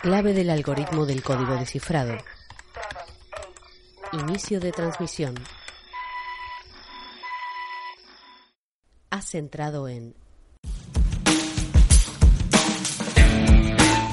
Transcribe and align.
Clave 0.00 0.32
del 0.32 0.48
algoritmo 0.48 1.04
del 1.04 1.22
código 1.22 1.56
descifrado. 1.56 2.16
Inicio 4.12 4.58
de 4.58 4.72
transmisión. 4.72 5.34
Has 9.10 9.34
entrado 9.34 9.88
en 9.88 10.14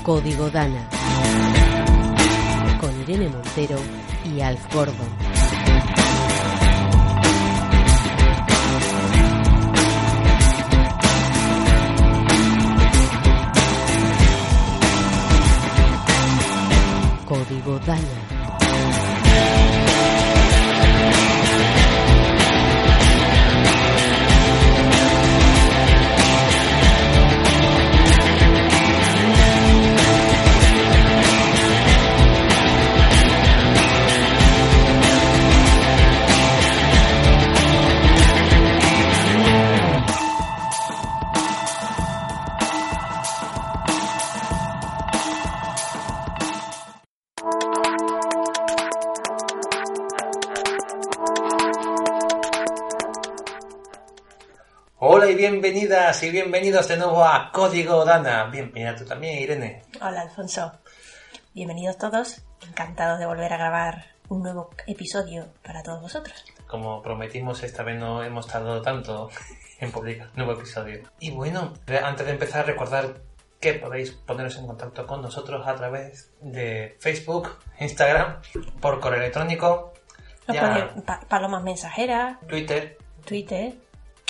Código 0.04 0.50
Dana 0.50 0.90
con 2.82 3.02
Irene 3.04 3.30
Montero 3.30 3.80
y 4.26 4.42
Alf 4.42 4.74
Gordon. 4.74 5.27
Código 17.28 17.78
Dana. 17.80 18.47
Hola 55.00 55.30
y 55.30 55.36
bienvenidas 55.36 56.24
y 56.24 56.32
bienvenidos 56.32 56.88
de 56.88 56.98
nuevo 56.98 57.24
a 57.24 57.52
Código 57.52 58.04
Dana. 58.04 58.46
Bienvenida 58.46 58.96
tú 58.96 59.06
también, 59.06 59.38
Irene. 59.44 59.84
Hola 60.02 60.22
Alfonso, 60.22 60.72
bienvenidos 61.54 62.00
todos, 62.00 62.42
encantados 62.68 63.20
de 63.20 63.28
volver 63.28 63.54
a 63.54 63.58
grabar 63.58 64.06
un 64.30 64.42
nuevo 64.42 64.72
episodio 64.88 65.50
para 65.64 65.84
todos 65.84 66.02
vosotros. 66.02 66.44
Como 66.66 67.04
prometimos, 67.04 67.62
esta 67.62 67.84
vez 67.84 68.00
no 68.00 68.24
hemos 68.24 68.48
tardado 68.48 68.82
tanto 68.82 69.30
en 69.80 69.92
publicar 69.92 70.30
un 70.30 70.38
nuevo 70.38 70.54
episodio. 70.54 71.04
Y 71.20 71.30
bueno, 71.30 71.76
antes 72.04 72.26
de 72.26 72.32
empezar, 72.32 72.66
recordar 72.66 73.22
que 73.60 73.76
podéis 73.76 74.14
poneros 74.14 74.58
en 74.58 74.66
contacto 74.66 75.06
con 75.06 75.22
nosotros 75.22 75.68
a 75.68 75.76
través 75.76 76.32
de 76.42 76.98
Facebook, 77.00 77.60
Instagram, 77.80 78.42
por 78.82 79.00
correo 79.00 79.20
electrónico, 79.20 79.94
ya, 80.48 80.96
palomas 81.30 81.62
mensajeras, 81.62 82.40
Twitter. 82.48 82.98
Twitter, 83.26 83.76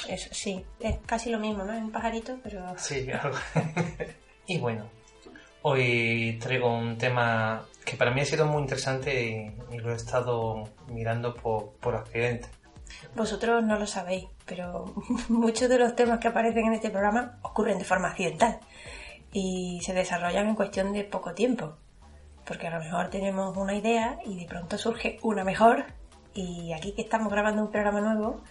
eso 0.08 0.30
sí, 0.31 0.63
es 0.80 0.97
casi 1.06 1.30
lo 1.30 1.40
mismo, 1.40 1.63
¿no? 1.63 1.74
Es 1.74 1.81
un 1.81 1.91
pajarito, 1.91 2.38
pero 2.44 2.78
Sí, 2.78 3.08
algo. 3.12 3.38
y 4.47 4.58
bueno, 4.59 4.90
hoy 5.63 6.38
traigo 6.41 6.74
un 6.74 6.97
tema 6.97 7.66
que 7.84 7.97
para 7.97 8.12
mí 8.12 8.22
ha 8.22 8.25
sido 8.25 8.46
muy 8.46 8.62
interesante 8.62 9.53
y, 9.72 9.75
y 9.75 9.80
lo 9.80 9.91
he 9.91 9.96
estado 9.96 10.63
mirando 10.88 11.34
por, 11.34 11.72
por 11.80 11.96
accidente. 11.96 12.47
vosotros 13.16 13.63
no 13.63 13.78
lo 13.78 13.88
sabéis, 13.88 14.25
pero 14.46 14.94
muchos 15.30 15.68
de 15.69 15.80
los 15.80 15.96
temas 15.96 16.19
que 16.19 16.28
aparecen 16.29 16.68
en 16.68 16.74
este 16.74 16.90
programa 16.90 17.40
ocurren 17.41 17.79
de 17.79 17.85
forma 17.85 18.09
accidental 18.09 18.59
y 19.34 19.79
se 19.84 19.94
desarrollan 19.94 20.47
en 20.47 20.56
cuestión 20.56 20.94
de 20.94 21.03
poco 21.03 21.34
tiempo, 21.34 21.75
porque 22.46 22.68
a 22.68 22.72
lo 22.72 22.79
mejor 22.79 23.09
tenemos 23.09 23.56
una 23.58 23.75
idea 23.75 24.19
y 24.25 24.40
de 24.40 24.46
pronto 24.46 24.78
surge 24.78 25.19
una 25.22 25.44
mejor 25.44 25.85
y 26.34 26.72
aquí 26.74 26.94
que 26.94 27.02
estamos 27.02 27.31
grabando 27.31 27.64
un 27.64 27.72
programa 27.72 28.00
nuevo 28.00 28.41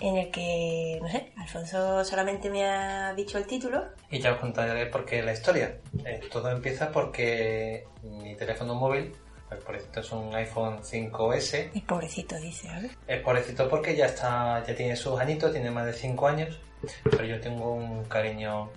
en 0.00 0.16
el 0.16 0.30
que, 0.30 0.98
no 1.00 1.08
sé, 1.08 1.32
Alfonso 1.36 2.04
solamente 2.04 2.48
me 2.50 2.64
ha 2.64 3.14
dicho 3.14 3.38
el 3.38 3.46
título 3.46 3.84
Y 4.10 4.18
ya 4.18 4.32
os 4.32 4.38
contaré 4.38 4.86
por 4.86 5.04
qué 5.04 5.22
la 5.22 5.32
historia. 5.32 5.78
Eh, 6.04 6.20
todo 6.32 6.50
empieza 6.50 6.90
porque 6.90 7.84
mi 8.02 8.34
teléfono 8.34 8.74
móvil, 8.74 9.12
pues 9.48 9.62
por 9.62 9.76
esto 9.76 10.00
es 10.00 10.10
un 10.12 10.34
iPhone 10.34 10.78
5S, 10.82 11.70
y 11.74 11.80
pobrecito 11.82 12.36
dice, 12.36 12.68
ver. 12.68 12.90
es 13.06 13.20
pobrecito 13.20 13.68
porque 13.68 13.94
ya 13.94 14.06
está, 14.06 14.64
ya 14.66 14.74
tiene 14.74 14.96
sus 14.96 15.20
añitos, 15.20 15.52
tiene 15.52 15.70
más 15.70 15.86
de 15.86 15.92
5 15.92 16.26
años, 16.26 16.58
pero 17.10 17.24
yo 17.24 17.40
tengo 17.40 17.74
un 17.74 18.04
cariño, 18.04 18.70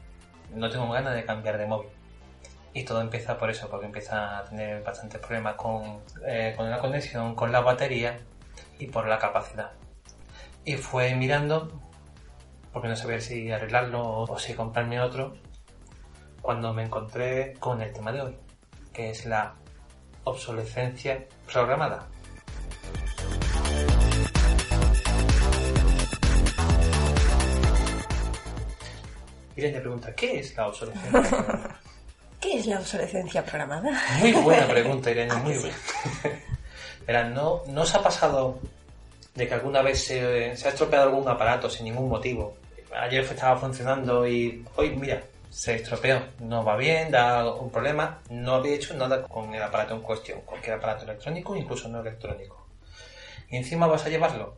no 0.54 0.70
tengo 0.70 0.92
ganas 0.92 1.16
de 1.16 1.24
cambiar 1.24 1.58
de 1.58 1.66
móvil. 1.66 1.90
Y 2.76 2.84
todo 2.86 3.02
empieza 3.02 3.38
por 3.38 3.52
eso, 3.52 3.70
porque 3.70 3.86
empieza 3.86 4.40
a 4.40 4.46
tener 4.46 4.82
bastantes 4.84 5.22
problemas 5.22 5.56
con, 5.56 6.02
eh, 6.26 6.56
con 6.58 6.72
la 6.72 6.80
conexión, 6.80 7.36
con 7.36 7.52
la 7.52 7.62
batería 7.62 8.20
y 8.80 8.88
por 8.88 9.08
la 9.08 9.20
capacidad. 9.20 9.72
Y 10.66 10.76
fue 10.76 11.14
mirando, 11.16 11.82
porque 12.72 12.88
no 12.88 12.96
sabía 12.96 13.20
si 13.20 13.52
arreglarlo 13.52 14.02
o, 14.22 14.40
si 14.40 14.54
comprarme 14.54 15.02
otro, 15.02 15.36
cuando 16.42 16.74
me 16.74 16.84
encontré 16.84 17.54
con 17.60 17.82
el 17.82 17.92
tema 17.92 18.12
de 18.14 18.22
hoy, 18.22 18.38
que 18.94 19.10
es 19.10 19.26
la 19.26 19.56
obsolescencia 20.24 21.26
programada. 21.52 22.08
Irene 29.56 29.80
pregunta, 29.82 30.16
¿qué 30.16 30.40
es 30.40 30.56
la 30.56 30.68
obsolescencia 30.68 31.12
programada? 31.12 31.80
¿Qué 32.40 32.58
es 32.58 32.66
la 32.68 32.80
obsolescencia 32.80 33.46
programada? 33.46 34.02
Muy 34.20 34.32
buena 34.32 34.68
pregunta, 34.70 35.12
Irene, 35.12 35.32
Ah, 35.34 35.38
muy 35.40 35.54
que 35.54 35.60
buena. 35.60 35.76
Verán, 37.08 37.34
¿no, 37.34 37.64
¿no 37.68 37.82
os 37.82 37.96
ha 37.96 38.02
pasado 38.02 38.60
de 39.36 39.48
que 39.48 39.54
alguna 39.54 39.82
vez 39.82 40.04
se, 40.04 40.22
ha 40.22 40.70
estropeado 40.70 41.10
algún 41.10 41.28
aparato 41.28 41.70
sin 41.70 41.86
ningún 41.86 42.10
motivo? 42.10 42.56
Ayer 42.96 43.24
estaba 43.24 43.60
funcionando 43.60 44.28
y 44.28 44.64
hoy, 44.76 44.96
mira, 44.96 45.24
se 45.50 45.76
estropeó, 45.76 46.22
no 46.40 46.64
va 46.64 46.76
bien, 46.78 47.12
da 47.12 47.52
un 47.54 47.72
problema, 47.72 48.22
no 48.30 48.56
había 48.56 48.76
hecho 48.76 48.94
nada 48.94 49.24
con 49.24 49.54
el 49.54 49.62
aparato 49.62 49.96
en 49.96 50.02
cuestión, 50.02 50.42
cualquier 50.42 50.76
aparato 50.76 51.06
electrónico, 51.06 51.56
incluso 51.56 51.88
no 51.88 52.02
electrónico. 52.02 52.68
Y 53.50 53.58
encima 53.58 53.88
vas 53.88 54.06
a 54.06 54.10
llevarlo 54.10 54.56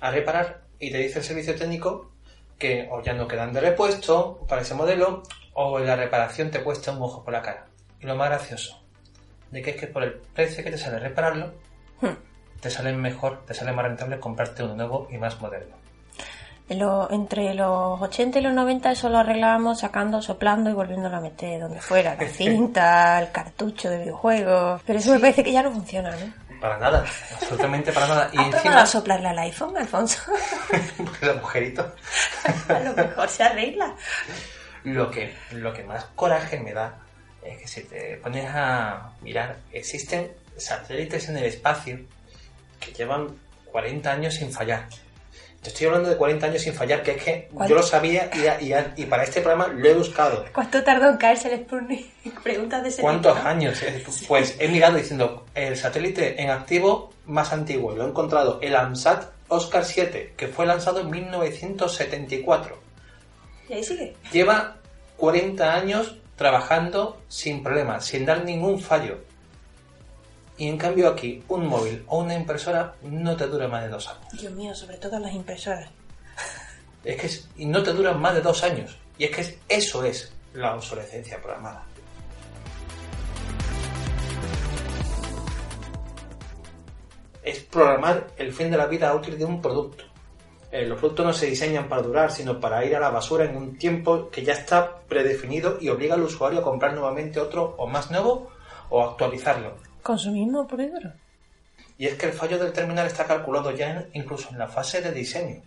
a 0.00 0.10
reparar 0.10 0.62
y 0.78 0.90
te 0.90 0.98
dice 0.98 1.18
el 1.18 1.24
servicio 1.24 1.56
técnico 1.56 2.10
que 2.58 2.88
o 2.90 3.02
ya 3.02 3.14
no 3.14 3.26
quedan 3.26 3.52
de 3.52 3.60
repuesto 3.60 4.44
para 4.48 4.62
ese 4.62 4.74
modelo 4.74 5.22
o 5.54 5.78
la 5.78 5.96
reparación 5.96 6.50
te 6.50 6.62
cuesta 6.62 6.92
un 6.92 7.02
ojo 7.02 7.24
por 7.24 7.32
la 7.32 7.42
cara. 7.42 7.66
Y 8.00 8.06
lo 8.06 8.16
más 8.16 8.28
gracioso, 8.28 8.82
de 9.50 9.62
que 9.62 9.70
es 9.70 9.76
que 9.76 9.86
por 9.86 10.02
el 10.02 10.14
precio 10.14 10.62
que 10.62 10.70
te 10.70 10.78
sale 10.78 10.98
repararlo, 10.98 11.52
Hmm. 12.00 12.16
Te 12.60 12.70
sale 12.70 12.92
mejor, 12.92 13.44
te 13.46 13.54
sale 13.54 13.72
más 13.72 13.84
rentable 13.86 14.18
comprarte 14.20 14.62
uno 14.62 14.74
nuevo 14.74 15.08
y 15.10 15.18
más 15.18 15.40
moderno. 15.40 15.76
Lo- 16.68 17.10
entre 17.10 17.52
los 17.54 18.00
80 18.00 18.38
y 18.38 18.42
los 18.42 18.52
90 18.52 18.92
eso 18.92 19.08
lo 19.08 19.18
arreglábamos 19.18 19.80
sacando, 19.80 20.22
soplando 20.22 20.70
y 20.70 20.72
volviéndolo 20.72 21.16
a 21.16 21.20
meter 21.20 21.60
donde 21.60 21.80
fuera, 21.80 22.14
la 22.14 22.28
cinta, 22.28 23.20
el 23.20 23.32
cartucho 23.32 23.90
de 23.90 23.98
videojuegos. 23.98 24.80
Pero 24.86 24.98
eso 25.00 25.12
me 25.12 25.18
parece 25.18 25.42
que 25.42 25.52
ya 25.52 25.62
no 25.64 25.72
funciona, 25.72 26.10
¿no? 26.12 26.32
Para 26.60 26.78
nada, 26.78 27.04
absolutamente 27.34 27.90
para 27.92 28.06
nada. 28.06 28.30
Y 28.34 28.38
¿Has 28.38 28.46
encima, 28.54 28.82
a 28.82 28.86
soplarle 28.86 29.28
al 29.28 29.38
iPhone, 29.40 29.76
Alfonso? 29.76 30.20
el 31.22 31.30
agujerito, 31.30 31.92
a 32.68 32.78
lo 32.80 32.92
mejor 32.94 33.28
se 33.28 33.42
arregla. 33.42 33.94
lo 34.84 35.10
que, 35.10 35.34
lo 35.52 35.72
que 35.72 35.82
más 35.84 36.04
coraje 36.14 36.60
me 36.60 36.72
da 36.72 36.94
es 37.42 37.58
que 37.58 37.66
si 37.66 37.82
te 37.84 38.16
pones 38.18 38.46
a 38.48 39.10
mirar, 39.22 39.56
existen 39.72 40.30
satélites 40.56 41.28
en 41.30 41.38
el 41.38 41.44
espacio 41.46 41.98
que 42.80 42.92
llevan 42.92 43.28
40 43.70 44.10
años 44.10 44.34
sin 44.34 44.50
fallar. 44.52 44.88
Te 45.62 45.68
estoy 45.68 45.88
hablando 45.88 46.08
de 46.08 46.16
40 46.16 46.46
años 46.46 46.62
sin 46.62 46.72
fallar, 46.72 47.02
que 47.02 47.10
es 47.12 47.22
que 47.22 47.48
¿Cuánto? 47.52 47.74
yo 47.74 47.80
lo 47.80 47.86
sabía 47.86 48.30
y, 48.34 48.64
y- 48.64 49.02
y 49.02 49.04
para 49.04 49.24
este 49.24 49.42
programa 49.42 49.68
lo 49.68 49.86
he 49.86 49.92
buscado. 49.94 50.46
¿Cuánto 50.54 50.82
tardó 50.82 51.10
en 51.10 51.18
caerse 51.18 51.52
el 51.52 51.60
Sputnik? 51.60 52.08
Preguntas 52.42 52.82
de 52.82 52.88
ese 52.88 53.02
¿Cuántos 53.02 53.36
tipo. 53.36 53.46
años? 53.46 53.82
Eh, 53.82 54.02
Pues 54.26 54.56
he 54.58 54.68
mirado 54.68 54.96
diciendo 54.96 55.44
el 55.54 55.76
satélite 55.76 56.40
en 56.42 56.48
activo 56.48 57.12
más 57.26 57.52
antiguo. 57.52 57.94
Lo 57.94 58.04
he 58.06 58.08
encontrado, 58.08 58.58
el 58.62 58.74
AMSAT 58.74 59.30
Oscar 59.48 59.84
7, 59.84 60.32
que 60.36 60.48
fue 60.48 60.64
lanzado 60.64 61.00
en 61.00 61.10
1974. 61.10 62.78
Y 63.68 63.72
ahí 63.74 63.84
sigue. 63.84 64.16
Y 70.60 70.68
en 70.68 70.76
cambio 70.76 71.08
aquí, 71.08 71.42
un 71.48 71.66
móvil 71.66 72.04
o 72.08 72.18
una 72.18 72.34
impresora 72.34 72.92
no 73.00 73.34
te 73.34 73.46
dura 73.46 73.66
más 73.66 73.82
de 73.84 73.88
dos 73.88 74.06
años. 74.08 74.38
Dios 74.38 74.52
mío, 74.52 74.74
sobre 74.74 74.98
todo 74.98 75.18
las 75.18 75.32
impresoras. 75.32 75.88
Es 77.02 77.16
que 77.18 77.26
es- 77.28 77.48
y 77.56 77.64
no 77.64 77.82
te 77.82 77.94
duran 77.94 78.20
más 78.20 78.34
de 78.34 78.42
dos 78.42 78.62
años. 78.62 78.94
Y 79.16 79.24
es 79.24 79.30
que 79.34 79.40
es- 79.40 79.56
eso 79.70 80.04
es 80.04 80.30
la 80.52 80.74
obsolescencia 80.74 81.40
programada. 81.40 81.82
Es 87.42 87.60
programar 87.60 88.26
el 88.36 88.52
fin 88.52 88.70
de 88.70 88.76
la 88.76 88.84
vida 88.86 89.14
útil 89.14 89.38
de 89.38 89.46
un 89.46 89.62
producto. 89.62 90.04
Eh, 90.70 90.84
los 90.86 90.98
productos 90.98 91.24
no 91.24 91.32
se 91.32 91.46
diseñan 91.46 91.88
para 91.88 92.02
durar, 92.02 92.30
sino 92.30 92.60
para 92.60 92.84
ir 92.84 92.94
a 92.94 93.00
la 93.00 93.08
basura 93.08 93.46
en 93.46 93.56
un 93.56 93.78
tiempo 93.78 94.28
que 94.28 94.44
ya 94.44 94.52
está 94.52 94.98
predefinido 95.08 95.78
y 95.80 95.88
obliga 95.88 96.16
al 96.16 96.22
usuario 96.22 96.60
a 96.60 96.62
comprar 96.62 96.92
nuevamente 96.92 97.40
otro 97.40 97.74
o 97.78 97.86
más 97.86 98.10
nuevo 98.10 98.50
o 98.90 99.02
actualizarlo. 99.02 99.88
Consumismo 100.02 100.66
y 100.78 100.86
duro. 100.86 101.12
Y 101.98 102.06
es 102.06 102.14
que 102.14 102.26
el 102.26 102.32
fallo 102.32 102.58
del 102.58 102.72
terminal 102.72 103.06
está 103.06 103.26
calculado 103.26 103.70
ya 103.72 103.90
en- 103.90 104.10
incluso 104.14 104.48
en 104.50 104.58
la 104.58 104.68
fase 104.68 105.00
de 105.02 105.12
diseño, 105.12 105.62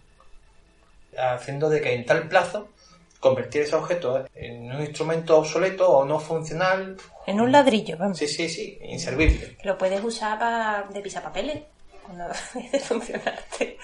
haciendo 1.18 1.70
de 1.70 1.82
que 1.82 1.94
en 1.94 2.06
tal 2.06 2.28
plazo 2.28 2.70
convertir 3.20 3.62
ese 3.62 3.76
objeto 3.76 4.26
en 4.36 4.72
un 4.72 4.82
instrumento 4.82 5.38
obsoleto 5.38 5.90
o 5.90 6.04
no 6.06 6.20
funcional, 6.20 6.98
En 7.28 7.40
un 7.40 7.52
ladrillo, 7.52 7.98
vamos. 7.98 8.18
sí, 8.18 8.28
sí, 8.28 8.50
sí, 8.50 8.78
inservible. 8.82 9.58
Lo 9.64 9.78
puedes 9.78 10.04
usar 10.04 10.38
pa- 10.40 10.86
de 10.92 11.02
pisapapeles 11.02 11.64
cuando 12.04 12.26
de 12.72 12.80
funcionarte. 12.80 13.78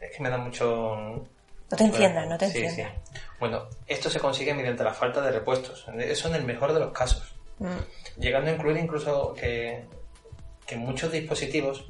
Es 0.00 0.16
que 0.16 0.22
me 0.22 0.30
da 0.30 0.38
mucho... 0.38 1.26
No 1.70 1.76
te 1.76 1.84
enciendas, 1.84 2.26
no 2.26 2.38
te 2.38 2.48
Sí, 2.50 2.58
enciendas. 2.64 2.94
sí. 3.12 3.20
Bueno, 3.38 3.66
esto 3.86 4.08
se 4.10 4.18
consigue 4.18 4.54
mediante 4.54 4.82
la 4.82 4.94
falta 4.94 5.20
de 5.20 5.30
repuestos. 5.30 5.86
Eso 5.98 6.28
en 6.28 6.34
el 6.36 6.44
mejor 6.44 6.72
de 6.72 6.80
los 6.80 6.92
casos. 6.92 7.34
Mm. 7.60 8.20
Llegando 8.20 8.50
a 8.50 8.54
incluir 8.54 8.78
incluso 8.78 9.34
que, 9.34 9.84
que 10.66 10.76
muchos 10.76 11.12
dispositivos 11.12 11.84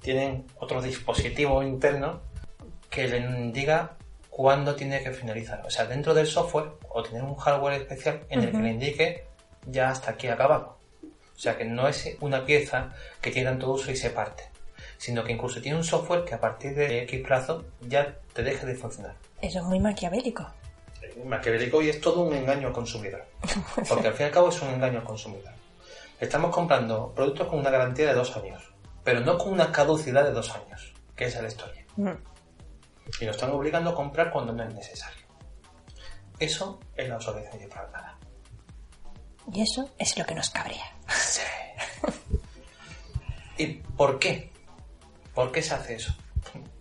tienen 0.00 0.46
otro 0.58 0.82
dispositivo 0.82 1.62
interno 1.62 2.20
que 2.90 3.06
le 3.06 3.18
indica 3.18 3.96
cuándo 4.28 4.74
tiene 4.74 5.02
que 5.02 5.12
finalizar. 5.12 5.62
O 5.64 5.70
sea, 5.70 5.86
dentro 5.86 6.14
del 6.14 6.26
software 6.26 6.72
o 6.88 7.02
tener 7.02 7.22
un 7.22 7.36
hardware 7.36 7.80
especial 7.80 8.22
en 8.28 8.42
el 8.42 8.50
que 8.50 8.58
le 8.58 8.70
indique 8.70 9.24
ya 9.66 9.90
hasta 9.90 10.12
aquí 10.12 10.26
ha 10.28 10.34
acabado. 10.34 10.78
O 11.02 11.38
sea, 11.38 11.56
que 11.56 11.64
no 11.64 11.86
es 11.86 12.16
una 12.20 12.44
pieza 12.44 12.94
que 13.20 13.30
tiene 13.30 13.50
tanto 13.50 13.70
uso 13.70 13.90
y 13.90 13.96
se 13.96 14.10
parte, 14.10 14.44
sino 14.96 15.22
que 15.24 15.32
incluso 15.32 15.60
tiene 15.60 15.76
un 15.76 15.84
software 15.84 16.24
que 16.24 16.34
a 16.34 16.40
partir 16.40 16.74
de 16.74 17.02
X 17.02 17.20
plazo 17.24 17.64
ya 17.80 18.16
te 18.32 18.42
deje 18.42 18.66
de 18.66 18.74
funcionar. 18.74 19.14
Eso 19.40 19.58
es 19.58 19.64
muy 19.64 19.80
maquiavélico. 19.80 20.46
Maquiavélico 21.24 21.82
y 21.82 21.88
es 21.88 22.00
todo 22.00 22.22
un 22.22 22.34
engaño 22.34 22.68
al 22.68 22.72
consumidor. 22.72 23.26
Porque 23.88 24.08
al 24.08 24.14
fin 24.14 24.24
y 24.24 24.26
al 24.28 24.32
cabo 24.32 24.48
es 24.48 24.60
un 24.62 24.68
engaño 24.68 25.00
al 25.00 25.04
consumidor. 25.04 25.52
Estamos 26.20 26.54
comprando 26.54 27.12
productos 27.14 27.48
con 27.48 27.58
una 27.58 27.70
garantía 27.70 28.06
de 28.06 28.14
dos 28.14 28.36
años, 28.36 28.62
pero 29.02 29.20
no 29.20 29.36
con 29.38 29.52
una 29.52 29.72
caducidad 29.72 30.24
de 30.24 30.32
dos 30.32 30.50
años, 30.50 30.92
que 31.16 31.24
esa 31.24 31.38
es 31.38 31.42
la 31.42 31.48
historia. 31.48 31.86
Mm. 31.96 32.10
Y 33.20 33.26
nos 33.26 33.36
están 33.36 33.50
obligando 33.50 33.90
a 33.90 33.94
comprar 33.94 34.30
cuando 34.30 34.52
no 34.52 34.62
es 34.62 34.74
necesario. 34.74 35.26
Eso 36.38 36.80
es 36.96 37.08
la 37.08 37.16
obsolescencia 37.16 37.68
programada. 37.68 38.18
Y 39.52 39.62
eso 39.62 39.90
es 39.98 40.16
lo 40.16 40.24
que 40.24 40.34
nos 40.34 40.50
cabrea. 40.50 40.96
Sí. 41.08 41.40
¿Y 43.58 43.66
por 43.66 44.18
qué? 44.18 44.52
¿Por 45.34 45.52
qué 45.52 45.62
se 45.62 45.74
hace 45.74 45.94
eso? 45.96 46.14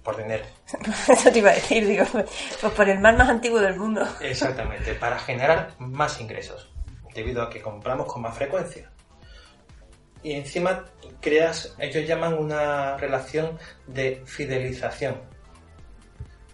Por 0.03 0.18
dinero. 0.18 0.44
Eso 1.07 1.31
te 1.31 1.39
iba 1.39 1.51
a 1.51 1.56
decir, 1.56 1.86
digo, 1.86 2.06
pues 2.12 2.74
por 2.74 2.89
el 2.89 3.00
mal 3.00 3.18
más 3.18 3.30
antiguo 3.30 3.59
del 3.59 3.75
mundo. 3.75 4.07
Exactamente, 4.19 4.95
para 4.95 5.19
generar 5.19 5.71
más 5.77 6.19
ingresos, 6.19 6.69
debido 7.13 7.44
a 7.44 7.50
que 7.50 7.62
compramos 7.62 8.12
con 8.12 8.24
más 8.24 8.36
frecuencia. 8.36 8.89
Y 10.24 10.33
encima 10.33 10.86
creas, 11.19 11.75
ellos 11.80 12.07
llaman 12.07 12.33
una 12.38 12.98
relación 12.98 13.57
de 13.88 14.21
fidelización. 14.25 15.15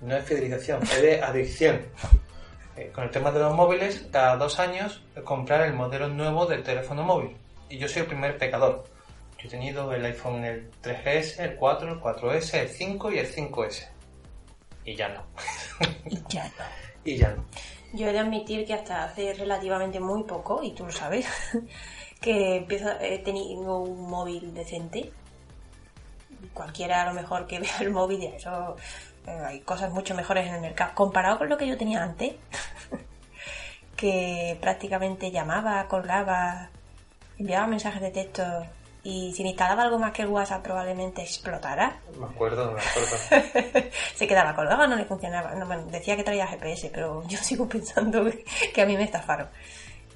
No 0.01 0.15
es 0.15 0.25
fidelización, 0.25 0.83
es 0.83 1.01
de 1.01 1.21
adicción. 1.21 1.81
Eh, 2.75 2.91
Con 2.93 3.05
el 3.05 3.11
tema 3.11 3.31
de 3.31 3.39
los 3.39 3.53
móviles, 3.55 4.07
cada 4.11 4.37
dos 4.37 4.59
años 4.59 5.01
comprar 5.23 5.61
el 5.61 5.73
modelo 5.73 6.07
nuevo 6.07 6.45
del 6.45 6.63
teléfono 6.63 7.03
móvil. 7.03 7.35
Y 7.69 7.77
yo 7.77 7.87
soy 7.87 8.03
el 8.03 8.07
primer 8.07 8.37
pecador. 8.37 8.85
He 9.47 9.49
tenido 9.49 9.93
el 9.93 10.03
iPhone 10.03 10.43
el 10.43 10.69
3GS, 10.81 11.39
el 11.39 11.55
4, 11.55 11.93
el 11.93 12.01
4S, 12.01 12.53
el 12.55 12.67
5 12.67 13.11
y 13.13 13.19
el 13.19 13.33
5S. 13.33 13.87
Y 14.83 14.93
ya 14.93 15.07
no. 15.07 15.23
Y 16.05 16.21
ya 16.27 16.43
no. 16.43 16.65
Y 17.05 17.15
ya 17.15 17.29
no. 17.29 17.45
Yo 17.93 18.09
he 18.09 18.11
de 18.11 18.19
admitir 18.19 18.65
que 18.65 18.73
hasta 18.73 19.05
hace 19.05 19.33
relativamente 19.35 20.01
muy 20.01 20.23
poco, 20.23 20.61
y 20.63 20.71
tú 20.71 20.85
lo 20.85 20.91
sabes, 20.91 21.27
que 22.21 22.57
empiezo, 22.57 22.89
he 22.99 23.19
tenido 23.19 23.79
un 23.79 24.09
móvil 24.09 24.53
decente. 24.53 25.13
Cualquiera 26.53 27.03
a 27.03 27.05
lo 27.05 27.13
mejor 27.13 27.47
que 27.47 27.59
vea 27.61 27.77
el 27.79 27.91
móvil, 27.91 28.19
ya 28.19 28.29
eso 28.31 28.75
eh, 29.27 29.41
hay 29.45 29.61
cosas 29.61 29.93
mucho 29.93 30.13
mejores 30.13 30.45
en 30.47 30.55
el 30.55 30.61
mercado. 30.61 30.91
Comparado 30.93 31.37
con 31.37 31.47
lo 31.47 31.57
que 31.57 31.67
yo 31.67 31.77
tenía 31.77 32.03
antes, 32.03 32.35
que 33.95 34.57
prácticamente 34.59 35.31
llamaba, 35.31 35.87
colgaba, 35.87 36.69
enviaba 37.37 37.65
mensajes 37.65 38.01
de 38.01 38.11
texto 38.11 38.43
y 39.09 39.31
si 39.31 39.41
me 39.41 39.51
instalaba 39.51 39.83
algo 39.83 39.97
más 39.97 40.11
que 40.11 40.23
el 40.23 40.27
WhatsApp 40.27 40.61
probablemente 40.61 41.21
explotara. 41.21 42.01
Me 42.19 42.25
acuerdo, 42.25 42.73
me 42.73 42.81
acuerdo. 42.81 43.89
se 44.15 44.27
quedaba 44.27 44.53
colgado, 44.53 44.85
no 44.85 44.97
le 44.97 45.05
funcionaba. 45.05 45.55
No, 45.55 45.65
bueno, 45.65 45.85
decía 45.85 46.17
que 46.17 46.25
traía 46.25 46.45
GPS, 46.45 46.91
pero 46.93 47.25
yo 47.25 47.37
sigo 47.41 47.69
pensando 47.69 48.25
que, 48.25 48.43
que 48.73 48.81
a 48.81 48.85
mí 48.85 48.97
me 48.97 49.05
estafaron. 49.05 49.47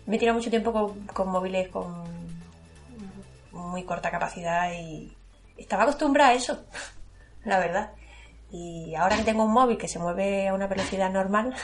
Me 0.05 0.17
he 0.17 0.19
tirado 0.19 0.37
mucho 0.37 0.49
tiempo 0.49 0.73
con, 0.73 1.07
con 1.07 1.29
móviles 1.29 1.69
con 1.69 2.03
muy 3.53 3.85
corta 3.85 4.11
capacidad 4.11 4.73
y 4.73 5.15
estaba 5.55 5.83
acostumbrada 5.83 6.31
a 6.31 6.33
eso, 6.33 6.65
la 7.45 7.59
verdad. 7.59 7.91
Y 8.51 8.93
ahora 8.95 9.15
que 9.15 9.23
tengo 9.23 9.45
un 9.45 9.53
móvil 9.53 9.77
que 9.77 9.87
se 9.87 9.99
mueve 9.99 10.49
a 10.49 10.53
una 10.53 10.67
velocidad 10.67 11.09
normal, 11.09 11.55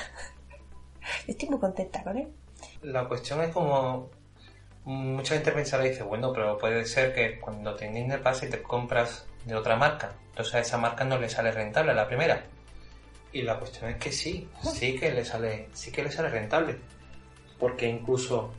estoy 1.28 1.50
muy 1.50 1.60
contenta 1.60 2.04
con 2.04 2.20
él. 2.20 2.30
La 2.84 3.06
cuestión 3.06 3.42
es 3.42 3.50
como 3.54 4.12
mucha 4.88 5.36
gente 5.36 5.52
pensará 5.52 5.86
y 5.86 5.90
dice, 5.90 6.04
bueno, 6.04 6.32
pero 6.32 6.58
puede 6.58 6.86
ser 6.86 7.14
que 7.14 7.40
cuando 7.40 7.76
te 7.76 7.86
indigne 7.86 8.20
pase 8.20 8.46
y 8.48 8.50
te 8.50 8.62
compras 8.62 9.26
de 9.44 9.54
otra 9.54 9.76
marca. 9.76 10.14
Entonces 10.30 10.56
a 10.56 10.60
esa 10.60 10.78
marca 10.78 11.04
no 11.04 11.18
le 11.18 11.28
sale 11.30 11.52
rentable 11.52 11.92
a 11.92 11.96
la 11.96 12.08
primera. 12.08 12.42
Y 13.34 13.42
la 13.42 13.60
cuestión 13.60 13.92
es 13.92 13.98
que 13.98 14.14
sí, 14.14 14.50
sí 14.62 14.98
que 14.98 15.12
le 15.12 15.26
sale, 15.26 15.68
sí 15.74 15.92
que 15.92 16.04
le 16.04 16.12
sale 16.12 16.30
rentable. 16.30 16.78
Porque 17.60 17.86
incluso 17.86 18.54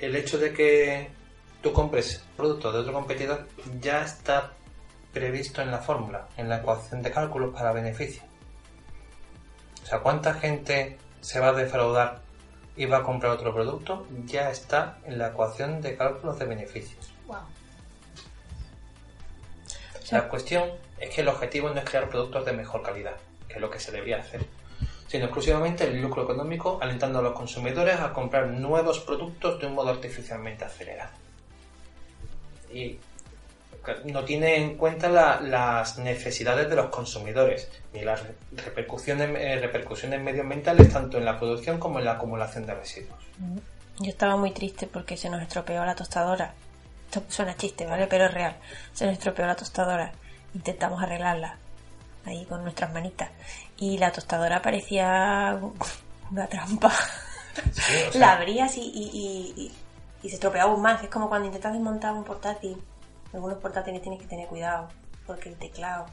el 0.00 0.16
hecho 0.16 0.38
de 0.38 0.54
que 0.54 1.10
tú 1.62 1.70
compres 1.74 2.24
productos 2.34 2.72
de 2.72 2.80
otro 2.80 2.92
competidor 2.94 3.46
ya 3.78 4.02
está 4.04 4.52
previsto 5.12 5.60
en 5.60 5.70
la 5.70 5.80
fórmula, 5.80 6.28
en 6.38 6.48
la 6.48 6.58
ecuación 6.58 7.02
de 7.02 7.10
cálculos 7.10 7.54
para 7.54 7.72
beneficio. 7.72 8.22
O 9.82 9.86
sea, 9.86 9.98
¿cuánta 9.98 10.32
gente 10.32 10.96
se 11.20 11.40
va 11.40 11.48
a 11.48 11.52
defraudar 11.52 12.23
y 12.76 12.86
va 12.86 12.98
a 12.98 13.02
comprar 13.02 13.32
otro 13.32 13.54
producto? 13.54 14.06
Ya 14.26 14.50
está 14.50 14.98
en 15.04 15.18
la 15.18 15.28
ecuación 15.28 15.80
de 15.80 15.96
cálculos 15.96 16.38
de 16.38 16.46
beneficios. 16.46 17.12
La 20.10 20.28
cuestión 20.28 20.70
es 21.00 21.14
que 21.14 21.22
el 21.22 21.28
objetivo 21.28 21.70
no 21.70 21.78
es 21.80 21.84
crear 21.84 22.08
productos 22.08 22.44
de 22.44 22.52
mejor 22.52 22.82
calidad, 22.82 23.16
que 23.48 23.54
es 23.54 23.60
lo 23.60 23.70
que 23.70 23.80
se 23.80 23.90
debería 23.90 24.18
hacer, 24.18 24.44
sino 25.06 25.24
exclusivamente 25.24 25.84
el 25.84 26.00
lucro 26.00 26.24
económico, 26.24 26.78
alentando 26.82 27.20
a 27.20 27.22
los 27.22 27.32
consumidores 27.32 27.98
a 28.00 28.12
comprar 28.12 28.48
nuevos 28.48 29.00
productos 29.00 29.60
de 29.60 29.66
un 29.66 29.74
modo 29.74 29.90
artificialmente 29.90 30.64
acelerado. 30.64 31.12
Y 32.72 32.98
no 34.04 34.24
tiene 34.24 34.56
en 34.56 34.76
cuenta 34.76 35.08
la- 35.08 35.40
las 35.40 35.98
necesidades 35.98 36.68
de 36.68 36.76
los 36.76 36.86
consumidores 36.86 37.68
ni 37.92 38.02
las 38.02 38.22
repercusiones, 38.52 39.28
eh, 39.38 39.58
repercusiones 39.60 40.20
medioambientales 40.20 40.92
tanto 40.92 41.18
en 41.18 41.24
la 41.24 41.38
producción 41.38 41.78
como 41.78 41.98
en 41.98 42.04
la 42.06 42.12
acumulación 42.12 42.66
de 42.66 42.74
residuos. 42.74 43.18
Yo 44.00 44.10
estaba 44.10 44.36
muy 44.36 44.50
triste 44.52 44.86
porque 44.86 45.16
se 45.16 45.28
nos 45.30 45.40
estropeó 45.42 45.84
la 45.84 45.94
tostadora. 45.94 46.52
Esto 47.06 47.22
suena 47.28 47.56
chiste, 47.56 47.86
¿vale? 47.86 48.06
Pero 48.08 48.24
es 48.26 48.34
real. 48.34 48.56
Se 48.92 49.04
nos 49.06 49.12
estropeó 49.14 49.46
la 49.46 49.54
tostadora. 49.54 50.10
Intentamos 50.54 51.00
arreglarla 51.02 51.56
ahí 52.24 52.44
con 52.46 52.62
nuestras 52.62 52.92
manitas. 52.92 53.30
Y 53.76 53.98
la 53.98 54.10
tostadora 54.10 54.60
parecía 54.62 55.58
una 56.30 56.46
trampa. 56.48 56.90
Sí, 57.72 57.92
o 58.08 58.12
sea, 58.12 58.20
la 58.20 58.32
abrías 58.32 58.76
y, 58.76 58.80
y, 58.80 59.10
y- 59.12 59.62
y- 59.62 59.72
y 60.24 60.28
se 60.28 60.34
estropeaba 60.36 60.70
aún 60.72 60.82
más. 60.82 61.02
Es 61.04 61.10
como 61.10 61.28
cuando 61.28 61.46
intentas 61.46 61.72
desmontar 61.72 62.12
un 62.14 62.24
portátil. 62.24 62.76
Algunos 63.34 63.58
portátiles 63.58 64.00
tienes 64.00 64.20
que 64.20 64.26
tener 64.26 64.46
cuidado 64.48 64.88
porque 65.26 65.50
el 65.50 65.56
teclado 65.56 66.06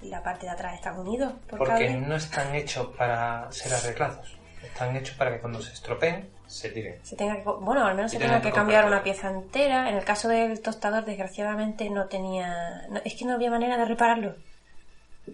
y 0.00 0.08
la 0.08 0.22
parte 0.22 0.46
de 0.46 0.52
atrás 0.52 0.74
están 0.74 0.98
unidos 0.98 1.32
por 1.50 1.58
porque 1.58 1.72
cable. 1.72 1.96
no 2.00 2.14
están 2.16 2.54
hechos 2.54 2.94
para 2.96 3.50
ser 3.52 3.74
arreglados. 3.74 4.36
Están 4.62 4.96
hechos 4.96 5.16
para 5.16 5.32
que 5.32 5.40
cuando 5.40 5.60
se 5.60 5.72
estropeen, 5.72 6.30
se 6.46 6.70
tiren. 6.70 7.04
se 7.04 7.16
tenga 7.16 7.36
que, 7.36 7.42
bueno, 7.42 7.84
al 7.84 7.94
menos 7.96 8.10
se 8.12 8.18
tenga 8.18 8.40
que 8.40 8.48
que 8.48 8.54
cambiar 8.54 8.86
una 8.86 9.02
pieza 9.02 9.28
entera. 9.30 9.88
En 9.90 9.96
el 9.96 10.04
caso 10.04 10.28
del 10.28 10.60
tostador, 10.62 11.04
desgraciadamente, 11.04 11.90
no 11.90 12.06
tenía. 12.06 12.86
no- 12.88 13.00
es 13.04 13.14
que 13.14 13.24
no 13.24 13.34
había 13.34 13.50
manera 13.50 13.76
de 13.76 13.84
repararlo. 13.84 14.34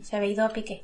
Se 0.02 0.16
había 0.16 0.30
ido 0.30 0.44
a 0.44 0.48
pique. 0.50 0.82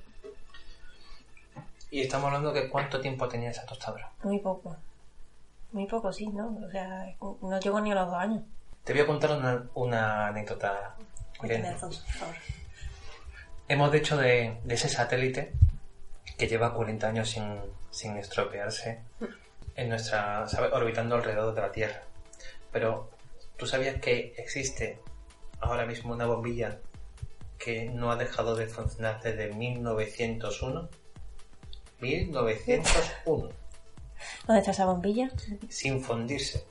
Y 1.90 2.02
estamos 2.02 2.26
hablando 2.26 2.52
de 2.52 2.68
cuánto 2.70 3.00
tiempo 3.00 3.28
tenía 3.28 3.50
esa 3.50 3.66
tostadora. 3.66 4.10
Muy 4.22 4.38
poco. 4.38 4.76
Muy 5.72 5.86
poco, 5.86 6.12
sí, 6.12 6.26
¿no? 6.28 6.56
O 6.66 6.70
sea, 6.70 7.14
no 7.42 7.60
llegó 7.60 7.80
ni 7.80 7.92
a 7.92 7.94
los 7.96 8.06
dos 8.06 8.16
años. 8.16 8.42
Te 8.84 8.92
voy 8.92 9.02
a 9.02 9.06
contar 9.06 9.32
una, 9.32 9.66
una 9.74 10.26
anécdota. 10.28 10.94
Cuéntame, 11.38 11.74
por 11.78 11.92
favor. 11.92 12.34
Hemos 13.68 13.92
dicho 13.92 14.16
de, 14.16 14.58
de 14.64 14.74
ese 14.74 14.88
satélite 14.88 15.52
que 16.36 16.48
lleva 16.48 16.74
40 16.74 17.06
años 17.06 17.30
sin, 17.30 17.60
sin 17.90 18.16
estropearse 18.16 19.02
en 19.76 19.88
nuestra, 19.88 20.48
¿sabes? 20.48 20.72
orbitando 20.72 21.16
alrededor 21.16 21.54
de 21.54 21.60
la 21.60 21.70
Tierra. 21.72 22.02
Pero 22.72 23.10
tú 23.56 23.66
sabías 23.66 24.00
que 24.00 24.34
existe 24.38 25.00
ahora 25.60 25.86
mismo 25.86 26.12
una 26.12 26.26
bombilla 26.26 26.78
que 27.58 27.90
no 27.90 28.10
ha 28.10 28.16
dejado 28.16 28.56
de 28.56 28.66
funcionar 28.66 29.20
desde 29.22 29.52
1901. 29.54 30.88
1901, 32.00 33.50
¿Dónde 34.46 34.60
está 34.60 34.70
esa 34.70 34.86
bombilla? 34.86 35.30
sin 35.68 36.02
fundirse. 36.02 36.64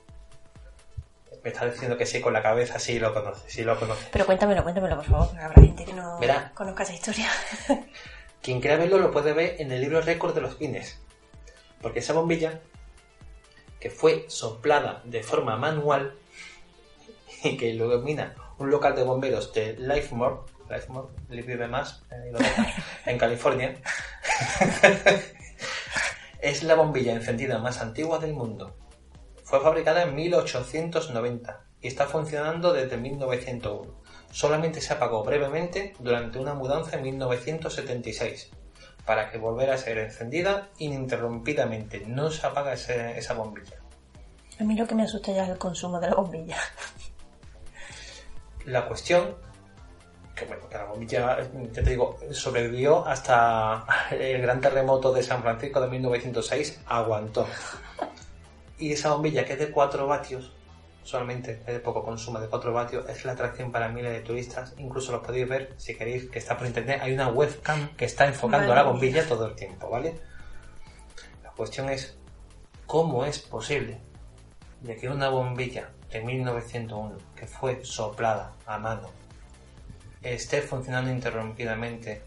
Me 1.42 1.50
está 1.50 1.66
diciendo 1.70 1.96
que 1.96 2.06
sí 2.06 2.20
con 2.20 2.32
la 2.32 2.42
cabeza, 2.42 2.78
sí 2.78 2.98
lo 2.98 3.14
conoce, 3.14 3.48
sí 3.48 3.62
lo 3.64 3.78
conoce. 3.78 4.06
Pero 4.12 4.26
cuéntamelo, 4.26 4.62
cuéntamelo, 4.62 4.96
por 4.96 5.04
favor. 5.06 5.28
porque 5.28 5.42
Habrá 5.42 5.62
gente 5.62 5.84
que 5.84 5.92
no 5.94 6.18
Verá. 6.18 6.52
conozca 6.54 6.82
esa 6.82 6.92
historia. 6.92 7.30
Quien 8.42 8.60
quiera 8.60 8.76
verlo 8.76 8.98
lo 8.98 9.10
puede 9.10 9.32
ver 9.32 9.56
en 9.58 9.72
el 9.72 9.80
libro 9.80 10.00
récord 10.00 10.34
de 10.34 10.40
los 10.42 10.58
Guinness. 10.58 10.98
Porque 11.80 12.00
esa 12.00 12.12
bombilla, 12.12 12.60
que 13.78 13.90
fue 13.90 14.26
soplada 14.28 15.02
de 15.04 15.22
forma 15.22 15.56
manual 15.56 16.14
y 17.44 17.56
que 17.56 17.72
lo 17.74 17.88
domina 17.88 18.34
un 18.60 18.70
local 18.70 18.94
de 18.94 19.02
bomberos 19.02 19.54
de 19.54 19.72
Lifemore, 19.78 20.36
Lifemore, 20.68 21.08
vive 21.30 21.66
más, 21.66 22.02
en 23.06 23.16
California, 23.16 23.74
es 26.40 26.62
la 26.62 26.74
bombilla 26.74 27.14
encendida 27.14 27.58
más 27.58 27.80
antigua 27.80 28.18
del 28.18 28.34
mundo. 28.34 28.76
Fue 29.50 29.60
fabricada 29.60 30.02
en 30.04 30.14
1890 30.14 31.64
y 31.80 31.88
está 31.88 32.06
funcionando 32.06 32.72
desde 32.72 32.96
1901. 32.96 34.00
Solamente 34.30 34.80
se 34.80 34.92
apagó 34.92 35.24
brevemente 35.24 35.92
durante 35.98 36.38
una 36.38 36.54
mudanza 36.54 36.96
en 36.96 37.02
1976 37.02 38.48
para 39.04 39.28
que 39.28 39.38
volviera 39.38 39.74
a 39.74 39.76
ser 39.76 39.98
encendida 39.98 40.68
ininterrumpidamente. 40.78 42.04
No 42.06 42.30
se 42.30 42.46
apaga 42.46 42.74
ese- 42.74 43.18
esa 43.18 43.34
bombilla. 43.34 43.74
A 44.60 44.62
mí 44.62 44.76
lo 44.76 44.86
que 44.86 44.94
me 44.94 45.02
asusta 45.02 45.32
ya 45.32 45.42
es 45.42 45.48
el 45.50 45.58
consumo 45.58 45.98
de 45.98 46.10
la 46.10 46.14
bombilla. 46.14 46.56
La 48.66 48.86
cuestión, 48.86 49.36
que 50.36 50.44
bueno, 50.44 50.68
que 50.68 50.76
la 50.76 50.84
bombilla, 50.84 51.38
ya 51.72 51.82
te 51.82 51.90
digo, 51.90 52.18
sobrevivió 52.30 53.04
hasta 53.06 53.86
el 54.12 54.42
gran 54.42 54.60
terremoto 54.60 55.12
de 55.12 55.22
San 55.22 55.40
Francisco 55.42 55.80
de 55.80 55.88
1906, 55.88 56.82
aguantó. 56.86 57.48
Y 58.80 58.92
esa 58.92 59.12
bombilla 59.12 59.44
que 59.44 59.52
es 59.52 59.58
de 59.58 59.70
4 59.70 60.06
vatios, 60.06 60.52
solamente 61.02 61.60
es 61.66 61.66
de 61.66 61.80
poco 61.80 62.02
consumo, 62.02 62.40
de 62.40 62.48
4 62.48 62.72
vatios, 62.72 63.08
es 63.08 63.24
la 63.24 63.32
atracción 63.32 63.70
para 63.70 63.88
miles 63.88 64.12
de 64.12 64.20
turistas. 64.20 64.74
Incluso 64.78 65.12
lo 65.12 65.22
podéis 65.22 65.48
ver 65.48 65.74
si 65.76 65.94
queréis, 65.94 66.30
que 66.30 66.38
está 66.38 66.56
por 66.56 66.66
internet. 66.66 67.00
Hay 67.02 67.12
una 67.12 67.28
webcam 67.28 67.94
que 67.94 68.06
está 68.06 68.26
enfocando 68.26 68.72
a 68.72 68.76
la 68.76 68.82
bombilla 68.82 69.28
todo 69.28 69.46
el 69.46 69.54
tiempo, 69.54 69.90
¿vale? 69.90 70.18
La 71.44 71.50
cuestión 71.50 71.90
es, 71.90 72.16
¿cómo 72.86 73.24
es 73.24 73.38
posible 73.38 74.00
de 74.80 74.96
que 74.96 75.08
una 75.08 75.28
bombilla 75.28 75.90
de 76.10 76.22
1901 76.22 77.16
que 77.36 77.46
fue 77.46 77.84
soplada 77.84 78.54
a 78.66 78.78
mano 78.78 79.10
esté 80.22 80.62
funcionando 80.62 81.10
interrumpidamente 81.10 82.22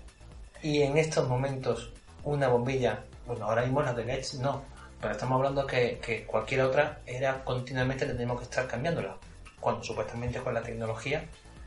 y 0.62 0.84
en 0.84 0.98
estos 0.98 1.28
momentos 1.28 1.92
una 2.24 2.48
bombilla, 2.48 3.04
bueno, 3.26 3.46
ahora 3.46 3.64
mismo 3.64 3.82
la 3.82 3.94
de 3.94 4.06
LEDs 4.06 4.36
no, 4.36 4.64
pero 5.04 5.12
estamos 5.16 5.36
hablando 5.36 5.68
que, 5.68 6.00
que 6.00 6.26
cualquier 6.26 6.62
otra 6.62 7.02
era 7.06 7.44
continuamente 7.44 8.06
tenemos 8.06 8.40
que 8.40 8.46
estar 8.46 8.66
cambiándola, 8.68 9.18
cuando 9.60 9.84
supuestamente 9.84 10.40
con 10.40 10.54
la 10.54 10.64
tecnología, 10.64 11.26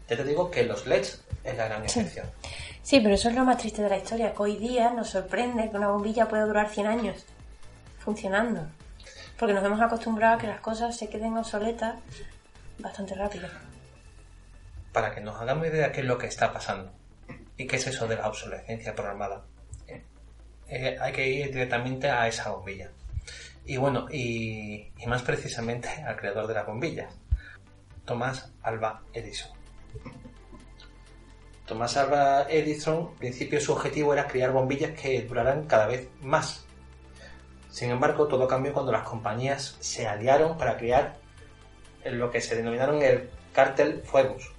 ya 0.09 0.17
te 0.17 0.25
digo 0.25 0.51
que 0.51 0.65
los 0.65 0.87
LEDs 0.87 1.23
es 1.45 1.55
la 1.55 1.67
gran 1.67 1.83
excepción. 1.83 2.27
Sí, 2.83 3.01
pero 3.01 3.15
eso 3.15 3.29
es 3.29 3.35
lo 3.35 3.45
más 3.45 3.59
triste 3.59 3.83
de 3.83 3.91
la 3.91 3.99
historia, 3.99 4.33
que 4.33 4.43
hoy 4.43 4.57
día 4.57 4.91
nos 4.91 5.11
sorprende 5.11 5.71
que 5.71 5.77
una 5.77 5.89
bombilla 5.89 6.29
pueda 6.29 6.47
durar 6.47 6.71
100 6.71 6.87
años 6.87 7.27
funcionando. 7.99 8.67
Porque 9.39 9.53
nos 9.53 9.63
hemos 9.63 9.83
acostumbrado 9.83 10.37
a 10.37 10.39
que 10.39 10.47
las 10.47 10.61
cosas 10.61 10.97
se 10.97 11.11
queden 11.11 11.37
obsoletas 11.37 11.97
bastante 12.79 13.15
rápido. 13.17 13.49
Para 14.93 15.15
que 15.15 15.21
nos 15.21 15.39
hagamos 15.39 15.67
idea 15.67 15.89
de 15.89 15.93
qué 15.93 16.01
es 16.01 16.07
lo 16.07 16.17
que 16.17 16.27
está 16.27 16.55
pasando 16.55 16.91
y 17.59 17.67
qué 17.67 17.77
es 17.77 17.87
eso 17.87 18.09
de 18.09 18.17
la 18.17 18.29
obsolescencia 18.29 18.95
programada. 18.95 19.43
Eh, 19.89 20.03
eh, 20.69 20.97
hay 20.99 21.13
que 21.13 21.29
ir 21.29 21.53
directamente 21.53 22.09
a 22.09 22.27
esa 22.29 22.51
bombilla. 22.51 22.89
Y 23.67 23.77
bueno, 23.77 24.07
y, 24.11 24.93
y 24.99 25.07
más 25.07 25.23
precisamente 25.23 25.89
al 26.07 26.17
creador 26.17 26.47
de 26.47 26.55
las 26.55 26.67
bombillas, 26.67 27.13
Tomás 28.05 28.51
Alba 28.63 29.03
Edison. 29.13 29.51
Tomás 31.67 31.97
Alba 31.97 32.47
Edison, 32.49 33.09
en 33.13 33.19
principio 33.19 33.61
su 33.61 33.73
objetivo 33.73 34.13
era 34.13 34.29
crear 34.29 34.53
bombillas 34.53 34.93
que 34.93 35.23
duraran 35.23 35.67
cada 35.67 35.87
vez 35.87 36.09
más. 36.23 36.65
Sin 37.71 37.91
embargo, 37.91 38.29
todo 38.29 38.47
cambió 38.47 38.73
cuando 38.73 38.93
las 38.93 39.03
compañías 39.03 39.77
se 39.81 40.07
aliaron 40.07 40.57
para 40.57 40.77
crear 40.77 41.17
lo 42.05 42.31
que 42.31 42.41
se 42.41 42.55
denominaron 42.55 43.03
el 43.03 43.29
cártel 43.53 44.01
Fuegus. 44.05 44.53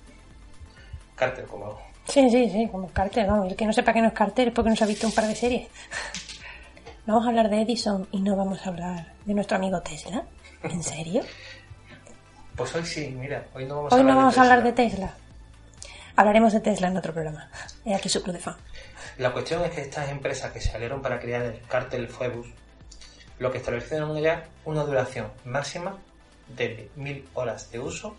Cártel, 1.16 1.46
como 1.46 1.80
Sí, 2.08 2.30
sí, 2.30 2.50
sí, 2.50 2.68
como 2.72 2.90
cartel, 2.90 3.28
vamos. 3.28 3.52
El 3.52 3.56
que 3.56 3.66
no 3.66 3.74
sepa 3.74 3.94
que 3.94 4.02
no 4.02 4.08
es 4.08 4.14
cartel 4.14 4.50
es 4.50 4.54
porque 4.54 4.70
no 4.70 4.76
se 4.76 4.84
ha 4.84 4.88
visto 4.88 5.08
un 5.08 5.14
par 5.14 5.28
de 5.28 5.36
series. 5.36 5.68
Vamos 7.08 7.26
a 7.26 7.30
hablar 7.30 7.50
de 7.50 7.62
Edison 7.62 8.06
y 8.12 8.20
no 8.20 8.36
vamos 8.36 8.66
a 8.66 8.70
hablar 8.70 9.14
de 9.24 9.34
nuestro 9.34 9.56
amigo 9.56 9.80
Tesla. 9.82 10.24
¿En 10.64 10.84
serio? 10.84 11.24
Pues 12.58 12.74
hoy 12.74 12.84
sí, 12.86 13.16
mira, 13.16 13.46
hoy 13.54 13.66
no 13.66 13.76
vamos 13.76 13.94
Hoy 13.94 14.00
a 14.00 14.02
hablar 14.02 14.16
no 14.16 14.20
vamos 14.20 14.34
de 14.34 14.40
a 14.40 14.44
hablar 14.44 14.64
de 14.64 14.74
Tesla. 14.74 15.14
Hablaremos 16.16 16.54
de 16.54 16.60
Tesla 16.60 16.88
en 16.88 16.98
otro 16.98 17.14
programa. 17.14 17.52
He 17.86 17.94
aquí 17.94 18.10
su 18.10 18.24
club 18.24 18.34
de 18.34 18.42
fan. 18.42 18.56
La 19.20 19.32
cuestión 19.32 19.64
es 19.64 19.70
que 19.70 19.82
estas 19.82 20.10
empresas 20.10 20.52
que 20.52 20.60
se 20.60 20.76
aliaron 20.76 21.04
para 21.04 21.20
crear 21.20 21.44
el 21.44 21.62
cártel 21.68 22.08
Phoebus, 22.08 22.48
lo 23.38 23.52
que 23.52 23.60
establecieron 23.60 24.18
era 24.18 24.46
una 24.66 24.84
duración 24.84 25.28
máxima 25.46 26.00
de 26.58 26.90
mil 26.96 27.30
horas 27.36 27.70
de 27.70 27.78
uso 27.78 28.16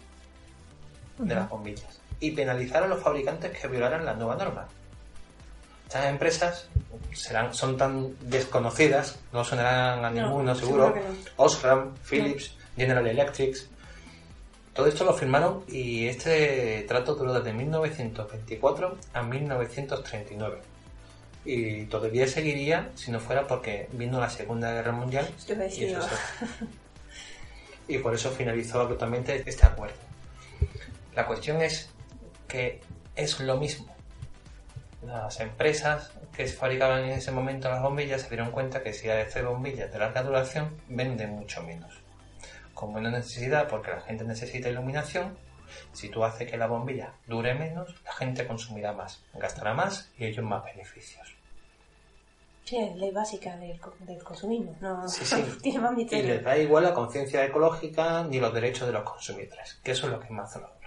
de 1.19 1.35
las 1.35 1.49
bombillas 1.49 2.01
y 2.21 2.31
penalizaron 2.31 2.93
a 2.93 2.95
los 2.95 3.03
fabricantes 3.03 3.51
que 3.59 3.67
violaran 3.67 4.07
la 4.07 4.15
nueva 4.15 4.37
norma. 4.37 4.69
Estas 5.89 6.05
empresas 6.07 6.69
serán, 7.15 7.55
son 7.55 7.79
tan 7.79 8.15
desconocidas, 8.29 9.19
no 9.33 9.43
sonarán 9.43 10.05
a 10.05 10.11
ninguno 10.11 10.55
seguro. 10.55 10.89
seguro 10.95 11.03
no. 11.37 11.45
Osram, 11.45 11.95
Philips, 12.09 12.55
General 12.77 13.07
Electric. 13.07 13.57
Todo 14.75 14.87
esto 14.87 15.05
lo 15.05 15.15
firmaron 15.15 15.65
y 15.67 16.07
este 16.07 16.85
trato 16.87 17.15
duró 17.15 17.33
desde 17.33 17.55
1924 17.55 18.99
a 19.15 19.23
1939. 19.23 20.59
Y 21.47 21.85
todavía 21.87 22.29
seguiría 22.29 22.91
si 22.95 23.11
no 23.11 23.19
fuera 23.19 23.47
porque 23.47 23.89
vino 23.93 24.21
la 24.21 24.29
Segunda 24.29 24.71
Guerra 24.75 24.93
Mundial 24.93 25.27
y, 25.81 25.85
eso 25.87 26.03
se- 26.03 26.67
y 27.95 27.99
por 27.99 28.15
eso 28.15 28.31
finalizó 28.31 28.83
abruptamente 28.83 29.43
este 29.47 29.65
acuerdo. 29.65 29.97
La 31.15 31.27
cuestión 31.27 31.63
es 31.63 31.89
que 32.47 32.81
es 33.17 33.41
lo 33.41 33.57
mismo. 33.57 33.97
Las 35.03 35.39
empresas 35.41 36.11
que 36.37 36.47
fabricaban 36.49 37.05
en 37.05 37.13
ese 37.13 37.31
momento 37.31 37.69
las 37.71 37.83
bombillas 37.83 38.23
se 38.23 38.29
dieron 38.29 38.51
cuenta 38.51 38.83
que 38.83 38.93
si 38.93 39.09
hacer 39.09 39.45
bombillas 39.47 39.93
de 39.93 39.99
larga 39.99 40.23
duración 40.23 40.77
venden 40.89 41.31
mucho 41.31 41.63
menos. 41.63 42.01
Con 42.75 42.93
menos 42.95 43.13
necesidad, 43.13 43.69
porque 43.69 43.91
la 43.93 44.01
gente 44.01 44.25
necesita 44.25 44.69
iluminación, 44.69 45.37
si 45.93 46.09
tú 46.09 46.25
haces 46.25 46.51
que 46.51 46.57
la 46.57 46.67
bombilla 46.67 47.13
dure 47.27 47.55
menos, 47.55 47.95
la 48.05 48.13
gente 48.13 48.47
consumirá 48.47 48.93
más, 48.93 49.23
gastará 49.35 49.75
más 49.75 50.11
y 50.19 50.25
ellos 50.27 50.45
más 50.45 50.65
beneficios. 50.65 51.35
Sí, 52.65 52.77
es 52.77 52.97
ley 52.97 53.11
básica 53.13 53.57
del, 53.57 53.81
co- 53.81 53.97
del 54.01 54.23
consumismo. 54.23 54.77
No, 54.81 55.09
Sí, 55.09 55.25
sí. 55.25 55.43
tiene 55.63 55.79
más 55.79 55.93
Y 55.93 55.97
misterio. 55.97 56.35
les 56.35 56.45
da 56.45 56.57
igual 56.59 56.85
la 56.85 56.93
conciencia 56.95 57.45
ecológica 57.45 58.25
ni 58.25 58.41
los 58.41 58.53
derechos 58.53 58.87
de 58.87 58.93
los 58.93 59.05
consumidores, 59.09 59.79
que 59.83 59.93
eso 59.93 60.07
es 60.07 60.13
lo 60.13 60.21
que 60.21 60.29
más 60.31 60.55
nosotros. 60.57 60.78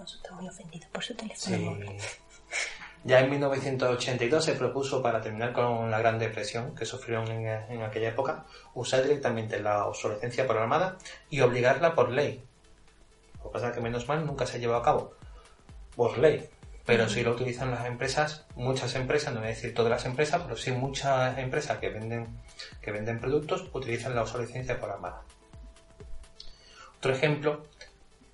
Alfonso 0.00 0.16
está 0.16 0.32
muy 0.34 0.48
ofendido 0.48 0.86
por 0.92 1.04
su 1.04 1.14
teléfono 1.14 1.56
Sí. 1.56 1.62
móvil. 1.62 1.92
Ya 3.04 3.20
en 3.20 3.30
1982 3.30 4.44
se 4.44 4.52
propuso 4.54 5.02
para 5.02 5.20
terminar 5.20 5.52
con 5.52 5.90
la 5.90 5.98
Gran 5.98 6.18
Depresión 6.18 6.74
que 6.74 6.84
sufrieron 6.84 7.28
en, 7.30 7.46
en 7.46 7.82
aquella 7.82 8.08
época, 8.08 8.44
usar 8.74 9.02
directamente 9.02 9.58
la 9.60 9.86
obsolescencia 9.86 10.46
programada 10.46 10.96
y 11.30 11.40
obligarla 11.40 11.94
por 11.94 12.10
ley. 12.10 12.42
Lo 13.38 13.44
que 13.44 13.50
pasa 13.50 13.68
es 13.68 13.74
que 13.74 13.80
menos 13.80 14.06
mal 14.08 14.26
nunca 14.26 14.46
se 14.46 14.58
llevó 14.60 14.74
a 14.74 14.82
cabo 14.82 15.14
por 15.96 16.18
ley. 16.18 16.48
Pero 16.84 17.08
sí 17.08 17.22
lo 17.22 17.32
utilizan 17.32 17.70
las 17.70 17.86
empresas, 17.86 18.46
muchas 18.56 18.94
empresas, 18.94 19.32
no 19.32 19.40
voy 19.40 19.48
a 19.48 19.50
decir 19.50 19.74
todas 19.74 19.90
las 19.90 20.04
empresas, 20.06 20.42
pero 20.42 20.56
sí 20.56 20.72
muchas 20.72 21.38
empresas 21.38 21.78
que 21.78 21.88
venden, 21.90 22.26
que 22.82 22.90
venden 22.90 23.20
productos 23.20 23.68
utilizan 23.72 24.14
la 24.14 24.22
obsolescencia 24.22 24.78
programada. 24.78 25.22
Otro 26.98 27.12
ejemplo 27.12 27.62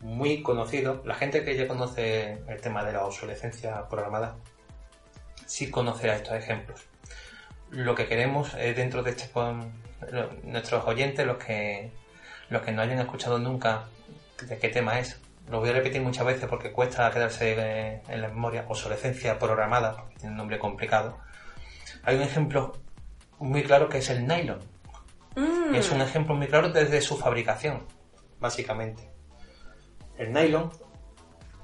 muy 0.01 0.43
conocido, 0.43 1.03
la 1.05 1.15
gente 1.15 1.45
que 1.45 1.57
ya 1.57 1.67
conoce 1.67 2.39
el 2.49 2.61
tema 2.61 2.85
de 2.85 2.93
la 2.93 3.05
obsolescencia 3.05 3.89
programada, 3.89 4.37
sí 5.47 5.71
conocerá 5.71 6.17
estos 6.17 6.35
ejemplos. 6.35 6.87
Lo 7.71 7.95
que 7.95 8.07
queremos 8.07 8.55
es 8.55 8.77
dentro 8.77 9.03
de 9.03 9.11
este 9.11 9.31
nuestros 10.45 10.85
oyentes, 10.87 11.27
los 11.27 11.39
que 11.39 11.91
Los 12.49 12.63
que 12.63 12.71
no 12.71 12.83
hayan 12.83 13.01
escuchado 13.01 13.39
nunca 13.39 13.85
de 14.47 14.59
qué 14.59 14.69
tema 14.69 15.01
es, 15.01 15.19
lo 15.51 15.61
voy 15.61 15.71
a 15.71 15.73
repetir 15.73 16.01
muchas 16.03 16.27
veces 16.27 16.47
porque 16.49 16.71
cuesta 16.71 17.11
quedarse 17.11 17.55
eh, 17.59 18.03
en 18.09 18.21
la 18.23 18.29
memoria, 18.29 18.65
obsolescencia 18.69 19.39
programada, 19.39 19.97
porque 19.97 20.17
tiene 20.17 20.31
un 20.33 20.37
nombre 20.37 20.59
complicado. 20.59 21.19
Hay 22.05 22.17
un 22.17 22.23
ejemplo 22.23 22.73
muy 23.39 23.63
claro 23.63 23.89
que 23.89 23.99
es 23.99 24.11
el 24.11 24.27
nylon. 24.27 24.61
Mm, 25.35 25.75
Es 25.75 25.91
un 25.91 26.01
ejemplo 26.01 26.35
muy 26.35 26.47
claro 26.47 26.71
desde 26.71 27.01
su 27.01 27.17
fabricación, 27.17 27.85
básicamente. 28.41 29.11
El 30.19 30.33
nylon, 30.33 30.71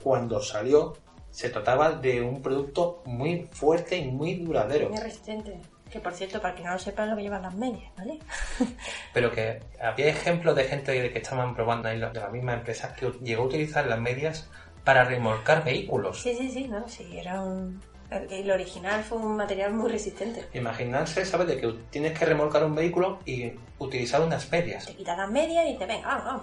cuando 0.03 0.41
salió, 0.41 0.97
se 1.31 1.49
trataba 1.51 1.93
de 1.93 2.21
un 2.21 2.43
producto 2.43 3.03
muy 3.07 3.49
fuerte 3.53 3.97
y 3.97 4.11
muy 4.11 4.35
duradero, 4.35 4.89
Muy 4.91 4.99
resistente. 4.99 5.59
Que 5.91 6.01
por 6.01 6.15
cierto, 6.15 6.41
para 6.41 6.55
que 6.55 6.63
no 6.63 6.73
lo 6.73 6.79
sepa, 6.79 7.05
es 7.05 7.11
lo 7.11 7.17
que 7.17 7.23
llevan 7.23 7.43
las 7.43 7.55
medias, 7.55 7.93
¿vale? 7.99 8.19
pero 9.13 9.31
que 9.31 9.61
había 9.81 10.09
ejemplos 10.09 10.57
de 10.57 10.65
gente 10.65 11.13
que 11.13 11.19
estaban 11.19 11.55
probando 11.55 11.89
nylon 11.91 12.13
de 12.15 12.21
la 12.21 12.29
misma 12.31 12.55
empresa 12.55 12.95
que 12.95 13.13
llegó 13.23 13.43
a 13.43 13.47
utilizar 13.47 13.87
las 13.87 14.01
medias 14.01 14.49
para 14.85 15.05
remolcar 15.05 15.63
vehículos. 15.65 16.21
Sí, 16.23 16.35
sí, 16.35 16.51
sí, 16.51 16.69
no, 16.69 16.89
sí, 16.89 17.07
era 17.17 17.43
un... 17.43 17.81
El, 18.11 18.31
el 18.31 18.51
original 18.51 19.03
fue 19.05 19.19
un 19.19 19.37
material 19.37 19.73
muy 19.75 19.91
resistente. 19.91 20.45
Imaginarse, 20.55 21.25
¿sabes? 21.25 21.47
De 21.47 21.59
que 21.59 21.73
tienes 21.91 22.19
que 22.19 22.25
remolcar 22.27 22.65
un 22.65 22.75
vehículo 22.75 23.19
y 23.25 23.53
utilizar 23.79 24.21
unas 24.23 24.51
medias, 24.51 24.87
Te 24.87 24.95
quitas 24.95 25.17
las 25.17 25.31
medias 25.31 25.67
y 25.69 25.77
te 25.77 25.87
venga, 25.87 26.09
vamos, 26.09 26.25
vamos. 26.25 26.43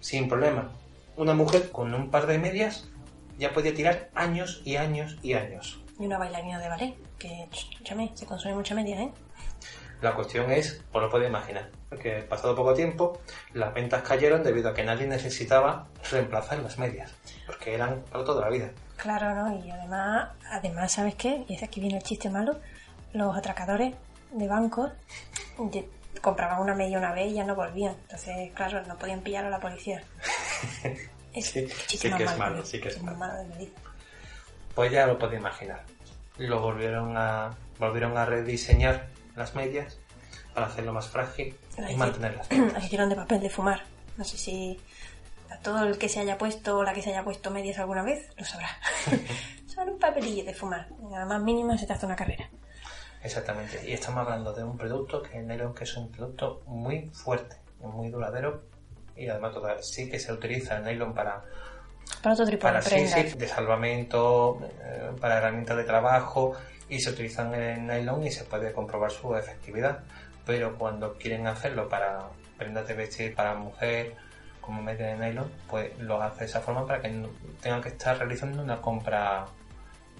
sin 0.00 0.28
problema. 0.28 0.70
Una 1.18 1.34
mujer 1.34 1.70
con 1.70 1.92
un 1.94 2.10
par 2.10 2.26
de 2.26 2.38
medias 2.38 2.88
ya 3.38 3.52
podía 3.52 3.74
tirar 3.74 4.08
años 4.14 4.62
y 4.64 4.76
años 4.76 5.18
y 5.22 5.34
años. 5.34 5.80
Y 5.98 6.06
una 6.06 6.16
bailarina 6.18 6.58
de 6.60 6.68
ballet, 6.68 6.94
que, 7.18 7.48
ch, 7.50 7.70
escúchame, 7.72 8.12
se 8.14 8.24
consume 8.24 8.54
mucha 8.54 8.74
media, 8.74 9.02
¿eh? 9.02 9.12
La 10.00 10.14
cuestión 10.14 10.48
es, 10.52 10.80
pues 10.92 11.02
lo 11.02 11.10
puedes 11.10 11.28
imaginar, 11.28 11.70
porque 11.88 12.22
pasado 12.22 12.54
poco 12.54 12.72
tiempo 12.72 13.18
las 13.52 13.74
ventas 13.74 14.02
cayeron 14.02 14.44
debido 14.44 14.70
a 14.70 14.74
que 14.74 14.84
nadie 14.84 15.08
necesitaba 15.08 15.88
reemplazar 16.08 16.60
las 16.60 16.78
medias, 16.78 17.12
porque 17.46 17.74
eran 17.74 18.02
para 18.12 18.24
toda 18.24 18.42
la 18.42 18.48
vida. 18.48 18.70
Claro, 18.96 19.34
¿no? 19.34 19.58
Y 19.64 19.68
además, 19.70 20.28
además, 20.52 20.92
¿sabes 20.92 21.16
qué? 21.16 21.44
Y 21.48 21.54
es 21.56 21.64
aquí 21.64 21.80
viene 21.80 21.96
el 21.98 22.04
chiste 22.04 22.30
malo. 22.30 22.60
Los 23.12 23.36
atracadores 23.36 23.94
de 24.30 24.46
bancos 24.46 24.92
de- 25.58 25.88
compraban 26.22 26.60
una 26.60 26.74
media 26.74 26.98
una 26.98 27.12
vez 27.12 27.32
y 27.32 27.34
ya 27.34 27.44
no 27.44 27.56
volvían. 27.56 27.94
Entonces, 28.02 28.52
claro, 28.54 28.84
no 28.86 28.96
podían 28.98 29.20
pillar 29.20 29.44
a 29.46 29.50
la 29.50 29.58
policía. 29.60 30.02
Es 31.34 31.50
Sí, 31.50 31.68
sí 31.86 32.10
que 32.10 32.24
es 32.24 32.38
malo, 32.38 32.64
sí 32.64 32.80
que 32.80 32.88
es 32.88 33.02
malo. 33.02 33.18
Pues 34.74 34.90
ya 34.90 35.06
lo 35.06 35.18
puedes 35.18 35.38
imaginar. 35.38 35.84
Lo 36.38 36.60
volvieron 36.60 37.16
a, 37.16 37.54
volvieron 37.78 38.16
a 38.16 38.24
rediseñar 38.24 39.08
las 39.36 39.54
medias 39.54 39.98
para 40.54 40.66
hacerlo 40.66 40.92
más 40.92 41.08
frágil 41.08 41.56
y 41.88 41.94
mantenerlas. 41.96 42.50
las 42.50 42.84
hicieron 42.84 43.08
de 43.08 43.16
papel 43.16 43.40
de 43.40 43.50
fumar. 43.50 43.82
No 44.16 44.24
sé 44.24 44.38
si 44.38 44.80
a 45.50 45.58
todo 45.58 45.84
el 45.84 45.98
que 45.98 46.08
se 46.08 46.20
haya 46.20 46.38
puesto 46.38 46.78
o 46.78 46.82
la 46.82 46.92
que 46.92 47.02
se 47.02 47.10
haya 47.10 47.24
puesto 47.24 47.50
medias 47.50 47.78
alguna 47.78 48.02
vez 48.02 48.30
lo 48.36 48.44
sabrá. 48.44 48.68
Son 49.66 49.88
un 49.88 49.98
papelillo 49.98 50.44
de 50.44 50.54
fumar. 50.54 50.88
Nada 51.02 51.26
más 51.26 51.42
mínimo 51.42 51.76
se 51.76 51.86
te 51.86 51.92
hace 51.92 52.06
una 52.06 52.16
carrera. 52.16 52.48
Exactamente. 53.22 53.88
Y 53.88 53.92
estamos 53.92 54.20
hablando 54.24 54.52
de 54.52 54.64
un 54.64 54.76
producto 54.76 55.22
que 55.22 55.38
el 55.38 55.46
nylon 55.46 55.74
que 55.74 55.84
es 55.84 55.96
un 55.96 56.10
producto 56.10 56.62
muy 56.66 57.10
fuerte, 57.10 57.56
muy 57.80 58.08
duradero 58.08 58.62
y 59.18 59.28
además 59.28 59.52
toda- 59.52 59.82
sí 59.82 60.08
que 60.10 60.18
se 60.18 60.32
utiliza 60.32 60.76
el 60.78 60.84
nylon 60.84 61.14
para 61.14 61.42
Para 62.22 62.34
otro 62.34 62.46
tipo 62.46 62.62
para 62.62 62.80
de 62.80 63.06
sí, 63.06 63.36
de 63.36 63.48
salvamento, 63.48 64.58
eh, 64.80 65.10
para 65.20 65.38
herramientas 65.38 65.76
de 65.76 65.84
trabajo 65.84 66.54
y 66.88 67.00
se 67.00 67.10
utilizan 67.10 67.54
en 67.54 67.86
nylon 67.86 68.26
y 68.26 68.30
se 68.30 68.44
puede 68.44 68.72
comprobar 68.72 69.10
su 69.10 69.34
efectividad. 69.36 70.00
Pero 70.46 70.78
cuando 70.78 71.14
quieren 71.18 71.46
hacerlo 71.46 71.88
para 71.88 72.28
prendas 72.56 72.88
de 72.88 72.94
vestir 72.94 73.34
para 73.34 73.54
mujer 73.54 74.14
como 74.62 74.82
medio 74.82 75.04
de 75.06 75.16
nylon, 75.16 75.50
pues 75.68 75.96
lo 75.98 76.20
hace 76.22 76.40
de 76.40 76.44
esa 76.46 76.60
forma 76.60 76.86
para 76.86 77.02
que 77.02 77.08
no 77.10 77.28
tengan 77.60 77.82
que 77.82 77.90
estar 77.90 78.16
realizando 78.18 78.62
una 78.62 78.80
compra 78.80 79.44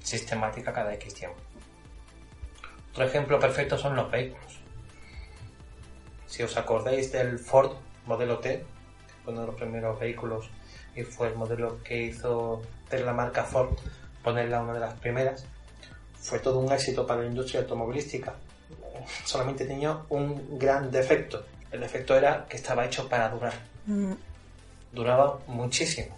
sistemática 0.03 0.73
cada 0.73 0.92
X 0.94 1.14
tiempo. 1.14 1.38
Otro 2.92 3.05
ejemplo 3.05 3.38
perfecto 3.40 3.77
son 3.79 3.96
los 3.96 4.11
vehículos. 4.11 4.61
Si 6.27 6.42
os 6.42 6.57
acordáis 6.57 7.11
del 7.12 7.38
Ford 7.38 7.73
modelo 8.07 8.38
T, 8.38 8.64
uno 9.29 9.43
de 9.43 9.47
los 9.47 9.57
primeros 9.57 9.99
vehículos 9.99 10.51
y 10.95 11.03
fue 11.03 11.29
el 11.29 11.35
modelo 11.35 11.83
que 11.83 12.03
hizo 12.03 12.62
de 12.91 13.01
la 13.01 13.12
marca 13.12 13.45
Ford 13.45 13.77
ponerla 14.23 14.61
una 14.62 14.75
de 14.75 14.81
las 14.81 14.95
primeras, 14.95 15.45
fue 16.21 16.38
todo 16.41 16.59
un 16.59 16.73
éxito 16.73 17.07
para 17.07 17.23
la 17.23 17.29
industria 17.29 17.61
automovilística. 17.61 18.35
Solamente 19.25 19.64
tenía 19.64 19.99
un 20.09 20.59
gran 20.59 20.91
defecto. 20.91 21.45
El 21.71 21.81
defecto 21.81 22.17
era 22.17 22.47
que 22.49 22.57
estaba 22.57 22.85
hecho 22.85 23.09
para 23.09 23.29
durar. 23.29 23.55
Mm, 23.87 24.12
Duraba 24.93 25.38
muchísimo. 25.47 26.17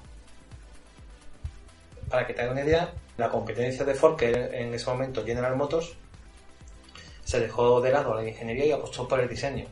Para 2.08 2.26
que 2.26 2.34
te 2.34 2.42
haga 2.42 2.52
una 2.52 2.62
idea, 2.62 2.92
la 3.16 3.28
competencia 3.28 3.84
de 3.84 3.94
Ford, 3.94 4.16
que 4.16 4.30
en 4.30 4.72
ese 4.74 4.86
momento 4.86 5.24
General 5.24 5.54
Motors, 5.56 5.94
se 7.24 7.40
dejó 7.40 7.80
de 7.80 7.92
lado 7.92 8.14
la 8.14 8.28
ingeniería 8.28 8.66
y 8.66 8.72
apostó 8.72 9.06
por 9.06 9.20
el 9.20 9.28
diseño, 9.28 9.66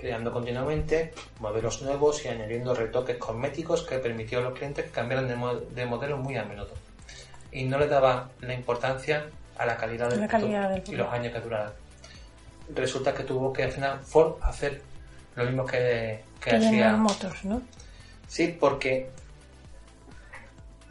creando 0.00 0.32
continuamente 0.32 1.12
modelos 1.38 1.82
nuevos 1.82 2.24
y 2.24 2.28
añadiendo 2.28 2.74
retoques 2.74 3.16
cosméticos 3.18 3.82
que 3.82 3.98
permitió 3.98 4.38
a 4.38 4.42
los 4.42 4.54
clientes 4.54 4.86
que 4.86 4.90
cambiaran 4.90 5.28
de, 5.28 5.36
mo- 5.36 5.54
de 5.54 5.86
modelo 5.86 6.16
muy 6.16 6.36
a 6.36 6.44
menudo. 6.44 6.70
Y 7.52 7.64
no 7.64 7.78
le 7.78 7.86
daba 7.88 8.30
la 8.40 8.54
importancia 8.54 9.26
a 9.58 9.66
la 9.66 9.76
calidad 9.76 10.08
del 10.10 10.20
La 10.20 10.28
calidad 10.28 10.62
del 10.70 10.82
producto 10.82 10.92
y 10.92 10.96
los 10.96 11.12
años 11.12 11.32
que 11.32 11.40
durara. 11.40 11.72
Resulta 12.74 13.12
que 13.12 13.24
tuvo 13.24 13.52
que 13.52 13.64
al 13.64 13.72
final 13.72 14.00
Ford 14.00 14.34
hacer 14.42 14.80
lo 15.36 15.44
mismo 15.44 15.66
que, 15.66 16.22
que 16.40 16.50
que 16.50 16.56
hacía 16.56 16.92
Motors, 16.96 17.44
¿no? 17.44 17.60
Sí, 18.28 18.56
porque 18.58 19.10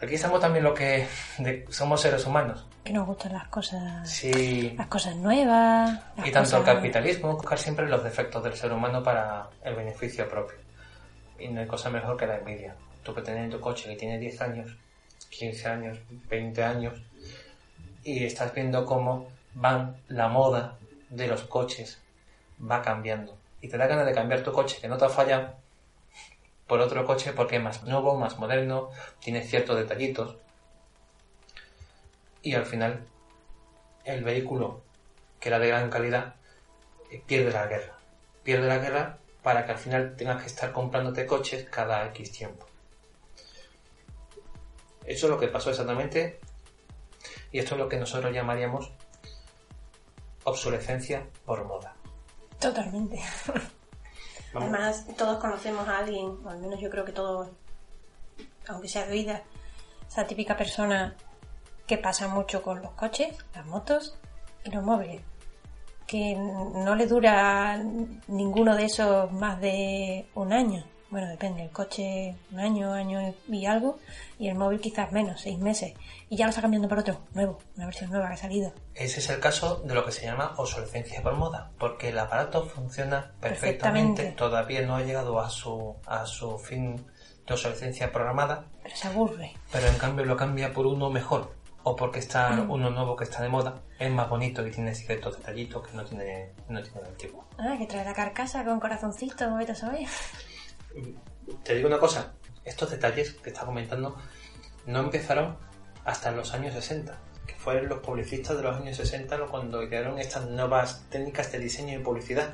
aquí 0.02 0.16
estamos 0.16 0.40
también 0.40 0.64
lo 0.64 0.74
que 0.74 1.08
de- 1.40 1.66
somos 1.70 2.02
seres 2.02 2.26
humanos. 2.26 2.66
Que 2.84 2.94
nos 2.94 3.06
gustan 3.06 3.34
las 3.34 3.48
cosas, 3.50 4.10
Sí, 4.10 4.74
las 4.78 4.88
cosas 4.88 5.16
nuevas. 5.16 6.00
las 6.18 6.28
y 6.28 6.32
tanto 6.32 6.58
el 6.58 6.64
capitalismo, 6.64 7.34
buscar 7.36 7.58
siempre 7.60 7.88
los 7.88 8.04
defectos 8.04 8.44
del 8.44 8.56
ser 8.56 8.72
humano 8.72 9.04
para 9.04 9.48
el 9.64 9.76
beneficio 9.76 10.28
propio. 10.28 10.58
Y 11.38 11.48
no 11.50 11.62
hay 11.62 11.68
cosa 11.68 11.90
mejor 11.90 12.18
que 12.18 12.26
la 12.26 12.38
envidia. 12.38 12.76
Tú 13.04 13.14
que 13.14 13.22
tienes 13.22 13.50
tu 13.50 13.60
coche 13.60 13.90
que 13.90 13.96
tiene 13.96 14.18
10 14.18 14.42
años, 14.42 14.76
15 15.30 15.68
años, 15.68 15.98
20 16.30 16.64
años, 16.64 16.94
y 18.04 18.24
estás 18.26 18.54
viendo 18.54 18.86
cómo 18.86 19.28
van 19.54 19.98
la 20.08 20.28
moda 20.28 20.76
de 21.10 21.28
los 21.28 21.44
coches 21.44 22.00
va 22.60 22.82
cambiando. 22.82 23.38
Y 23.62 23.68
te 23.68 23.78
da 23.78 23.88
ganas 23.88 24.06
de 24.06 24.14
cambiar 24.14 24.42
tu 24.42 24.52
coche 24.52 24.78
que 24.82 24.88
no 24.88 24.98
te 24.98 25.06
ha 25.06 25.10
fallado 25.10 25.54
por 26.68 26.80
otro 26.82 27.06
coche 27.06 27.34
porque 27.34 27.58
es 27.58 27.62
más 27.64 27.84
nuevo, 27.84 28.16
más 28.16 28.38
moderno, 28.38 28.90
tiene 29.20 29.42
ciertos 29.42 29.76
detallitos. 29.78 30.36
Y 32.42 32.54
al 32.54 32.66
final, 32.66 33.06
el 34.06 34.24
vehículo, 34.24 34.82
que 35.40 35.50
era 35.50 35.60
de 35.60 35.68
gran 35.68 35.90
calidad, 35.90 36.36
eh, 37.12 37.22
pierde 37.26 37.52
la 37.52 37.68
guerra. 37.68 37.98
Pierde 38.44 38.68
la 38.68 38.78
guerra 38.78 39.18
para 39.44 39.66
que 39.66 39.72
al 39.72 39.78
final 39.78 40.16
tengas 40.16 40.42
que 40.42 40.48
estar 40.48 40.72
comprándote 40.72 41.26
coches 41.26 41.68
cada 41.70 42.06
X 42.08 42.32
tiempo. 42.32 42.66
Eso 45.06 45.26
es 45.26 45.30
lo 45.32 45.40
que 45.40 45.48
pasó 45.48 45.70
exactamente. 45.72 46.40
Y 47.52 47.60
esto 47.60 47.76
es 47.76 47.80
lo 47.80 47.90
que 47.90 47.98
nosotros 47.98 48.34
llamaríamos 48.34 48.92
obsolescencia 50.44 51.28
por 51.46 51.66
moda. 51.66 51.96
Totalmente. 52.60 53.20
Vamos. 54.54 54.70
Además, 54.70 55.06
todos 55.18 55.40
conocemos 55.40 55.88
a 55.88 56.00
alguien, 56.00 56.40
o 56.44 56.50
al 56.50 56.60
menos 56.60 56.80
yo 56.80 56.90
creo 56.90 57.06
que 57.06 57.12
todos, 57.12 57.50
aunque 58.68 58.88
sea 58.88 59.06
de 59.06 59.12
oídas, 59.12 59.42
esa 60.08 60.26
típica 60.26 60.58
persona 60.58 61.16
que 61.90 61.98
pasa 61.98 62.28
mucho 62.28 62.62
con 62.62 62.82
los 62.84 62.92
coches, 62.92 63.36
las 63.56 63.66
motos 63.66 64.16
y 64.64 64.70
los 64.70 64.84
móviles. 64.84 65.22
Que 66.06 66.36
no 66.36 66.96
le 66.96 67.08
dura 67.08 67.78
ninguno 68.28 68.76
de 68.76 68.86
esos 68.86 69.32
más 69.32 69.60
de 69.60 70.28
un 70.36 70.54
año. 70.54 70.84
Bueno, 71.10 71.28
depende, 71.28 71.64
el 71.64 71.72
coche 71.72 72.36
un 72.52 72.60
año, 72.60 72.94
año 72.94 73.34
y 73.48 73.66
algo, 73.66 73.98
y 74.38 74.48
el 74.48 74.54
móvil 74.56 74.80
quizás 74.80 75.12
menos, 75.12 75.42
seis 75.42 75.58
meses. 75.58 75.94
Y 76.30 76.38
ya 76.38 76.46
lo 76.46 76.50
está 76.52 76.62
cambiando 76.62 76.88
por 76.88 77.00
otro, 77.00 77.22
nuevo, 77.34 77.58
una 77.76 77.88
versión 77.88 78.12
nueva 78.12 78.28
que 78.28 78.34
ha 78.36 78.38
salido. 78.38 78.72
Ese 78.94 79.20
es 79.20 79.28
el 79.32 79.40
caso 79.40 79.78
de 79.84 79.96
lo 79.96 80.06
que 80.06 80.12
se 80.12 80.26
llama 80.28 80.54
obsolescencia 80.58 81.24
por 81.24 81.34
moda, 81.34 81.72
porque 81.80 82.10
el 82.10 82.20
aparato 82.20 82.66
funciona 82.68 83.32
perfectamente, 83.42 84.22
Perfectamente. 84.22 84.32
todavía 84.38 84.82
no 84.86 84.96
ha 84.96 85.02
llegado 85.02 85.40
a 85.40 85.50
su, 85.50 85.96
a 86.06 86.28
su 86.28 86.60
fin 86.60 86.98
de 87.48 87.54
obsolescencia 87.56 88.12
programada, 88.12 88.66
Pero 88.84 88.96
se 88.96 89.08
aburre. 89.08 89.54
pero 89.72 89.88
en 89.88 89.98
cambio 89.98 90.26
lo 90.26 90.38
cambia 90.38 90.72
por 90.72 90.86
uno 90.86 91.10
mejor, 91.10 91.56
o 91.84 91.96
porque 91.96 92.20
está 92.20 92.66
uno 92.68 92.90
nuevo 92.90 93.16
que 93.16 93.24
está 93.24 93.42
de 93.42 93.50
moda, 93.50 93.82
es 93.98 94.12
más 94.12 94.30
bonito 94.30 94.66
y 94.68 94.72
tiene 94.72 94.94
ciertos 94.94 95.38
detallitos 95.38 95.88
que 95.88 95.96
no 95.96 96.04
tiene, 96.06 96.52
no 96.68 96.82
tiene 96.82 97.00
el 97.02 97.06
antiguo. 97.08 97.46
Ah, 97.58 97.76
que 97.78 97.86
trae 97.88 98.04
la 98.06 98.14
carcasa 98.14 98.64
con 98.66 98.80
corazoncito, 98.80 99.56
vete 99.56 99.72
a 99.72 99.76
saber. 99.76 100.08
Te 101.64 101.76
digo 101.76 101.88
una 101.88 101.98
cosa, 102.00 102.34
estos 102.66 102.92
detalles 102.92 103.32
que 103.34 103.50
está 103.50 103.66
comentando 103.66 104.16
no 104.86 105.00
empezaron 105.00 105.56
hasta 106.06 106.32
los 106.32 106.54
años 106.54 106.74
60, 106.74 107.18
que 107.48 107.56
fueron 107.56 107.90
los 107.90 108.00
publicistas 108.00 108.58
de 108.58 108.64
los 108.64 108.76
años 108.76 108.98
60 108.98 109.38
lo- 109.38 109.48
cuando 109.50 109.82
idearon 109.84 110.20
estas 110.20 110.46
nuevas 110.48 111.06
técnicas 111.10 111.52
de 111.52 111.60
diseño 111.60 111.98
y 112.00 112.04
publicidad. 112.04 112.54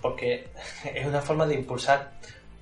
Porque 0.00 0.48
es 0.94 1.06
una 1.06 1.20
forma 1.20 1.46
de 1.46 1.54
impulsar 1.54 2.12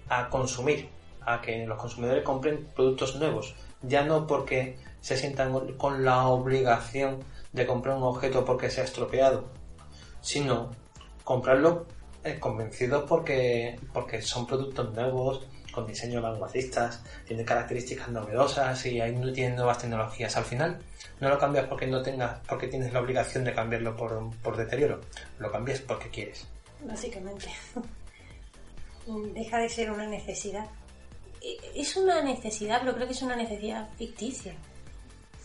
a 0.09 0.29
consumir, 0.29 0.89
a 1.23 1.41
que 1.41 1.65
los 1.67 1.79
consumidores 1.79 2.25
compren 2.25 2.67
productos 2.75 3.17
nuevos, 3.17 3.55
ya 3.83 4.03
no 4.03 4.27
porque 4.27 4.77
se 5.01 5.17
sientan 5.17 5.53
con 5.77 6.05
la 6.05 6.27
obligación 6.29 7.23
de 7.53 7.67
comprar 7.67 7.97
un 7.97 8.03
objeto 8.05 8.45
porque 8.45 8.71
se 8.71 8.81
ha 8.81 8.85
estropeado, 8.85 9.49
sino 10.21 10.71
comprarlo 11.25 11.87
eh, 12.25 12.39
convencidos 12.39 13.05
porque, 13.09 13.79
porque 13.93 14.21
son 14.23 14.47
productos 14.47 14.93
nuevos, 14.95 15.47
con 15.73 15.87
diseños 15.87 16.23
vanguardistas, 16.23 17.03
tienen 17.27 17.47
características 17.47 18.09
novedosas 18.09 18.85
y 18.87 19.01
ahí 19.01 19.15
no 19.15 19.33
tienen 19.33 19.55
nuevas 19.57 19.79
tecnologías. 19.79 20.37
Al 20.37 20.45
final, 20.45 20.79
no 21.21 21.29
lo 21.29 21.39
cambias 21.39 21.67
porque 21.67 21.87
no 21.87 22.03
tengas, 22.03 22.41
porque 22.49 22.67
tienes 22.67 22.93
la 22.93 23.01
obligación 23.01 23.45
de 23.45 23.55
cambiarlo 23.55 23.97
por, 23.97 24.31
por 24.43 24.57
deterioro, 24.57 25.01
lo 25.39 25.51
cambias 25.53 25.81
porque 25.81 26.11
quieres. 26.11 26.47
Básicamente. 26.85 27.47
Deja 29.35 29.59
de 29.59 29.69
ser 29.69 29.91
una 29.91 30.07
necesidad. 30.07 30.67
E- 31.41 31.57
Es 31.75 31.97
una 31.97 32.21
necesidad, 32.23 32.81
pero 32.81 32.95
creo 32.95 33.07
que 33.07 33.13
es 33.13 33.23
una 33.23 33.37
necesidad 33.37 33.89
ficticia. 33.97 34.55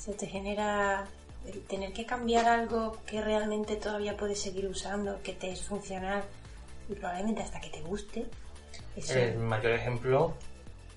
Se 0.06 0.14
te 0.14 0.28
genera 0.28 1.08
el 1.48 1.62
tener 1.64 1.92
que 1.94 2.06
cambiar 2.06 2.46
algo 2.48 2.98
que 3.08 3.22
realmente 3.22 3.76
todavía 3.76 4.16
puedes 4.16 4.40
seguir 4.40 4.68
usando, 4.68 5.20
que 5.24 5.34
te 5.34 5.50
es 5.52 5.64
funcional 5.64 6.24
y 6.88 6.94
probablemente 6.94 7.42
hasta 7.42 7.60
que 7.60 7.70
te 7.70 7.82
guste. 7.82 8.26
Eso. 8.96 9.18
El 9.18 9.38
mayor 9.40 9.72
ejemplo 9.72 10.36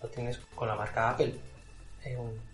lo 0.03 0.09
tienes 0.11 0.38
con 0.55 0.68
la 0.68 0.75
marca 0.75 1.11
Apple. 1.11 1.35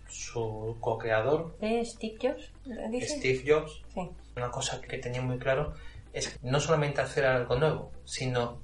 Su 0.09 0.77
co-creador, 0.79 1.55
¿Eh, 1.61 1.83
Steve 1.85 2.17
Jobs? 2.21 2.51
¿Dice? 2.89 3.19
Steve 3.19 3.43
Jobs, 3.45 3.81
Sí. 3.93 4.09
una 4.37 4.49
cosa 4.51 4.81
que 4.81 4.97
tenía 4.97 5.21
muy 5.21 5.37
claro 5.37 5.73
es 6.13 6.37
no 6.41 6.59
solamente 6.59 7.01
hacer 7.01 7.25
algo 7.25 7.55
nuevo, 7.57 7.91
sino 8.05 8.61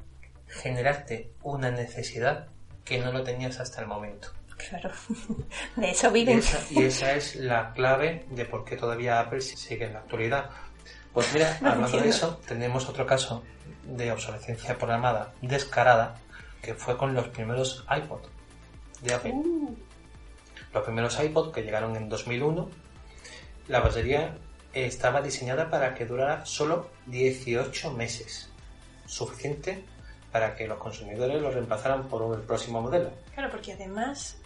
generarte 0.47 1.31
una 1.43 1.71
necesidad 1.71 2.47
que 2.85 2.99
no 2.99 3.11
lo 3.11 3.23
tenías 3.23 3.59
hasta 3.59 3.81
el 3.81 3.87
momento. 3.87 4.29
Claro. 4.69 4.91
De 5.75 5.91
eso 5.91 6.09
Y 6.09 6.13
viven. 6.13 6.39
esa, 6.39 6.59
y 6.69 6.83
esa 6.83 7.13
es 7.15 7.35
la 7.35 7.71
clave 7.73 8.25
de 8.29 8.45
por 8.45 8.63
qué 8.65 8.77
todavía 8.77 9.19
Apple 9.19 9.41
sigue 9.41 9.85
en 9.85 9.93
la 9.93 9.99
actualidad. 9.99 10.49
Pues 11.13 11.33
mira, 11.33 11.57
No 11.61 11.69
hablando 11.71 11.97
de 11.99 12.09
eso, 12.09 12.39
tenemos 12.47 12.87
otro 12.87 13.05
caso 13.05 13.43
de 13.83 14.11
obsolescencia 14.11 14.77
programada 14.77 15.33
descarada 15.41 16.15
que 16.61 16.73
fue 16.75 16.95
con 16.97 17.13
los 17.13 17.27
primeros 17.29 17.85
iPod 17.89 18.21
de 19.01 19.13
Apple. 19.13 19.31
Uh, 19.33 19.75
Los 20.73 20.83
primeros 20.83 21.19
iPod 21.19 21.51
que 21.51 21.63
llegaron 21.63 21.95
en 21.95 22.07
2001, 22.07 22.69
la 23.67 23.79
batería 23.79 24.37
estaba 24.73 25.21
diseñada 25.21 25.69
para 25.69 25.93
que 25.95 26.05
durara 26.05 26.45
solo 26.45 26.89
18 27.07 27.91
meses, 27.91 28.49
suficiente 29.05 29.83
para 30.31 30.55
que 30.55 30.65
los 30.67 30.77
consumidores 30.77 31.41
lo 31.41 31.51
reemplazaran 31.51 32.07
por 32.07 32.33
el 32.37 32.41
próximo 32.43 32.81
modelo. 32.81 33.11
claro, 33.33 33.49
porque 33.51 33.73
además 33.73 34.37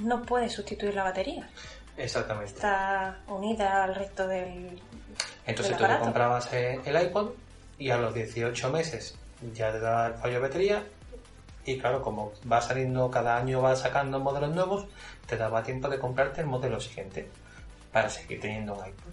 no 0.00 0.22
puedes 0.22 0.52
sustituir 0.52 0.94
la 0.94 1.04
batería. 1.04 1.48
Exactamente. 1.96 2.52
Está 2.52 3.20
unida 3.28 3.84
al 3.84 3.94
resto 3.94 4.26
del. 4.26 4.80
Entonces 5.46 5.56
del 5.56 5.72
tú 5.72 5.78
te 5.78 5.84
aparato. 5.84 6.04
comprabas 6.04 6.52
eh, 6.52 6.80
el 6.84 7.02
iPod 7.02 7.30
y 7.78 7.90
a 7.90 7.96
los 7.98 8.14
18 8.14 8.70
meses 8.70 9.14
ya 9.54 9.72
te 9.72 9.80
daba 9.80 10.08
el 10.08 10.14
fallo 10.14 10.34
de 10.34 10.40
batería 10.40 10.82
y 11.64 11.78
claro, 11.78 12.02
como 12.02 12.32
va 12.50 12.60
saliendo 12.60 13.10
cada 13.10 13.36
año, 13.36 13.60
va 13.60 13.76
sacando 13.76 14.18
modelos 14.18 14.54
nuevos, 14.54 14.86
te 15.26 15.36
daba 15.36 15.62
tiempo 15.62 15.88
de 15.88 15.98
comprarte 15.98 16.40
el 16.40 16.46
modelo 16.46 16.80
siguiente 16.80 17.28
para 17.92 18.08
seguir 18.08 18.40
teniendo 18.40 18.74
un 18.74 18.86
iPod. 18.86 19.12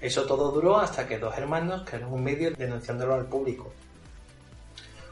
Eso 0.00 0.24
todo 0.26 0.52
duró 0.52 0.78
hasta 0.78 1.06
que 1.08 1.18
dos 1.18 1.36
hermanos 1.36 1.82
crearon 1.84 2.12
un 2.12 2.24
vídeo 2.24 2.52
denunciándolo 2.52 3.14
al 3.14 3.26
público. 3.26 3.72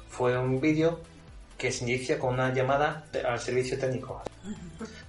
Fue 0.08 0.38
un 0.38 0.60
vídeo 0.60 1.00
que 1.56 1.72
se 1.72 1.84
inicia 1.84 2.18
con 2.18 2.34
una 2.34 2.52
llamada 2.52 3.04
al 3.26 3.40
servicio 3.40 3.78
técnico, 3.78 4.22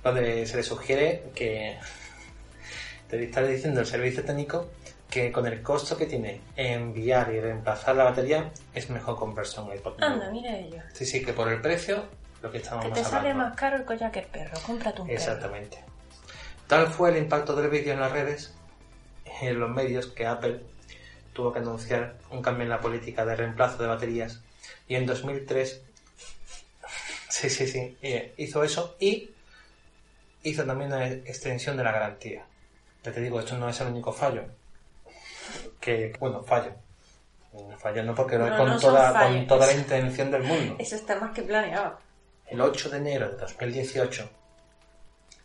donde 0.04 0.46
se 0.46 0.58
le 0.58 0.64
sugiere 0.64 1.24
que 1.36 1.78
te 3.10 3.24
está 3.24 3.44
diciendo 3.44 3.82
el 3.82 3.86
servicio 3.86 4.24
técnico 4.24 4.70
que 5.10 5.32
con 5.32 5.48
el 5.48 5.62
costo 5.62 5.98
que 5.98 6.06
tiene 6.06 6.42
enviar 6.56 7.34
y 7.34 7.40
reemplazar 7.40 7.96
la 7.96 8.04
batería 8.06 8.52
es 8.74 8.90
mejor 8.90 9.18
comprarse 9.18 9.60
un 9.62 9.74
iPod. 9.74 10.02
Anda, 10.04 10.30
mira 10.32 10.58
ello. 10.58 10.82
Sí, 10.94 11.06
sí, 11.06 11.24
que 11.24 11.34
por 11.34 11.48
el 11.50 11.62
precio, 11.62 12.06
lo 12.42 12.52
que 12.52 12.58
Que 12.58 12.64
estábamos 12.64 12.94
te 12.94 13.04
sale 13.04 13.30
hablando. 13.30 13.44
más 13.46 13.56
caro 13.56 13.78
el 13.78 13.86
collar 13.86 14.12
que 14.12 14.20
el 14.20 14.26
perro. 14.26 14.58
Cómprate 14.66 15.02
un 15.02 15.08
perro. 15.08 15.18
Exactamente. 15.18 15.78
Tal 16.68 16.88
fue 16.88 17.12
el 17.12 17.18
impacto 17.18 17.56
del 17.56 17.70
vídeo 17.70 17.94
en 17.94 18.02
las 18.02 18.12
redes, 18.12 18.54
en 19.42 19.60
los 19.60 19.70
medios, 19.70 20.08
que 20.08 20.26
Apple 20.26 20.60
tuvo 21.32 21.54
que 21.54 21.60
anunciar 21.60 22.16
un 22.30 22.42
cambio 22.42 22.64
en 22.64 22.70
la 22.70 22.82
política 22.82 23.26
de 23.26 23.36
reemplazo 23.38 23.82
de 23.82 23.88
baterías. 23.88 24.42
Y 24.90 24.96
en 24.96 25.06
2003, 25.06 25.84
sí, 27.40 27.50
sí, 27.50 27.68
sí, 27.68 27.98
eh, 28.02 28.34
hizo 28.38 28.64
eso 28.64 28.96
y 29.00 29.30
hizo 30.44 30.66
también 30.66 30.92
una 30.92 31.08
extensión 31.08 31.78
de 31.78 31.84
la 31.84 31.92
garantía. 31.92 32.46
Ya 33.04 33.12
te 33.12 33.22
digo, 33.22 33.40
esto 33.40 33.58
no 33.58 33.70
es 33.70 33.80
el 33.82 33.88
único 33.88 34.12
fallo. 34.12 34.44
Que, 35.80 36.14
bueno, 36.20 36.44
fallo. 36.44 36.72
Fallo 37.80 38.04
no 38.04 38.14
porque 38.14 38.38
No, 38.38 38.56
con, 38.58 38.70
no 38.70 38.80
toda, 38.80 39.14
con 39.24 39.48
toda 39.48 39.68
la 39.68 39.74
intención 39.74 40.30
del 40.32 40.44
mundo. 40.44 40.76
Eso 40.80 40.96
está 40.96 41.20
más 41.20 41.34
que 41.34 41.42
planeado. 41.44 41.98
El 42.48 42.62
8 42.62 42.90
de 42.90 42.98
enero 42.98 43.30
de 43.30 43.38
2018, 43.38 44.30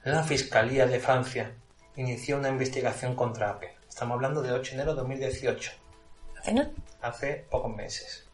la 0.04 0.22
Fiscalía 0.22 0.86
de 0.86 1.00
Francia 1.00 1.52
inició 1.96 2.36
una 2.38 2.48
investigación 2.48 3.14
contra 3.16 3.50
Apple. 3.50 3.74
Estamos 3.88 4.16
hablando 4.16 4.42
de 4.42 4.52
8 4.52 4.70
de 4.70 4.74
enero 4.76 4.92
de 4.94 5.00
2018, 5.00 5.72
Hace 6.38 6.52
no- 6.54 6.70
hace 7.00 7.46
pocos 7.50 7.74
meses. 7.74 8.26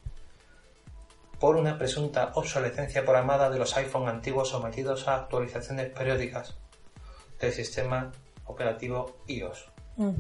Por 1.39 1.57
una 1.57 1.79
presunta 1.79 2.33
obsolescencia 2.35 3.05
programada 3.05 3.49
de 3.51 3.59
los 3.59 3.77
iPhone 3.77 4.09
antiguos 4.09 4.49
sometidos 4.49 5.07
a 5.07 5.17
actualizaciones 5.17 5.91
periódicas 5.91 6.57
del 7.41 7.53
sistema 7.53 8.11
operativo 8.47 9.19
iOS. 9.27 9.71
Mm. 9.97 10.11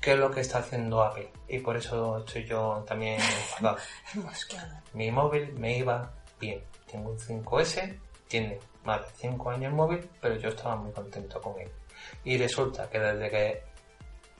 ¿Qué 0.00 0.12
es 0.12 0.18
lo 0.18 0.30
que 0.30 0.40
está 0.40 0.58
haciendo 0.58 1.02
Apple? 1.02 1.30
Y 1.48 1.58
por 1.60 1.76
eso 1.76 2.18
estoy 2.18 2.44
yo 2.44 2.84
también 2.86 3.14
enfadado. 3.14 3.78
Mi 4.92 5.10
móvil 5.10 5.52
me 5.54 5.78
iba 5.78 6.12
bien. 6.38 6.62
Tengo 6.90 7.10
un 7.10 7.18
5S, 7.18 7.98
tiene 8.28 8.58
más 8.84 9.00
de 9.00 9.08
5 9.16 9.50
años 9.50 9.64
el 9.64 9.72
móvil, 9.72 10.08
pero 10.20 10.36
yo 10.36 10.50
estaba 10.50 10.76
muy 10.76 10.92
contento 10.92 11.40
con 11.40 11.58
él. 11.58 11.70
Y 12.22 12.36
resulta 12.36 12.88
que 12.90 13.00
desde 13.00 13.30
que 13.30 13.62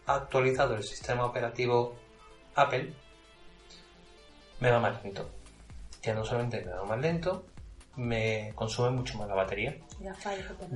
ha 0.06 0.14
actualizado 0.14 0.74
el 0.74 0.84
sistema 0.84 1.24
operativo 1.24 1.94
Apple, 2.54 2.92
me 4.60 4.70
va 4.70 4.80
más 4.80 5.02
lento. 5.02 5.28
Ya 6.04 6.14
no 6.14 6.24
solamente 6.24 6.62
me 6.64 6.72
va 6.72 6.84
más 6.84 7.00
lento, 7.00 7.46
me 7.96 8.52
consume 8.54 8.90
mucho 8.90 9.16
más 9.18 9.28
la 9.28 9.34
batería. 9.34 9.78
Ya. 10.00 10.14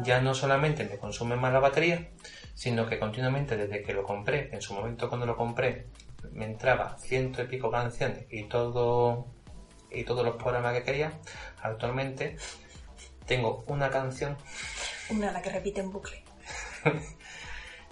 Ya 0.03 0.21
no 0.21 0.35
solamente 0.35 0.85
me 0.85 0.99
consume 0.99 1.37
más 1.37 1.53
la 1.53 1.61
batería, 1.61 2.09
sino 2.55 2.89
que 2.89 2.99
continuamente 2.99 3.57
desde 3.57 3.83
que 3.83 3.93
lo 3.93 4.05
compré, 4.05 4.49
en 4.53 4.63
su 4.63 4.75
momento 4.75 5.09
cuando 5.09 5.27
lo 5.27 5.37
compré, 5.37 5.87
me 6.33 6.45
entraba 6.45 6.97
ciento 6.99 7.43
y 7.43 7.47
pico 7.47 7.71
canciones 7.71 8.27
y 8.31 8.45
todo 8.45 9.27
y 9.91 10.05
todos 10.05 10.25
los 10.25 10.37
programas 10.37 10.75
que 10.75 10.83
quería. 10.83 11.13
Actualmente 11.63 12.37
tengo 13.27 13.65
una 13.67 13.91
canción 13.91 14.37
Una 15.11 15.33
la 15.33 15.43
que 15.43 15.51
repite 15.51 15.81
en 15.81 15.93
bucle. 15.93 16.23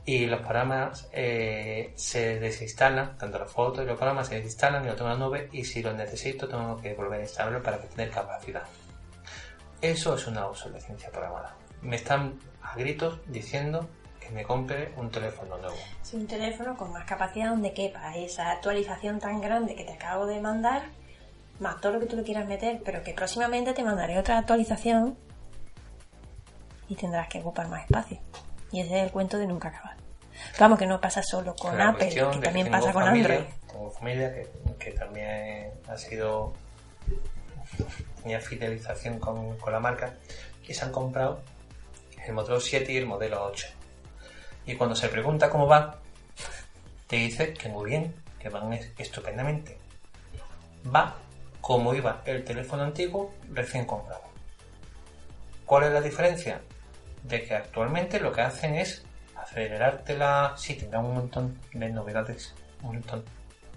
y 0.07 0.27
los 0.27 0.40
programas 0.40 1.09
eh, 1.12 1.92
se 1.97 2.38
desinstalan, 2.38 3.19
tanto 3.19 3.40
las 3.40 3.51
fotos 3.51 3.83
y 3.83 3.87
los 3.87 3.97
programas 3.97 4.29
se 4.29 4.37
desinstalan 4.37 4.85
y 4.85 4.87
lo 4.87 4.95
tengo 4.95 5.11
en 5.11 5.19
la 5.19 5.27
nube 5.27 5.49
y 5.53 5.64
si 5.64 5.83
los 5.83 5.97
necesito 5.97 6.47
tengo 6.47 6.81
que 6.81 6.95
volver 6.95 7.21
a 7.21 7.23
instalarlo 7.25 7.61
para 7.61 7.79
tener 7.79 8.11
capacidad. 8.11 8.62
Eso 9.83 10.14
es 10.14 10.27
una 10.29 10.47
obsolescencia 10.47 11.11
programada. 11.11 11.57
Me 11.83 11.97
están 11.97 12.38
a 12.62 12.77
gritos 12.77 13.19
diciendo 13.27 13.88
que 14.21 14.31
me 14.31 14.45
compre 14.45 14.92
un 14.97 15.11
teléfono 15.11 15.59
nuevo. 15.59 15.77
Es 16.01 16.14
un 16.14 16.29
teléfono 16.29 16.77
con 16.77 16.92
más 16.92 17.05
capacidad 17.05 17.51
donde 17.51 17.75
quepa 17.75 18.16
esa 18.16 18.53
actualización 18.53 19.19
tan 19.19 19.40
grande 19.40 19.75
que 19.75 19.85
te 19.85 19.92
acabo 19.92 20.27
de 20.27 20.40
mandar, 20.40 20.85
más 21.59 21.81
todo 21.81 21.95
lo 21.95 22.01
que 22.01 22.07
tú 22.07 22.16
le 22.16 22.23
quieras 22.23 22.47
meter, 22.47 22.81
pero 22.85 23.03
que 23.03 23.12
próximamente 23.12 23.75
te 23.75 23.83
mandaré 23.83 24.19
otra 24.19 24.38
actualización 24.38 25.19
y 26.88 26.95
tendrás 26.95 27.29
que 27.29 27.40
ocupar 27.40 27.69
más 27.69 27.83
espacio. 27.83 28.19
Y 28.72 28.81
ese 28.81 28.98
es 28.98 29.05
el 29.05 29.11
cuento 29.12 29.38
de 29.38 29.46
nunca 29.46 29.68
acabar. 29.68 29.96
Pero 30.52 30.61
vamos, 30.61 30.79
que 30.79 30.87
no 30.87 31.00
pasa 31.00 31.22
solo 31.22 31.55
con 31.57 31.81
Apple, 31.81 32.09
que 32.11 32.20
también 32.40 32.70
pasa 32.70 32.92
con 32.92 33.02
familia, 33.05 33.37
Android. 33.37 33.55
Tengo 33.72 33.90
familia 33.90 34.35
que, 34.35 34.48
que 34.79 34.90
también 34.92 35.70
ha 35.88 35.96
sido 35.96 36.52
tenía 38.22 38.40
fidelización 38.40 39.18
con, 39.18 39.57
con 39.59 39.72
la 39.72 39.81
marca 39.81 40.14
y 40.66 40.74
se 40.74 40.85
han 40.85 40.92
comprado 40.92 41.40
el 42.26 42.33
modelo 42.33 42.61
7 42.61 42.92
y 42.92 42.96
el 42.96 43.07
modelo 43.07 43.44
8. 43.44 43.66
Y 44.66 44.74
cuando 44.74 44.96
se 44.96 45.09
pregunta 45.09 45.48
cómo 45.48 45.66
va, 45.66 45.98
te 47.07 47.16
dice 47.16 47.52
que 47.55 47.68
muy 47.68 47.90
bien, 47.90 48.14
que 48.40 48.48
van 48.48 48.72
es- 48.72 48.90
estupendamente. 48.98 49.79
Va 50.94 51.14
como 51.61 51.94
iba 51.94 52.22
el 52.26 52.44
teléfono 52.44 52.83
antiguo 52.83 53.33
recién 53.52 53.85
comprado. 53.85 54.22
¿Cuál 55.64 55.85
es 55.85 55.92
la 55.92 56.00
diferencia? 56.00 56.61
De 57.29 57.43
que 57.45 57.55
actualmente 57.55 58.21
lo 58.21 58.33
que 58.33 58.43
hacen 58.43 58.75
es 58.75 59.05
acelerarte 59.37 60.17
la... 60.17 60.55
Sí, 60.57 60.75
tendrán 60.75 61.05
un 61.05 61.15
montón 61.15 61.59
de 61.73 61.89
novedades, 61.89 62.55
un 62.83 62.97
montón 62.97 63.25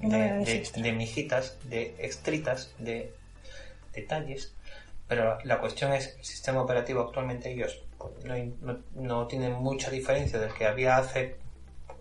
de, 0.01 0.93
mijitas, 0.93 1.57
de 1.63 1.95
extritas, 1.99 2.73
de 2.77 3.13
detalles, 3.93 4.53
Pero 5.07 5.37
la 5.43 5.59
cuestión 5.59 5.93
es, 5.93 6.15
el 6.17 6.23
sistema 6.23 6.61
operativo 6.61 7.01
actualmente 7.01 7.51
ellos 7.51 7.81
pues, 7.97 8.23
no, 8.23 8.35
no, 8.61 8.79
no 8.95 9.27
tienen 9.27 9.53
mucha 9.53 9.89
diferencia 9.89 10.39
del 10.39 10.53
que 10.53 10.65
había 10.65 10.97
hace 10.97 11.35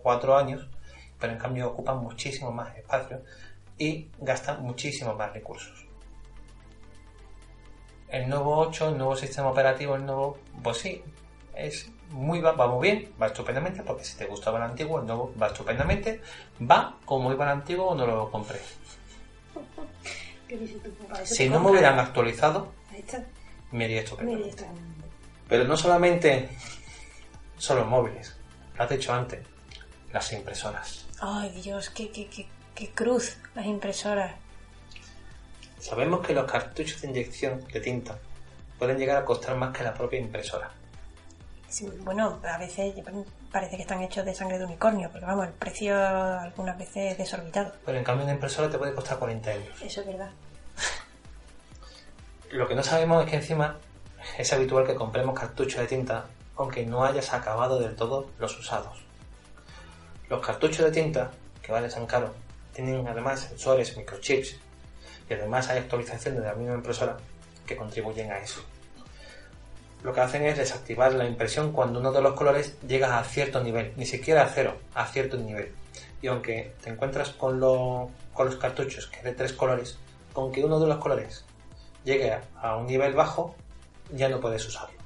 cuatro 0.01 0.37
años, 0.37 0.67
pero 1.19 1.33
en 1.33 1.39
cambio 1.39 1.69
ocupan 1.69 1.97
muchísimo 1.97 2.51
más 2.51 2.75
espacio 2.77 3.21
y 3.77 4.09
gastan 4.19 4.61
muchísimo 4.61 5.13
más 5.15 5.33
recursos. 5.33 5.85
El 8.09 8.27
nuevo 8.27 8.57
8, 8.57 8.89
el 8.89 8.97
nuevo 8.97 9.15
sistema 9.15 9.49
operativo, 9.49 9.95
el 9.95 10.05
nuevo, 10.05 10.39
pues 10.63 10.77
sí, 10.77 11.03
es 11.65 11.89
muy 12.09 12.41
va, 12.41 12.53
va 12.53 12.67
muy 12.67 12.89
bien, 12.89 13.13
va 13.21 13.27
estupendamente, 13.27 13.83
porque 13.83 14.03
si 14.03 14.17
te 14.17 14.25
gustaba 14.25 14.57
el 14.57 14.63
antiguo, 14.65 14.99
el 14.99 15.05
nuevo 15.05 15.33
va 15.41 15.47
estupendamente, 15.47 16.21
va 16.69 16.97
como 17.05 17.31
iba 17.31 17.45
el 17.45 17.51
antiguo 17.51 17.87
o 17.89 17.95
no 17.95 18.05
lo 18.07 18.31
compré. 18.31 18.59
Si 21.25 21.49
no 21.49 21.59
me 21.59 21.69
hubieran 21.71 21.99
actualizado, 21.99 22.71
Ahí 22.91 22.99
está. 23.01 23.23
me 23.71 23.85
iría 23.85 24.01
estupendamente. 24.01 24.65
Pero 25.47 25.63
no 25.65 25.77
solamente 25.77 26.49
son 27.57 27.77
los 27.79 27.87
móviles, 27.87 28.35
lo 28.75 28.83
has 28.83 28.89
dicho 28.89 29.13
antes, 29.13 29.39
las 30.11 30.31
impresoras. 30.33 31.05
Ay, 31.21 31.49
Dios, 31.61 31.89
qué, 31.89 32.09
qué, 32.11 32.27
qué, 32.27 32.47
qué 32.73 32.89
cruz 32.91 33.37
las 33.53 33.65
impresoras. 33.65 34.33
Sabemos 35.79 36.25
que 36.25 36.33
los 36.33 36.49
cartuchos 36.51 37.01
de 37.01 37.09
inyección 37.09 37.65
de 37.71 37.79
tinta 37.79 38.17
pueden 38.77 38.97
llegar 38.97 39.17
a 39.17 39.25
costar 39.25 39.55
más 39.55 39.75
que 39.77 39.83
la 39.83 39.93
propia 39.93 40.19
impresora. 40.19 40.71
Sí, 41.69 41.87
bueno, 41.99 42.39
a 42.43 42.57
veces 42.57 42.95
parece 43.51 43.75
que 43.75 43.83
están 43.83 44.01
hechos 44.01 44.25
de 44.25 44.33
sangre 44.33 44.57
de 44.57 44.65
unicornio, 44.65 45.09
porque 45.11 45.25
vamos, 45.25 45.47
el 45.47 45.53
precio 45.53 45.95
algunas 45.95 46.77
veces 46.77 47.11
es 47.11 47.17
desorbitado. 47.17 47.73
Pero 47.85 47.97
en 47.97 48.03
cambio 48.03 48.25
una 48.25 48.33
impresora 48.33 48.69
te 48.69 48.77
puede 48.77 48.93
costar 48.93 49.19
40 49.19 49.53
euros. 49.53 49.81
Eso 49.81 50.01
es 50.01 50.07
verdad. 50.07 50.31
Lo 52.51 52.67
que 52.67 52.75
no 52.75 52.83
sabemos 52.83 53.23
es 53.23 53.29
que 53.29 53.37
encima 53.37 53.77
es 54.37 54.51
habitual 54.51 54.85
que 54.85 54.95
compremos 54.95 55.39
cartuchos 55.39 55.79
de 55.79 55.87
tinta 55.87 56.25
aunque 56.59 56.85
no 56.85 57.05
hayas 57.05 57.33
acabado 57.33 57.79
del 57.79 57.95
todo 57.95 58.29
los 58.37 58.59
usados. 58.59 58.99
Los 60.27 60.45
cartuchos 60.45 60.85
de 60.85 60.91
tinta, 60.91 61.31
que 61.61 61.71
valen 61.71 61.89
tan 61.89 62.05
caro, 62.05 62.33
tienen 62.73 63.07
además 63.07 63.39
sensores, 63.39 63.95
microchips 63.95 64.57
y 65.29 65.33
además 65.33 65.69
hay 65.69 65.79
actualizaciones 65.79 66.41
de 66.41 66.47
la 66.47 66.55
misma 66.55 66.75
impresora 66.75 67.15
que 67.65 67.77
contribuyen 67.77 68.29
a 68.31 68.39
eso. 68.39 68.61
Lo 70.03 70.13
que 70.13 70.21
hacen 70.21 70.45
es 70.45 70.57
desactivar 70.57 71.13
la 71.13 71.25
impresión 71.25 71.71
cuando 71.73 71.99
uno 71.99 72.11
de 72.11 72.21
los 72.21 72.33
colores 72.33 72.77
llega 72.87 73.19
a 73.19 73.23
cierto 73.23 73.61
nivel, 73.61 73.93
ni 73.97 74.05
siquiera 74.05 74.43
a 74.43 74.47
cero, 74.47 74.77
a 74.95 75.05
cierto 75.07 75.37
nivel. 75.37 75.73
Y 76.21 76.27
aunque 76.27 76.73
te 76.81 76.89
encuentras 76.89 77.29
con, 77.31 77.59
lo- 77.59 78.09
con 78.33 78.45
los 78.47 78.55
cartuchos 78.55 79.07
que 79.07 79.17
es 79.17 79.23
de 79.23 79.33
tres 79.33 79.53
colores, 79.53 79.97
con 80.33 80.51
que 80.51 80.63
uno 80.63 80.79
de 80.79 80.87
los 80.87 80.97
colores 80.99 81.43
llegue 82.05 82.31
a- 82.31 82.41
a 82.61 82.77
un 82.77 82.87
nivel 82.87 83.13
bajo, 83.13 83.55
ya 84.13 84.29
no 84.29 84.39
puedes 84.39 84.65
usarlo. 84.65 84.97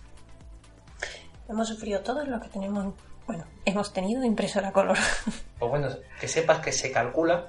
Hemos 1.49 1.67
sufrido 1.67 1.99
todos 2.01 2.27
los 2.27 2.41
que 2.41 2.49
tenemos, 2.49 2.93
bueno, 3.27 3.45
hemos 3.65 3.91
tenido 3.93 4.23
impresora 4.23 4.71
color. 4.71 4.97
Pues 5.59 5.69
bueno, 5.71 5.87
que 6.19 6.27
sepas 6.27 6.59
que 6.59 6.71
se 6.73 6.91
calcula 6.91 7.47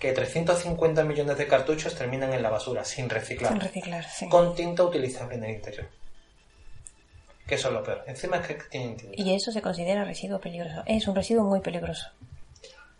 que 0.00 0.12
350 0.12 1.04
millones 1.04 1.38
de 1.38 1.46
cartuchos 1.46 1.94
terminan 1.94 2.32
en 2.32 2.42
la 2.42 2.50
basura, 2.50 2.84
sin 2.84 3.08
reciclar, 3.08 3.52
Sin 3.52 3.60
reciclar, 3.60 4.04
sí. 4.04 4.28
con 4.28 4.54
tinta 4.56 4.82
utilizable 4.82 5.36
en 5.36 5.44
el 5.44 5.50
interior. 5.54 5.86
Que 7.46 7.56
eso 7.56 7.68
es 7.68 7.74
lo 7.74 7.82
peor. 7.82 8.02
Encima 8.06 8.38
es 8.38 8.46
que 8.46 8.54
tienen 8.54 8.96
tinta. 8.96 9.14
Y 9.16 9.34
eso 9.34 9.52
se 9.52 9.60
considera 9.60 10.04
residuo 10.04 10.40
peligroso. 10.40 10.82
Es 10.86 11.06
un 11.06 11.14
residuo 11.14 11.44
muy 11.44 11.60
peligroso. 11.60 12.08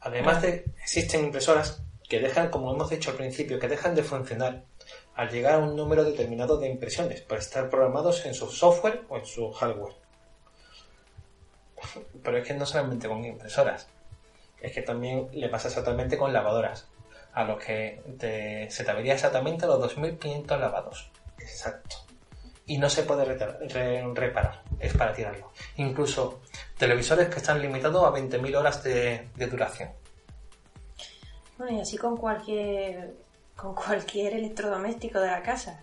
Además 0.01 0.43
de, 0.43 0.67
existen 0.83 1.25
impresoras 1.25 1.83
que 2.09 2.21
dejan, 2.21 2.51
como 2.51 2.73
hemos 2.75 2.91
dicho 2.91 3.11
al 3.11 3.17
principio, 3.17 3.59
que 3.59 3.69
dejan 3.69 3.95
de 3.95 4.03
funcionar 4.03 4.63
al 5.15 5.31
llegar 5.31 5.55
a 5.55 5.59
un 5.59 5.77
número 5.77 6.05
determinado 6.05 6.59
de 6.59 6.69
impresiones, 6.69 7.23
por 7.23 7.39
estar 7.39 7.71
programados 7.71 8.27
en 8.27 8.35
su 8.35 8.51
software 8.51 9.03
o 9.09 9.17
en 9.17 9.25
su 9.25 9.51
hardware. 9.53 9.95
Pero 12.23 12.39
es 12.39 12.47
que 12.47 12.55
no 12.55 12.67
solamente 12.67 13.09
con 13.09 13.25
impresoras, 13.25 13.87
es 14.61 14.73
que 14.73 14.83
también 14.83 15.29
le 15.33 15.49
pasa 15.49 15.69
exactamente 15.69 16.19
con 16.19 16.33
lavadoras, 16.33 16.87
a 17.33 17.45
los 17.45 17.63
que 17.65 18.03
te- 18.19 18.71
se 18.71 18.85
te 18.85 18.91
avería 18.91 19.15
exactamente 19.15 19.67
los 19.67 19.81
2500 19.81 20.61
lavados. 20.61 21.11
Exacto. 21.39 21.97
Y 22.67 22.79
no 22.79 22.89
se 22.89 23.03
puede 23.03 23.25
re- 23.27 24.03
reparar, 24.15 24.63
es 24.81 24.95
para 24.97 25.13
tirarlo. 25.13 25.53
Incluso 25.77 26.41
televisores 26.79 27.29
que 27.29 27.37
están 27.37 27.61
limitados 27.61 28.05
a 28.05 28.11
20.000 28.11 28.57
horas 28.57 28.83
de- 28.83 29.29
de 29.37 29.47
duración. 29.47 29.91
Bueno, 31.59 31.77
y 31.77 31.81
así 31.81 31.97
con 31.99 32.17
cualquier, 32.17 33.15
con 33.55 33.75
cualquier 33.75 34.35
electrodoméstico 34.35 35.21
de 35.21 35.29
la 35.29 35.43
casa. 35.43 35.81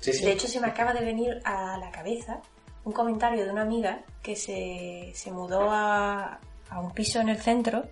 Sí, 0.00 0.12
sí. 0.12 0.24
De 0.24 0.32
hecho, 0.32 0.46
se 0.48 0.60
me 0.60 0.66
acaba 0.68 0.92
de 0.92 1.04
venir 1.04 1.40
a 1.44 1.76
la 1.78 1.90
cabeza 1.90 2.40
un 2.84 2.92
comentario 2.92 3.44
de 3.44 3.50
una 3.50 3.62
amiga 3.62 4.02
que 4.22 4.36
se, 4.36 5.12
se 5.14 5.30
mudó 5.30 5.70
a, 5.70 6.40
a 6.68 6.80
un 6.80 6.92
piso 6.92 7.20
en 7.20 7.28
el 7.30 7.38
centro 7.40 7.84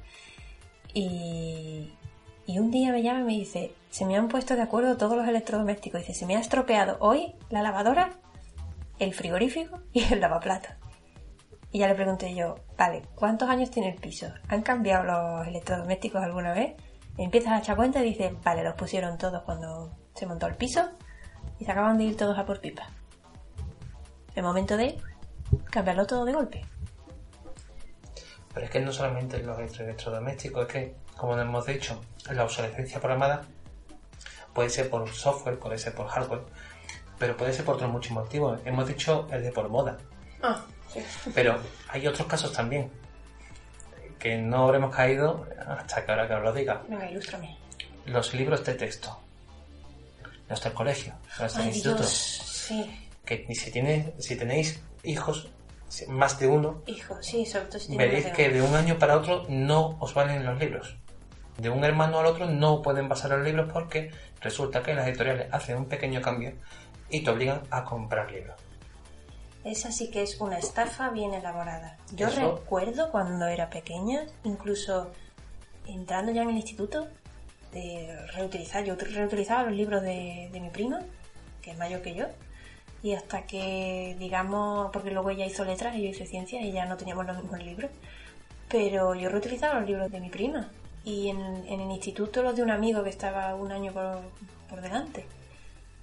y, 0.92 1.92
y 2.50 2.58
un 2.58 2.72
día 2.72 2.90
me 2.90 3.00
llama 3.00 3.20
y 3.20 3.24
me 3.24 3.32
dice, 3.34 3.72
se 3.90 4.04
me 4.04 4.16
han 4.16 4.26
puesto 4.26 4.56
de 4.56 4.62
acuerdo 4.62 4.96
todos 4.96 5.16
los 5.16 5.28
electrodomésticos. 5.28 6.00
Dice, 6.00 6.14
se 6.14 6.26
me 6.26 6.36
ha 6.36 6.40
estropeado 6.40 6.96
hoy 6.98 7.36
la 7.48 7.62
lavadora, 7.62 8.10
el 8.98 9.14
frigorífico 9.14 9.78
y 9.92 10.12
el 10.12 10.20
lavaplatos. 10.20 10.72
Y 11.70 11.78
ya 11.78 11.86
le 11.86 11.94
pregunté 11.94 12.34
yo, 12.34 12.56
vale, 12.76 13.02
¿cuántos 13.14 13.48
años 13.48 13.70
tiene 13.70 13.90
el 13.90 14.00
piso? 14.00 14.26
¿Han 14.48 14.62
cambiado 14.62 15.04
los 15.04 15.46
electrodomésticos 15.46 16.20
alguna 16.24 16.52
vez? 16.52 16.74
Y 17.16 17.22
empiezas 17.22 17.52
a 17.52 17.58
echar 17.60 17.76
cuenta 17.76 18.00
y 18.00 18.10
dices, 18.10 18.32
vale, 18.42 18.64
los 18.64 18.74
pusieron 18.74 19.16
todos 19.16 19.42
cuando 19.44 19.96
se 20.14 20.26
montó 20.26 20.48
el 20.48 20.56
piso 20.56 20.88
y 21.60 21.64
se 21.64 21.70
acaban 21.70 21.98
de 21.98 22.04
ir 22.04 22.16
todos 22.16 22.36
a 22.36 22.44
por 22.46 22.60
pipa. 22.60 22.88
El 24.34 24.42
momento 24.42 24.76
de 24.76 24.98
cambiarlo 25.70 26.04
todo 26.04 26.24
de 26.24 26.32
golpe. 26.32 26.64
Pero 28.52 28.66
es 28.66 28.72
que 28.72 28.80
no 28.80 28.92
solamente 28.92 29.38
los 29.44 29.56
electro- 29.56 29.84
electrodomésticos, 29.84 30.66
es 30.66 30.72
que, 30.72 30.96
como 31.20 31.38
hemos 31.38 31.66
dicho, 31.66 32.00
la 32.30 32.44
obsolescencia 32.44 32.98
programada 32.98 33.42
puede 34.54 34.70
ser 34.70 34.88
por 34.88 35.06
software, 35.11 35.59
puede 35.59 35.76
ser 35.76 35.94
por 35.94 36.09
hardware, 36.09 36.40
pero 37.18 37.37
puede 37.37 37.52
ser 37.52 37.66
por 37.66 37.74
otros 37.74 37.90
muchos 37.90 38.12
motivos. 38.12 38.59
Hemos 38.64 38.88
dicho 38.88 39.28
el 39.30 39.42
de 39.42 39.52
por 39.52 39.68
moda, 39.68 39.98
Ah, 40.42 40.64
sí. 40.92 41.00
pero 41.35 41.59
hay 41.90 42.06
otros 42.06 42.26
casos 42.26 42.52
también 42.54 42.90
que 44.18 44.38
no 44.38 44.64
habremos 44.64 44.94
caído 44.96 45.46
hasta 45.66 46.04
que 46.06 46.11
ahora 46.11 46.26
que 46.26 46.35
os 46.35 46.42
lo 46.42 46.52
diga. 46.54 46.83
Venga, 46.88 47.11
ilústrame. 47.11 47.59
Los 48.06 48.33
libros 48.33 48.64
de 48.64 48.74
texto, 48.74 49.20
del 50.48 50.72
colegio, 50.72 51.12
los 51.38 51.52
del 51.52 51.62
Ay, 51.64 51.68
instituto, 51.68 51.98
Dios. 51.98 52.11
Sí, 52.11 53.09
que 53.26 53.46
si, 53.54 53.70
tiene, 53.70 54.14
si 54.18 54.37
tenéis 54.37 54.83
hijos, 55.04 55.50
más 56.09 56.38
de 56.38 56.46
uno, 56.46 56.83
hijo, 56.87 57.20
sí, 57.22 57.44
sobre 57.44 57.66
todo 57.66 57.78
si 57.78 57.94
veréis 57.96 58.26
que 58.26 58.48
de 58.48 58.62
un 58.62 58.74
año 58.74 58.98
para 58.98 59.16
otro 59.18 59.44
no 59.48 59.96
os 60.00 60.14
valen 60.14 60.46
los 60.46 60.59
libros. 60.59 60.96
De 61.61 61.68
un 61.68 61.85
hermano 61.85 62.18
al 62.20 62.27
otro 62.27 62.46
no 62.46 62.81
pueden 62.81 63.09
pasar 63.09 63.33
los 63.33 63.42
libros 63.44 63.70
porque 63.70 64.11
resulta 64.40 64.83
que 64.83 64.94
las 64.94 65.07
editoriales 65.07 65.53
hacen 65.53 65.77
un 65.77 65.85
pequeño 65.87 66.23
cambio 66.23 66.53
y 67.11 67.23
te 67.23 67.31
obligan 67.31 67.61
a 67.70 67.85
comprar 67.85 68.31
libros. 68.33 68.57
Esa 69.62 69.92
sí 69.92 70.11
que 70.11 70.23
es 70.23 70.40
una 70.40 70.59
estafa 70.59 71.11
bien 71.11 71.35
elaborada. 71.35 71.99
Yo 72.14 72.29
Eso- 72.29 72.57
recuerdo 72.57 73.11
cuando 73.11 73.46
era 73.46 73.68
pequeña, 73.68 74.23
incluso 74.44 75.11
entrando 75.87 76.33
ya 76.33 76.42
en 76.42 76.51
el 76.51 76.57
instituto, 76.57 77.09
de 77.73 78.16
reutilizar. 78.35 78.83
Yo 78.85 78.94
reutilizaba 78.96 79.64
los 79.64 79.75
libros 79.75 80.01
de, 80.03 80.49
de 80.51 80.61
mi 80.61 80.70
prima, 80.70 81.01
que 81.61 81.73
es 81.73 81.77
mayor 81.79 82.01
que 82.01 82.14
yo, 82.14 82.25
y 83.03 83.12
hasta 83.14 83.42
que, 83.42 84.16
digamos, 84.18 84.90
porque 84.92 85.11
luego 85.11 85.29
ella 85.31 85.44
hizo 85.44 85.64
letras 85.66 85.94
y 85.94 86.03
yo 86.05 86.09
hice 86.09 86.25
ciencias 86.27 86.62
y 86.64 86.73
ya 86.73 86.87
no 86.87 86.96
teníamos 86.96 87.27
los 87.27 87.37
mismos 87.37 87.62
libros, 87.62 87.90
pero 88.68 89.14
yo 89.14 89.29
reutilizaba 89.29 89.81
los 89.81 89.88
libros 89.88 90.11
de 90.11 90.20
mi 90.20 90.31
prima. 90.31 90.70
Y 91.04 91.28
en, 91.28 91.40
en 91.66 91.80
el 91.80 91.90
instituto 91.90 92.42
los 92.42 92.56
de 92.56 92.62
un 92.62 92.70
amigo 92.70 93.02
que 93.02 93.10
estaba 93.10 93.54
un 93.54 93.72
año 93.72 93.92
por, 93.92 94.20
por 94.68 94.80
delante 94.80 95.26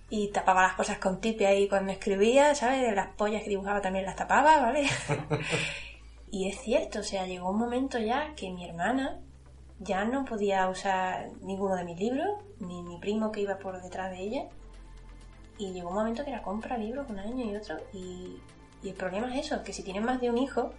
y 0.09 0.29
tapaba 0.29 0.63
las 0.63 0.73
cosas 0.73 0.99
con 0.99 1.19
tipe 1.19 1.45
ahí 1.45 1.67
cuando 1.67 1.91
escribía, 1.91 2.55
¿sabes? 2.55 2.93
Las 2.95 3.09
pollas 3.15 3.43
que 3.43 3.49
dibujaba 3.49 3.81
también 3.81 4.05
las 4.05 4.15
tapaba, 4.15 4.61
¿vale? 4.61 4.87
y 6.31 6.47
es 6.47 6.59
cierto, 6.61 6.99
o 6.99 7.03
sea, 7.03 7.25
llegó 7.25 7.49
un 7.51 7.59
momento 7.59 7.99
ya 7.99 8.33
que 8.35 8.49
mi 8.49 8.65
hermana 8.65 9.19
ya 9.79 10.05
no 10.05 10.23
podía 10.23 10.67
usar 10.69 11.29
ninguno 11.41 11.75
de 11.75 11.83
mis 11.83 11.99
libros, 11.99 12.27
ni 12.59 12.81
mi 12.83 12.97
primo 12.99 13.31
que 13.31 13.41
iba 13.41 13.57
por 13.57 13.81
detrás 13.81 14.11
de 14.11 14.21
ella. 14.21 14.45
Y 15.57 15.73
llegó 15.73 15.89
un 15.89 15.95
momento 15.95 16.23
que 16.23 16.31
era 16.31 16.41
compra 16.41 16.77
libros 16.77 17.09
un 17.09 17.19
año 17.19 17.45
y 17.45 17.55
otro. 17.55 17.77
Y, 17.93 18.37
y 18.81 18.89
el 18.89 18.95
problema 18.95 19.35
es 19.35 19.45
eso, 19.45 19.63
que 19.63 19.73
si 19.73 19.83
tienes 19.83 20.03
más 20.03 20.21
de 20.21 20.29
un 20.29 20.37
hijo, 20.37 20.71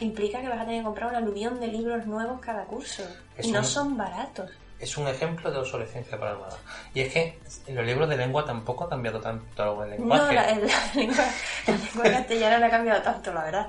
implica 0.00 0.40
que 0.40 0.48
vas 0.48 0.60
a 0.60 0.64
tener 0.64 0.80
que 0.80 0.84
comprar 0.84 1.10
un 1.10 1.16
aluvión 1.16 1.60
de 1.60 1.68
libros 1.68 2.06
nuevos 2.06 2.40
cada 2.40 2.64
curso. 2.64 3.02
Es 3.36 3.46
y 3.46 3.52
no 3.52 3.62
son 3.64 3.96
baratos. 3.96 4.50
Es 4.80 4.96
un 4.98 5.06
ejemplo 5.08 5.50
de 5.50 5.58
obsolescencia 5.58 6.18
programada. 6.18 6.58
Y 6.94 7.00
es 7.00 7.12
que 7.12 7.38
los 7.68 7.86
libros 7.86 8.08
de 8.08 8.16
lengua 8.16 8.44
tampoco 8.44 8.84
ha 8.84 8.88
cambiado 8.90 9.20
tanto 9.20 9.84
el 9.84 9.90
No, 9.90 9.96
lenguaje. 9.96 10.34
la, 10.34 10.50
el- 10.50 10.66
la 10.66 10.94
lengua, 10.94 11.24
la 11.66 11.76
lengua 11.76 12.02
castellana 12.04 12.58
no 12.58 12.66
ha 12.66 12.70
cambiado 12.70 13.02
tanto, 13.02 13.32
la 13.32 13.44
verdad. 13.44 13.68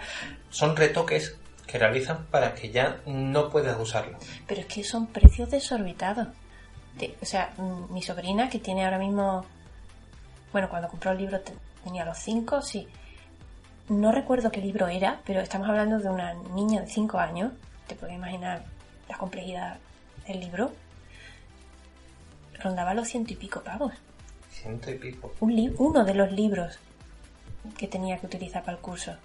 Son 0.50 0.76
retoques 0.76 1.36
que 1.68 1.78
realizan 1.78 2.26
para 2.32 2.54
que 2.56 2.70
ya 2.72 2.98
no 3.06 3.50
puedas 3.50 3.80
usarlo. 3.80 4.18
Pero 4.48 4.62
es 4.62 4.68
que 4.68 4.84
son 4.84 5.08
precios 5.08 5.50
desorbitados. 5.52 6.28
De- 6.98 7.16
o 7.22 7.26
sea, 7.26 7.54
mm, 7.58 7.94
mi 7.94 8.02
sobrina, 8.02 8.50
que 8.50 8.60
tiene 8.60 8.84
ahora 8.86 8.98
mismo 8.98 9.46
Bueno, 10.52 10.70
cuando 10.70 10.88
compró 10.88 11.12
el 11.12 11.18
libro 11.18 11.40
te- 11.42 11.54
tenía 11.84 12.06
los 12.06 12.18
cinco, 12.18 12.62
sí. 12.62 12.88
No 13.88 14.12
recuerdo 14.12 14.52
qué 14.52 14.62
libro 14.62 14.88
era, 14.88 15.22
pero 15.26 15.42
estamos 15.42 15.70
hablando 15.70 16.00
de 16.00 16.10
una 16.10 16.34
niña 16.34 16.82
de 16.82 16.88
5 16.88 17.20
años. 17.20 17.54
Te 17.86 17.94
puedes 17.94 18.16
imaginar 18.16 18.64
la 19.08 19.18
complejidad 19.18 19.78
del 20.28 20.40
libro. 20.40 20.72
Rondaba 22.60 22.96
los 22.96 23.08
ciento 23.08 23.34
y 23.34 23.36
pico 23.36 23.62
pavos. 23.62 23.94
Ciento 24.50 24.90
y 24.90 24.96
pico. 24.96 25.34
Un 25.40 25.76
uno 25.78 26.04
de 26.04 26.16
los 26.16 26.32
libros 26.32 26.80
que 27.78 27.88
tenía 27.88 28.18
que 28.18 28.26
utilizar 28.26 28.64
para 28.64 28.78
el 28.78 28.82
curso. 28.82 29.16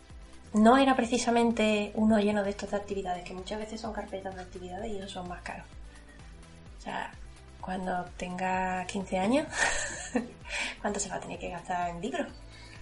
No 0.53 0.77
era 0.77 0.94
precisamente 0.94 1.92
uno 1.94 2.18
lleno 2.18 2.42
de 2.42 2.51
estos 2.51 2.70
de 2.70 2.77
actividades, 2.77 3.25
que 3.25 3.33
muchas 3.33 3.61
veces 3.61 3.81
son 3.81 3.94
carpetas 3.94 4.35
de 4.35 4.42
actividades 4.42 4.90
y 4.90 4.99
esos 4.99 5.12
son 5.12 5.29
más 5.29 5.40
caros. 5.42 5.66
O 6.79 6.83
sea, 6.83 7.12
cuando 7.62 8.05
tenga 8.18 8.85
15 8.87 9.18
años, 9.18 9.46
¿cuánto 10.83 11.01
se 11.01 11.09
va 11.09 11.16
a 11.16 11.20
tener 11.20 11.38
que 11.38 11.49
gastar 11.49 11.90
en 11.90 12.03
libros? 12.03 12.27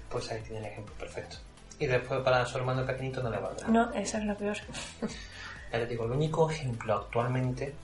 Pues 0.08 0.28
ahí 0.32 0.40
tiene 0.40 0.58
el 0.58 0.64
ejemplo 0.72 0.94
perfecto. 0.94 1.36
Y 1.78 1.86
después 1.86 2.20
para 2.20 2.44
su 2.44 2.58
hermano 2.58 2.84
pequeñito 2.84 3.22
no 3.22 3.30
le 3.30 3.38
valdrá. 3.38 3.68
No, 3.68 3.92
eso 3.92 4.18
es 4.18 4.24
lo 4.24 4.36
peor. 4.36 4.56
Ya 5.70 5.78
te 5.80 5.86
digo, 5.86 6.06
el 6.06 6.12
único 6.12 6.50
ejemplo 6.50 6.94
actualmente 6.94 7.74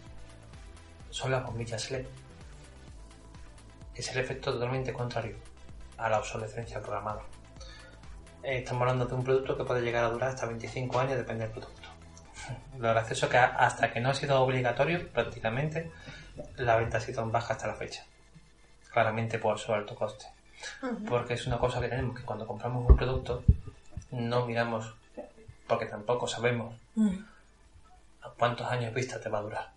son 1.10 1.30
las 1.30 1.44
bombillas 1.44 1.90
LED. 1.90 2.06
Es 3.94 4.10
el 4.10 4.20
efecto 4.20 4.54
totalmente 4.54 4.90
contrario 4.90 5.36
a 5.98 6.08
la 6.08 6.18
obsolescencia 6.18 6.80
programada. 6.80 7.20
Eh, 8.42 8.58
estamos 8.58 8.82
hablando 8.82 9.06
de 9.06 9.14
un 9.14 9.22
producto 9.22 9.56
que 9.56 9.64
puede 9.64 9.82
llegar 9.82 10.04
a 10.04 10.10
durar 10.10 10.30
hasta 10.30 10.46
25 10.46 10.98
años, 10.98 11.16
depende 11.16 11.44
del 11.44 11.52
producto. 11.52 11.88
Lo 12.78 12.88
gracioso 12.88 13.26
es 13.26 13.32
que 13.32 13.38
hasta 13.38 13.92
que 13.92 14.00
no 14.00 14.10
ha 14.10 14.14
sido 14.14 14.40
obligatorio, 14.40 15.06
prácticamente, 15.12 15.90
la 16.56 16.76
venta 16.76 16.98
ha 16.98 17.00
sido 17.00 17.22
en 17.22 17.32
baja 17.32 17.54
hasta 17.54 17.66
la 17.66 17.74
fecha. 17.74 18.04
Claramente 18.92 19.38
por 19.38 19.58
su 19.58 19.72
alto 19.72 19.94
coste. 19.94 20.26
Porque 21.08 21.34
es 21.34 21.46
una 21.46 21.58
cosa 21.58 21.80
que 21.80 21.88
tenemos 21.88 22.18
que 22.18 22.24
cuando 22.24 22.46
compramos 22.46 22.88
un 22.88 22.96
producto 22.96 23.44
no 24.10 24.46
miramos, 24.46 24.94
porque 25.66 25.86
tampoco 25.86 26.26
sabemos 26.26 26.74
Mm. 26.96 27.24
a 28.22 28.30
cuántos 28.38 28.66
años 28.70 28.94
vista 28.94 29.20
te 29.20 29.28
va 29.28 29.38
a 29.38 29.42
durar. 29.42 29.72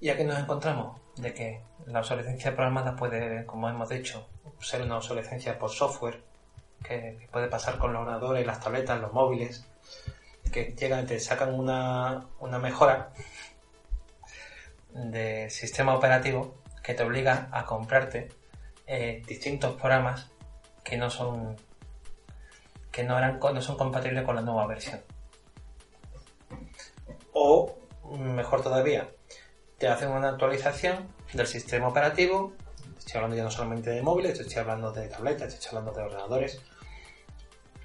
Y 0.00 0.10
aquí 0.10 0.24
nos 0.24 0.38
encontramos 0.38 1.00
de 1.16 1.32
que 1.32 1.62
la 1.86 2.00
obsolescencia 2.00 2.54
programada 2.54 2.94
puede, 2.94 3.46
como 3.46 3.68
hemos 3.68 3.88
dicho, 3.88 4.28
ser 4.60 4.82
una 4.82 4.98
obsolescencia 4.98 5.58
por 5.58 5.70
software, 5.70 6.22
que, 6.82 7.16
que 7.18 7.28
puede 7.32 7.48
pasar 7.48 7.78
con 7.78 7.92
los 7.94 8.02
ordenadores, 8.02 8.46
las 8.46 8.60
tabletas, 8.60 9.00
los 9.00 9.12
móviles, 9.14 9.66
que 10.52 10.74
llegan, 10.78 11.06
te 11.06 11.18
sacan 11.18 11.54
una, 11.54 12.26
una 12.40 12.58
mejora 12.58 13.10
de 14.90 15.48
sistema 15.50 15.94
operativo 15.94 16.54
que 16.82 16.94
te 16.94 17.02
obliga 17.02 17.48
a 17.50 17.64
comprarte 17.64 18.28
eh, 18.86 19.22
distintos 19.26 19.74
programas 19.80 20.30
que 20.84 20.96
no 20.96 21.10
son 21.10 21.56
que 22.92 23.02
no 23.02 23.18
eran 23.18 23.40
no 23.40 23.62
son 23.62 23.76
compatibles 23.76 24.22
con 24.24 24.36
la 24.36 24.42
nueva 24.42 24.66
versión 24.66 25.00
o 27.32 27.74
mejor 28.18 28.62
todavía 28.62 29.08
te 29.78 29.88
hacen 29.88 30.10
una 30.10 30.28
actualización 30.28 31.08
del 31.32 31.46
sistema 31.46 31.88
operativo 31.88 32.52
estoy 32.98 33.16
hablando 33.16 33.36
ya 33.36 33.44
no 33.44 33.50
solamente 33.50 33.90
de 33.90 34.02
móviles 34.02 34.38
estoy 34.38 34.58
hablando 34.58 34.92
de 34.92 35.08
tabletas 35.08 35.54
estoy 35.54 35.76
hablando 35.76 35.98
de 35.98 36.06
ordenadores 36.06 36.60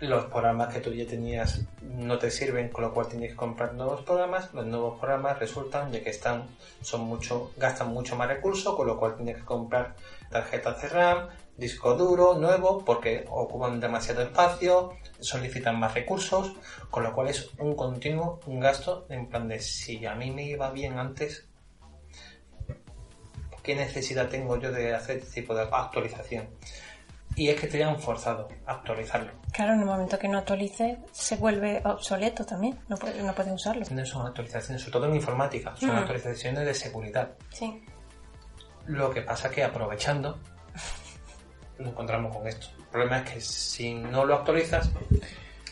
los 0.07 0.25
programas 0.25 0.73
que 0.73 0.79
tú 0.79 0.93
ya 0.93 1.05
tenías 1.05 1.61
no 1.81 2.17
te 2.17 2.31
sirven, 2.31 2.69
con 2.69 2.83
lo 2.83 2.93
cual 2.93 3.07
tienes 3.09 3.31
que 3.31 3.35
comprar 3.35 3.73
nuevos 3.73 4.01
programas. 4.01 4.53
Los 4.53 4.65
nuevos 4.65 4.97
programas 4.97 5.39
resultan 5.39 5.91
de 5.91 6.01
que 6.01 6.09
están, 6.09 6.47
son 6.81 7.01
mucho, 7.01 7.51
gastan 7.57 7.89
mucho 7.89 8.15
más 8.15 8.29
recursos, 8.29 8.75
con 8.75 8.87
lo 8.87 8.97
cual 8.97 9.15
tienes 9.17 9.37
que 9.37 9.43
comprar 9.43 9.95
tarjetas 10.29 10.81
de 10.81 10.89
RAM, 10.89 11.27
disco 11.59 11.93
duro 11.95 12.35
nuevo, 12.35 12.83
porque 12.85 13.25
ocupan 13.29 13.79
demasiado 13.79 14.21
espacio, 14.21 14.93
solicitan 15.19 15.77
más 15.79 15.93
recursos, 15.93 16.53
con 16.89 17.03
lo 17.03 17.13
cual 17.13 17.27
es 17.27 17.49
un 17.59 17.75
continuo 17.75 18.39
un 18.45 18.59
gasto 18.59 19.05
en 19.09 19.27
plan 19.27 19.47
de 19.47 19.59
si 19.59 20.05
a 20.05 20.15
mí 20.15 20.31
me 20.31 20.43
iba 20.43 20.71
bien 20.71 20.97
antes, 20.97 21.45
¿qué 23.63 23.75
necesidad 23.75 24.29
tengo 24.29 24.57
yo 24.57 24.71
de 24.71 24.93
hacer 24.95 25.17
este 25.17 25.41
tipo 25.41 25.53
de 25.53 25.67
actualización? 25.71 26.47
Y 27.35 27.49
es 27.49 27.59
que 27.61 27.67
te 27.67 27.83
han 27.83 27.99
forzado 27.99 28.47
a 28.65 28.73
actualizarlo. 28.73 29.31
Claro, 29.53 29.73
en 29.73 29.81
el 29.81 29.85
momento 29.85 30.17
que 30.17 30.27
no 30.27 30.39
actualice, 30.39 30.97
se 31.11 31.35
vuelve 31.35 31.81
obsoleto 31.85 32.43
también. 32.45 32.79
No 32.89 32.97
puede, 32.97 33.21
no 33.21 33.33
puede 33.33 33.53
usarlo. 33.53 33.85
No 33.91 34.05
son 34.05 34.25
actualizaciones, 34.27 34.81
sobre 34.81 34.93
todo 34.93 35.05
en 35.05 35.15
informática, 35.15 35.75
son 35.75 35.91
Mm. 35.91 35.97
actualizaciones 35.99 36.65
de 36.65 36.73
seguridad. 36.73 37.29
Sí. 37.51 37.83
Lo 38.87 39.11
que 39.11 39.21
pasa 39.21 39.49
que 39.51 39.63
aprovechando 39.63 40.39
nos 41.79 41.89
encontramos 41.89 42.35
con 42.35 42.47
esto. 42.47 42.67
El 42.77 42.85
problema 42.85 43.19
es 43.19 43.31
que 43.31 43.41
si 43.41 43.93
no 43.93 44.25
lo 44.25 44.35
actualizas, 44.35 44.89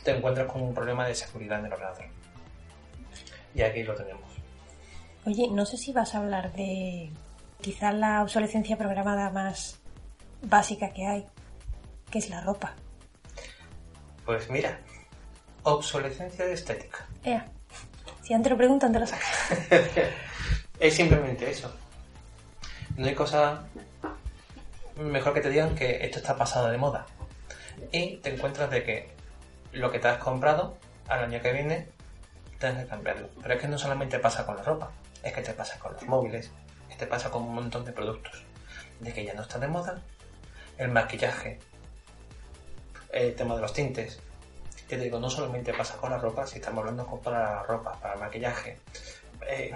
te 0.03 0.11
encuentras 0.11 0.51
con 0.51 0.61
un 0.61 0.73
problema 0.73 1.05
de 1.05 1.15
seguridad 1.15 1.59
en 1.59 1.65
el 1.65 1.73
ordenador. 1.73 2.05
Y 3.53 3.61
aquí 3.61 3.83
lo 3.83 3.93
tenemos. 3.95 4.23
Oye, 5.25 5.49
no 5.51 5.65
sé 5.65 5.77
si 5.77 5.91
vas 5.91 6.15
a 6.15 6.19
hablar 6.19 6.53
de 6.53 7.11
quizás 7.61 7.93
la 7.93 8.23
obsolescencia 8.23 8.77
programada 8.77 9.29
más 9.29 9.79
básica 10.41 10.93
que 10.93 11.05
hay, 11.05 11.25
que 12.09 12.19
es 12.19 12.29
la 12.29 12.41
ropa. 12.41 12.73
Pues 14.25 14.49
mira, 14.49 14.79
obsolescencia 15.63 16.45
de 16.45 16.53
estética. 16.53 17.05
Ea, 17.23 17.47
si 18.23 18.33
antes 18.33 18.51
lo 18.51 18.57
preguntan, 18.57 18.93
te 18.93 18.99
lo 18.99 19.07
sacas. 19.07 19.27
Es 20.79 20.93
simplemente 20.93 21.49
eso. 21.49 21.73
No 22.97 23.07
hay 23.07 23.15
cosa 23.15 23.63
mejor 24.97 25.33
que 25.33 25.41
te 25.41 25.49
digan 25.49 25.75
que 25.75 26.03
esto 26.05 26.19
está 26.19 26.35
pasado 26.35 26.69
de 26.69 26.77
moda. 26.77 27.05
Y 27.91 28.17
te 28.17 28.33
encuentras 28.33 28.69
de 28.69 28.83
que 28.83 29.09
lo 29.71 29.91
que 29.91 29.99
te 29.99 30.07
has 30.07 30.17
comprado 30.17 30.77
al 31.07 31.23
año 31.25 31.41
que 31.41 31.53
viene 31.53 31.87
tienes 32.59 32.83
que 32.83 32.89
cambiarlo. 32.89 33.29
Pero 33.41 33.53
es 33.53 33.61
que 33.61 33.67
no 33.67 33.77
solamente 33.77 34.19
pasa 34.19 34.45
con 34.45 34.55
la 34.55 34.63
ropa, 34.63 34.91
es 35.23 35.33
que 35.33 35.41
te 35.41 35.53
pasa 35.53 35.77
con 35.79 35.93
los 35.93 36.03
móviles, 36.03 36.51
es 36.89 36.95
que 36.95 37.05
te 37.05 37.07
pasa 37.07 37.29
con 37.29 37.43
un 37.43 37.53
montón 37.55 37.85
de 37.85 37.91
productos. 37.91 38.43
De 38.99 39.13
que 39.13 39.23
ya 39.23 39.33
no 39.33 39.43
está 39.43 39.59
de 39.59 39.67
moda 39.67 40.01
el 40.77 40.89
maquillaje, 40.89 41.59
el 43.11 43.35
tema 43.35 43.55
de 43.55 43.61
los 43.61 43.73
tintes. 43.73 44.19
Te 44.87 44.97
digo, 44.97 45.19
no 45.19 45.29
solamente 45.29 45.73
pasa 45.73 45.97
con 45.97 46.11
la 46.11 46.17
ropa, 46.17 46.47
si 46.47 46.55
estamos 46.59 46.79
hablando 46.79 47.05
con- 47.05 47.19
para 47.21 47.55
la 47.57 47.63
ropa, 47.63 47.99
para 47.99 48.13
el 48.15 48.19
maquillaje, 48.21 48.77
eh, 49.47 49.73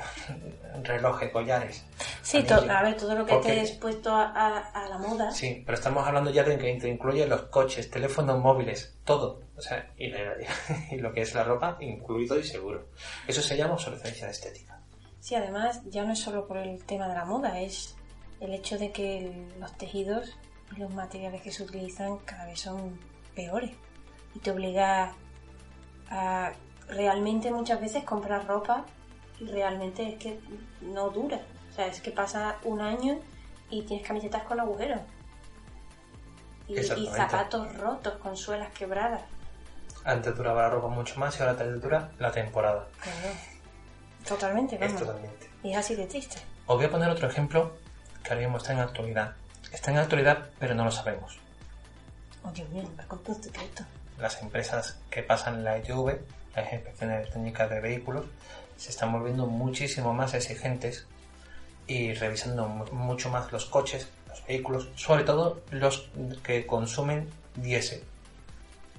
relojes, 0.83 1.31
collares. 1.31 1.85
Sí, 2.21 2.45
a 2.49 2.81
ver, 2.83 2.97
todo 2.97 3.15
lo 3.15 3.25
que 3.25 3.33
Porque- 3.33 3.49
esté 3.59 3.61
expuesto 3.71 4.13
a, 4.15 4.23
a- 4.29 4.59
a 4.85 4.89
la 4.89 4.97
moda. 4.97 5.31
Sí, 5.31 5.63
pero 5.65 5.77
estamos 5.77 6.07
hablando 6.07 6.31
ya 6.31 6.43
de 6.43 6.57
que 6.57 6.73
te 6.79 6.89
incluye 6.89 7.27
los 7.27 7.43
coches, 7.43 7.89
teléfonos 7.89 8.39
móviles, 8.39 8.95
todo. 9.03 9.41
O 9.57 9.61
sea, 9.61 9.91
y, 9.97 10.07
la- 10.09 10.33
y 10.91 10.97
lo 10.97 11.11
que 11.13 11.21
es 11.21 11.33
la 11.35 11.43
ropa, 11.43 11.77
incluido 11.81 12.39
y 12.39 12.43
seguro. 12.43 12.87
Eso 13.27 13.41
se 13.41 13.57
llama 13.57 13.73
obsolescencia 13.73 14.25
de 14.25 14.31
estética. 14.31 14.79
Sí, 15.19 15.35
además 15.35 15.81
ya 15.85 16.03
no 16.03 16.13
es 16.13 16.19
solo 16.19 16.47
por 16.47 16.57
el 16.57 16.83
tema 16.85 17.07
de 17.07 17.13
la 17.15 17.25
moda, 17.25 17.59
es 17.59 17.95
el 18.39 18.53
hecho 18.53 18.77
de 18.79 18.91
que 18.91 19.47
los 19.59 19.77
tejidos 19.77 20.35
y 20.75 20.79
los 20.79 20.91
materiales 20.93 21.41
que 21.41 21.51
se 21.51 21.63
utilizan 21.63 22.17
cada 22.19 22.45
vez 22.45 22.59
son 22.61 22.99
peores. 23.35 23.71
Y 24.33 24.39
te 24.39 24.49
obliga 24.51 25.13
a 26.09 26.53
realmente 26.87 27.51
muchas 27.51 27.79
veces 27.79 28.03
comprar 28.03 28.47
ropa 28.47 28.85
realmente 29.47 30.07
es 30.07 30.19
que 30.19 30.39
no 30.81 31.09
dura. 31.09 31.39
O 31.71 31.73
sea, 31.73 31.87
es 31.87 32.01
que 32.01 32.11
pasa 32.11 32.57
un 32.63 32.81
año 32.81 33.19
y 33.69 33.83
tienes 33.83 34.05
camisetas 34.05 34.43
con 34.43 34.59
agujeros. 34.59 35.01
Y, 36.67 36.81
zapatos 37.07 37.75
rotos 37.75 38.13
con 38.17 38.37
suelas 38.37 38.71
quebradas. 38.71 39.21
Antes 40.05 40.35
duraba 40.35 40.63
la 40.63 40.69
ropa 40.69 40.87
mucho 40.87 41.19
más 41.19 41.37
y 41.37 41.43
ahora 41.43 41.57
te 41.57 41.69
dura 41.73 42.11
la 42.17 42.31
temporada. 42.31 42.87
Claro. 43.01 43.35
Totalmente, 44.27 44.75
Es 44.75 44.81
vamos. 44.81 44.99
totalmente. 44.99 45.49
Y 45.63 45.71
es 45.71 45.77
así 45.77 45.95
de 45.95 46.07
triste. 46.07 46.37
Os 46.67 46.77
voy 46.77 46.85
a 46.85 46.89
poner 46.89 47.09
otro 47.09 47.27
ejemplo 47.27 47.73
que 48.23 48.29
ahora 48.29 48.41
mismo 48.41 48.57
está 48.57 48.73
en 48.73 48.79
actualidad. 48.79 49.35
Está 49.71 49.91
en 49.91 49.97
actualidad, 49.97 50.49
pero 50.59 50.73
no 50.73 50.85
lo 50.85 50.91
sabemos. 50.91 51.39
Oh, 52.43 52.51
Dios 52.51 52.67
mío, 52.69 52.83
me 52.95 53.03
un 53.33 53.43
secreto. 53.43 53.83
Las 54.17 54.41
empresas 54.41 54.97
que 55.09 55.23
pasan 55.23 55.63
la 55.63 55.77
ITV, 55.77 56.19
las 56.55 56.73
inspecciones 56.73 57.29
técnicas 57.29 57.69
de 57.69 57.79
vehículos, 57.79 58.25
se 58.81 58.89
están 58.89 59.11
volviendo 59.11 59.45
muchísimo 59.45 60.11
más 60.11 60.33
exigentes 60.33 61.05
y 61.85 62.13
revisando 62.13 62.67
mu- 62.67 62.85
mucho 62.91 63.29
más 63.29 63.51
los 63.51 63.65
coches, 63.65 64.07
los 64.27 64.43
vehículos, 64.47 64.89
sobre 64.95 65.23
todo 65.23 65.61
los 65.69 66.09
que 66.43 66.65
consumen 66.65 67.29
diésel. 67.55 68.01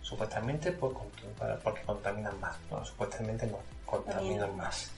Supuestamente 0.03 0.70
por, 0.70 0.95
porque 1.64 1.83
contaminan 1.83 2.39
más. 2.39 2.55
No, 2.70 2.85
supuestamente 2.85 3.47
no, 3.47 3.59
contaminan 3.87 4.20
Contaminan 4.20 4.57
más. 4.57 4.91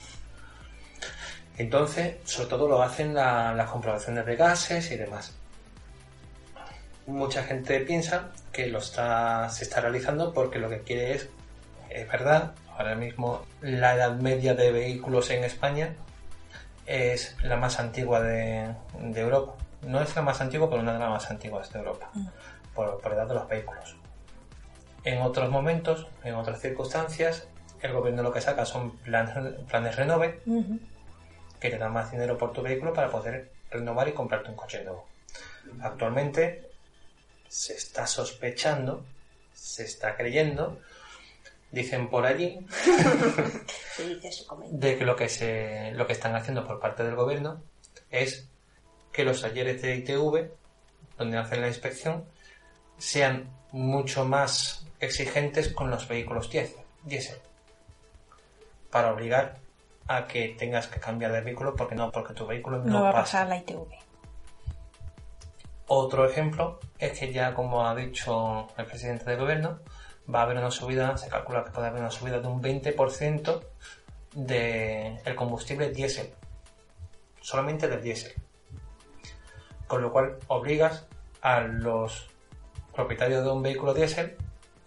Entonces, 1.56 2.16
sobre 2.24 2.48
todo 2.48 2.68
lo 2.68 2.82
hacen 2.82 3.14
la- 3.14 3.54
las 3.54 3.70
comprobaciones 3.70 4.26
de 4.26 4.36
gases 4.36 4.90
y 4.90 4.96
demás. 4.96 5.32
Mucha 7.06 7.42
gente 7.44 7.80
piensa 7.80 8.32
que 8.52 8.66
lo 8.66 8.78
está, 8.80 9.48
se 9.50 9.64
está 9.64 9.80
realizando 9.80 10.32
porque 10.34 10.58
lo 10.58 10.68
que 10.68 10.80
quiere 10.80 11.14
es, 11.14 11.28
es 11.90 12.08
verdad, 12.08 12.52
ahora 12.76 12.94
mismo 12.94 13.44
la 13.60 13.94
edad 13.94 14.12
media 14.16 14.54
de 14.54 14.72
vehículos 14.72 15.30
en 15.30 15.44
España 15.44 15.94
es 16.86 17.36
la 17.42 17.56
más 17.56 17.78
antigua 17.80 18.20
de, 18.20 18.74
de 19.00 19.20
Europa, 19.20 19.54
no 19.82 20.00
es 20.02 20.14
la 20.14 20.22
más 20.22 20.40
antigua, 20.40 20.68
pero 20.68 20.82
una 20.82 20.92
de 20.92 20.98
las 20.98 21.10
más 21.10 21.30
antiguas 21.30 21.72
de 21.72 21.78
Europa, 21.78 22.10
por, 22.74 23.00
por 23.00 23.12
edad 23.12 23.26
de 23.26 23.34
los 23.34 23.48
vehículos. 23.48 23.96
En 25.04 25.20
otros 25.22 25.50
momentos, 25.50 26.06
en 26.24 26.34
otras 26.34 26.60
circunstancias, 26.60 27.46
el 27.82 27.92
gobierno 27.92 28.22
lo 28.22 28.32
que 28.32 28.40
saca 28.40 28.64
son 28.64 28.96
planes, 28.98 29.34
planes 29.68 29.96
renove, 29.96 30.40
Ujú. 30.46 30.78
que 31.60 31.70
te 31.70 31.78
dan 31.78 31.92
más 31.92 32.10
dinero 32.10 32.36
por 32.38 32.52
tu 32.52 32.62
vehículo 32.62 32.92
para 32.92 33.10
poder 33.10 33.50
renovar 33.70 34.08
y 34.08 34.12
comprarte 34.12 34.50
un 34.50 34.56
coche 34.56 34.82
nuevo. 34.84 35.06
Actualmente 35.82 36.70
se 37.48 37.74
está 37.74 38.06
sospechando, 38.06 39.04
se 39.54 39.84
está 39.84 40.16
creyendo, 40.16 40.80
dicen 41.74 42.08
por 42.08 42.24
allí, 42.24 42.64
de 44.70 44.96
que 44.96 45.04
lo 45.04 45.16
que 45.16 45.28
se 45.28 45.90
lo 45.92 46.06
que 46.06 46.12
están 46.12 46.34
haciendo 46.36 46.64
por 46.64 46.78
parte 46.80 47.02
del 47.02 47.16
gobierno 47.16 47.62
es 48.10 48.48
que 49.12 49.24
los 49.24 49.42
talleres 49.42 49.82
de 49.82 49.96
ITV 49.96 50.50
donde 51.18 51.36
hacen 51.38 51.60
la 51.60 51.68
inspección 51.68 52.24
sean 52.96 53.50
mucho 53.72 54.24
más 54.24 54.86
exigentes 55.00 55.68
con 55.68 55.90
los 55.90 56.06
vehículos 56.08 56.48
diésel, 56.50 57.38
para 58.90 59.12
obligar 59.12 59.58
a 60.06 60.26
que 60.26 60.54
tengas 60.58 60.86
que 60.86 61.00
cambiar 61.00 61.32
de 61.32 61.40
vehículo 61.40 61.74
porque 61.74 61.94
no 61.96 62.10
porque 62.12 62.34
tu 62.34 62.46
vehículo 62.46 62.78
no, 62.78 62.84
No 62.84 63.02
va 63.02 63.10
a 63.10 63.12
pasa. 63.12 63.22
pasar 63.22 63.48
la 63.48 63.56
ITV. 63.58 63.86
Otro 65.86 66.24
ejemplo 66.28 66.80
es 66.98 67.18
que 67.18 67.32
ya 67.32 67.52
como 67.52 67.86
ha 67.86 67.94
dicho 67.94 68.68
el 68.76 68.86
presidente 68.86 69.24
del 69.26 69.38
gobierno 69.40 69.80
va 70.32 70.40
a 70.40 70.42
haber 70.44 70.56
una 70.58 70.70
subida, 70.70 71.16
se 71.16 71.28
calcula 71.28 71.64
que 71.64 71.70
puede 71.70 71.88
haber 71.88 72.00
una 72.00 72.10
subida 72.10 72.40
de 72.40 72.46
un 72.48 72.62
20% 72.62 73.60
del 74.34 75.18
el 75.24 75.34
combustible 75.36 75.90
diésel, 75.90 76.30
solamente 77.40 77.88
del 77.88 78.02
diésel. 78.02 78.32
Con 79.86 80.02
lo 80.02 80.10
cual 80.12 80.36
obligas 80.48 81.04
a 81.42 81.60
los 81.60 82.26
propietarios 82.94 83.44
de 83.44 83.50
un 83.50 83.62
vehículo 83.62 83.92
diésel 83.94 84.36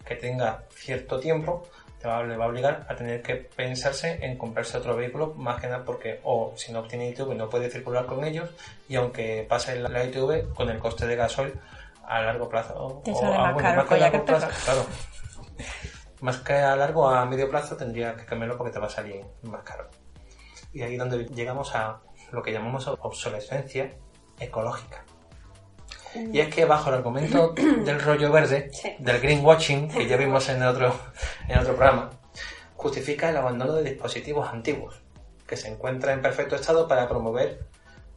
que 0.04 0.16
tenga 0.16 0.64
cierto 0.70 1.20
tiempo, 1.20 1.66
te 2.00 2.08
va, 2.08 2.22
le 2.24 2.36
va 2.36 2.44
a 2.46 2.48
obligar 2.48 2.86
a 2.88 2.96
tener 2.96 3.22
que 3.22 3.36
pensarse 3.36 4.24
en 4.24 4.38
comprarse 4.38 4.76
otro 4.78 4.96
vehículo, 4.96 5.34
más 5.34 5.60
que 5.60 5.66
nada 5.68 5.84
porque 5.84 6.20
o 6.24 6.52
si 6.56 6.72
no 6.72 6.80
obtiene 6.80 7.10
ITV 7.10 7.34
no 7.34 7.48
puede 7.48 7.70
circular 7.70 8.06
con 8.06 8.24
ellos 8.24 8.50
y 8.88 8.96
aunque 8.96 9.44
pase 9.48 9.76
la, 9.78 9.88
la 9.88 10.04
ITV 10.04 10.54
con 10.54 10.68
el 10.70 10.78
coste 10.78 11.06
de 11.06 11.16
gasoil 11.16 11.54
a 12.06 12.22
largo 12.22 12.48
plazo 12.48 13.02
Te 13.04 13.12
o 13.12 13.32
a- 13.34 13.52
bueno, 13.52 13.68
más 13.76 13.86
que 13.86 13.94
a 13.94 13.98
largo 13.98 14.24
plazo, 14.24 14.46
claro. 14.64 14.86
Más 16.20 16.38
que 16.38 16.54
a 16.54 16.74
largo, 16.76 17.08
a 17.08 17.24
medio 17.26 17.48
plazo 17.48 17.76
tendría 17.76 18.16
que 18.16 18.24
cambiarlo 18.24 18.56
porque 18.56 18.72
te 18.72 18.78
va 18.78 18.86
a 18.86 18.90
salir 18.90 19.24
más 19.42 19.62
caro. 19.62 19.88
Y 20.72 20.82
ahí 20.82 20.94
es 20.94 20.98
donde 20.98 21.26
llegamos 21.26 21.74
a 21.74 22.00
lo 22.32 22.42
que 22.42 22.52
llamamos 22.52 22.86
obsolescencia 22.88 23.94
ecológica. 24.38 25.04
Y 26.14 26.40
es 26.40 26.52
que 26.54 26.64
bajo 26.64 26.88
el 26.88 26.96
argumento 26.96 27.52
del 27.84 28.00
rollo 28.00 28.32
verde, 28.32 28.70
Sí. 28.72 28.94
del 28.98 29.20
greenwashing, 29.20 29.88
que 29.88 30.06
ya 30.06 30.16
vimos 30.16 30.48
en 30.48 30.62
otro, 30.62 30.94
en 31.48 31.58
otro 31.58 31.74
programa, 31.76 32.10
justifica 32.76 33.30
el 33.30 33.36
abandono 33.36 33.74
de 33.74 33.90
dispositivos 33.90 34.48
antiguos, 34.48 35.02
que 35.46 35.56
se 35.56 35.68
encuentran 35.68 36.14
en 36.16 36.22
perfecto 36.22 36.56
estado 36.56 36.88
para 36.88 37.08
promover 37.08 37.66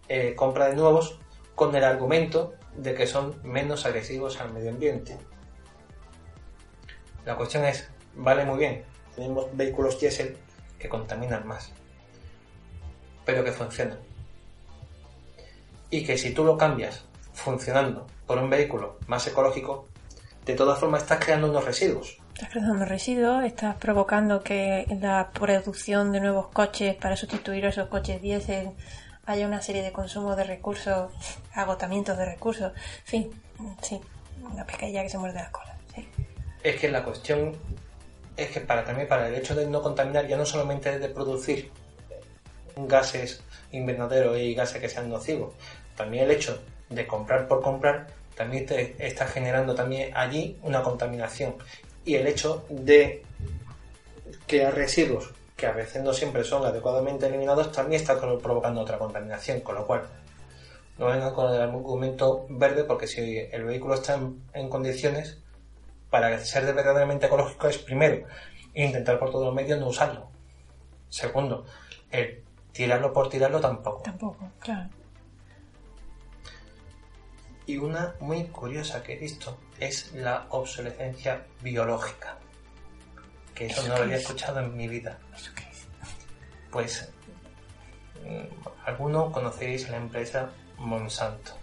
eh, 0.08 0.34
compra 0.36 0.68
de 0.68 0.76
nuevos 0.76 1.20
con 1.56 1.76
el 1.76 1.84
argumento 1.84 2.54
de 2.76 2.94
que 2.94 3.08
son 3.08 3.40
menos 3.44 3.86
agresivos 3.86 4.40
al 4.40 4.52
medio 4.54 4.72
ambiente. 4.72 5.18
La 7.26 7.36
cuestión 7.36 7.66
es, 7.66 7.90
vale 8.16 8.46
muy 8.46 8.58
bien, 8.58 8.84
tenemos 9.16 9.46
vehículos 9.56 10.00
diésel 10.00 10.38
que 10.80 10.90
contaminan 10.90 11.48
más, 11.48 11.72
pero 13.26 13.44
que 13.44 13.52
funcionan. 13.52 14.00
Y 15.90 16.04
que 16.04 16.18
si 16.18 16.34
tú 16.34 16.44
lo 16.44 16.58
cambias 16.58 17.06
funcionando 17.34 18.08
por 18.26 18.38
un 18.38 18.50
vehículo 18.50 18.98
más 19.08 19.28
ecológico, 19.28 19.88
de 20.46 20.56
todas 20.56 20.80
formas 20.80 21.04
estás 21.04 21.24
creando 21.24 21.50
unos 21.50 21.66
residuos. 21.66 22.18
Estás 22.34 22.50
creando 22.50 22.86
residuos, 22.86 23.44
estás 23.44 23.76
provocando 23.76 24.42
que 24.42 24.86
la 25.00 25.30
producción 25.32 26.12
de 26.12 26.22
nuevos 26.22 26.48
coches 26.48 26.96
para 26.96 27.16
sustituir 27.16 27.66
esos 27.66 27.88
coches 27.90 28.22
diésel 28.22 28.72
haya 29.26 29.46
una 29.46 29.62
serie 29.62 29.84
de 29.84 29.92
consumo 29.92 30.36
de 30.36 30.46
recursos, 30.46 31.12
agotamientos 31.54 32.18
de 32.18 32.26
recursos, 32.26 32.72
en 32.72 33.06
fin, 33.06 33.42
sí, 33.82 34.02
una 34.42 34.66
pescadilla 34.66 35.04
que 35.04 35.10
se 35.10 35.18
muerde 35.20 35.40
la 35.40 35.52
cola. 35.52 35.71
Es 36.64 36.76
que 36.80 36.90
la 36.90 37.04
cuestión 37.04 37.56
es 38.38 38.50
que 38.50 38.62
para 38.62 38.84
también 38.84 39.08
para 39.08 39.28
el 39.28 39.36
hecho 39.36 39.56
de 39.56 39.66
no 39.68 39.82
contaminar 39.82 40.28
ya 40.28 40.38
no 40.38 40.46
solamente 40.46 41.00
de 41.00 41.10
producir 41.10 41.72
gases 42.76 43.44
invernaderos 43.72 44.38
y 44.38 44.54
gases 44.54 44.82
que 44.82 44.90
sean 44.90 45.10
nocivos, 45.10 45.54
también 45.96 46.26
el 46.26 46.32
hecho 46.32 46.62
de 46.90 47.08
comprar 47.08 47.48
por 47.48 47.62
comprar 47.62 48.08
también 48.36 48.66
te 48.66 48.96
está 49.06 49.28
generando 49.28 49.76
también 49.76 50.16
allí 50.16 50.58
una 50.64 50.82
contaminación. 50.82 51.56
Y 52.06 52.16
el 52.16 52.28
hecho 52.28 52.66
de 52.70 53.24
crear 54.48 54.74
residuos 54.74 55.32
que 55.56 55.68
a 55.68 55.72
veces 55.72 56.02
no 56.02 56.14
siempre 56.14 56.44
son 56.44 56.66
adecuadamente 56.66 57.28
eliminados 57.28 57.72
también 57.72 58.02
está 58.02 58.20
provocando 58.20 58.82
otra 58.82 58.98
contaminación, 58.98 59.62
con 59.62 59.76
lo 59.76 59.86
cual 59.86 60.02
no 60.98 61.06
vengan 61.08 61.34
con 61.34 61.54
el 61.54 61.62
argumento 61.62 62.46
verde 62.50 62.84
porque 62.84 63.06
si 63.06 63.38
el 63.38 63.64
vehículo 63.64 63.94
está 63.94 64.20
en 64.54 64.70
condiciones 64.70 65.38
para 66.12 66.38
ser 66.40 66.66
de 66.66 66.74
verdaderamente 66.74 67.26
ecológico 67.26 67.68
es 67.68 67.80
primero 67.80 68.28
intentar 68.76 69.18
por 69.18 69.32
todos 69.32 69.46
los 69.46 69.56
medios 69.56 69.80
no 69.80 69.88
usarlo. 69.88 70.30
Segundo, 71.10 71.66
el 72.12 72.44
tirarlo 72.72 73.12
por 73.12 73.30
tirarlo 73.30 73.60
tampoco. 73.60 74.04
Tampoco, 74.04 74.52
claro. 74.60 74.90
Y 77.66 77.78
una 77.78 78.16
muy 78.20 78.46
curiosa 78.46 79.02
que 79.02 79.14
he 79.14 79.18
visto 79.18 79.58
es 79.80 80.14
la 80.14 80.46
obsolescencia 80.50 81.46
biológica. 81.62 82.38
Que 83.56 83.68
eso 83.68 83.82
¿Eso 83.82 83.90
no 83.90 83.98
lo 83.98 84.04
había 84.04 84.18
es? 84.18 84.24
escuchado 84.24 84.60
en 84.60 84.76
mi 84.76 84.88
vida. 84.88 85.18
¿Eso 85.34 85.52
qué 85.56 85.64
es? 85.64 85.88
Pues 86.72 87.14
mm, 88.26 88.68
algunos 88.86 89.32
conoceréis 89.32 89.90
la 89.90 89.98
empresa 89.98 90.50
Monsanto. 90.78 91.61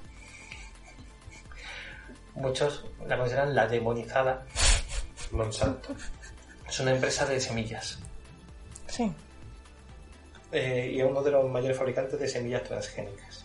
Muchos 2.41 2.85
la 3.07 3.17
consideran 3.19 3.55
la 3.55 3.67
demonizada 3.67 4.45
Monsanto. 5.33 5.95
Es 6.69 6.81
una 6.81 6.93
empresa 6.93 7.25
de 7.27 7.41
semillas 7.41 7.99
Sí. 8.87 9.13
eh, 10.53 10.91
y 10.95 11.01
es 11.01 11.05
uno 11.07 11.23
de 11.23 11.31
los 11.31 11.51
mayores 11.51 11.77
fabricantes 11.77 12.19
de 12.19 12.29
semillas 12.29 12.63
transgénicas. 12.65 13.45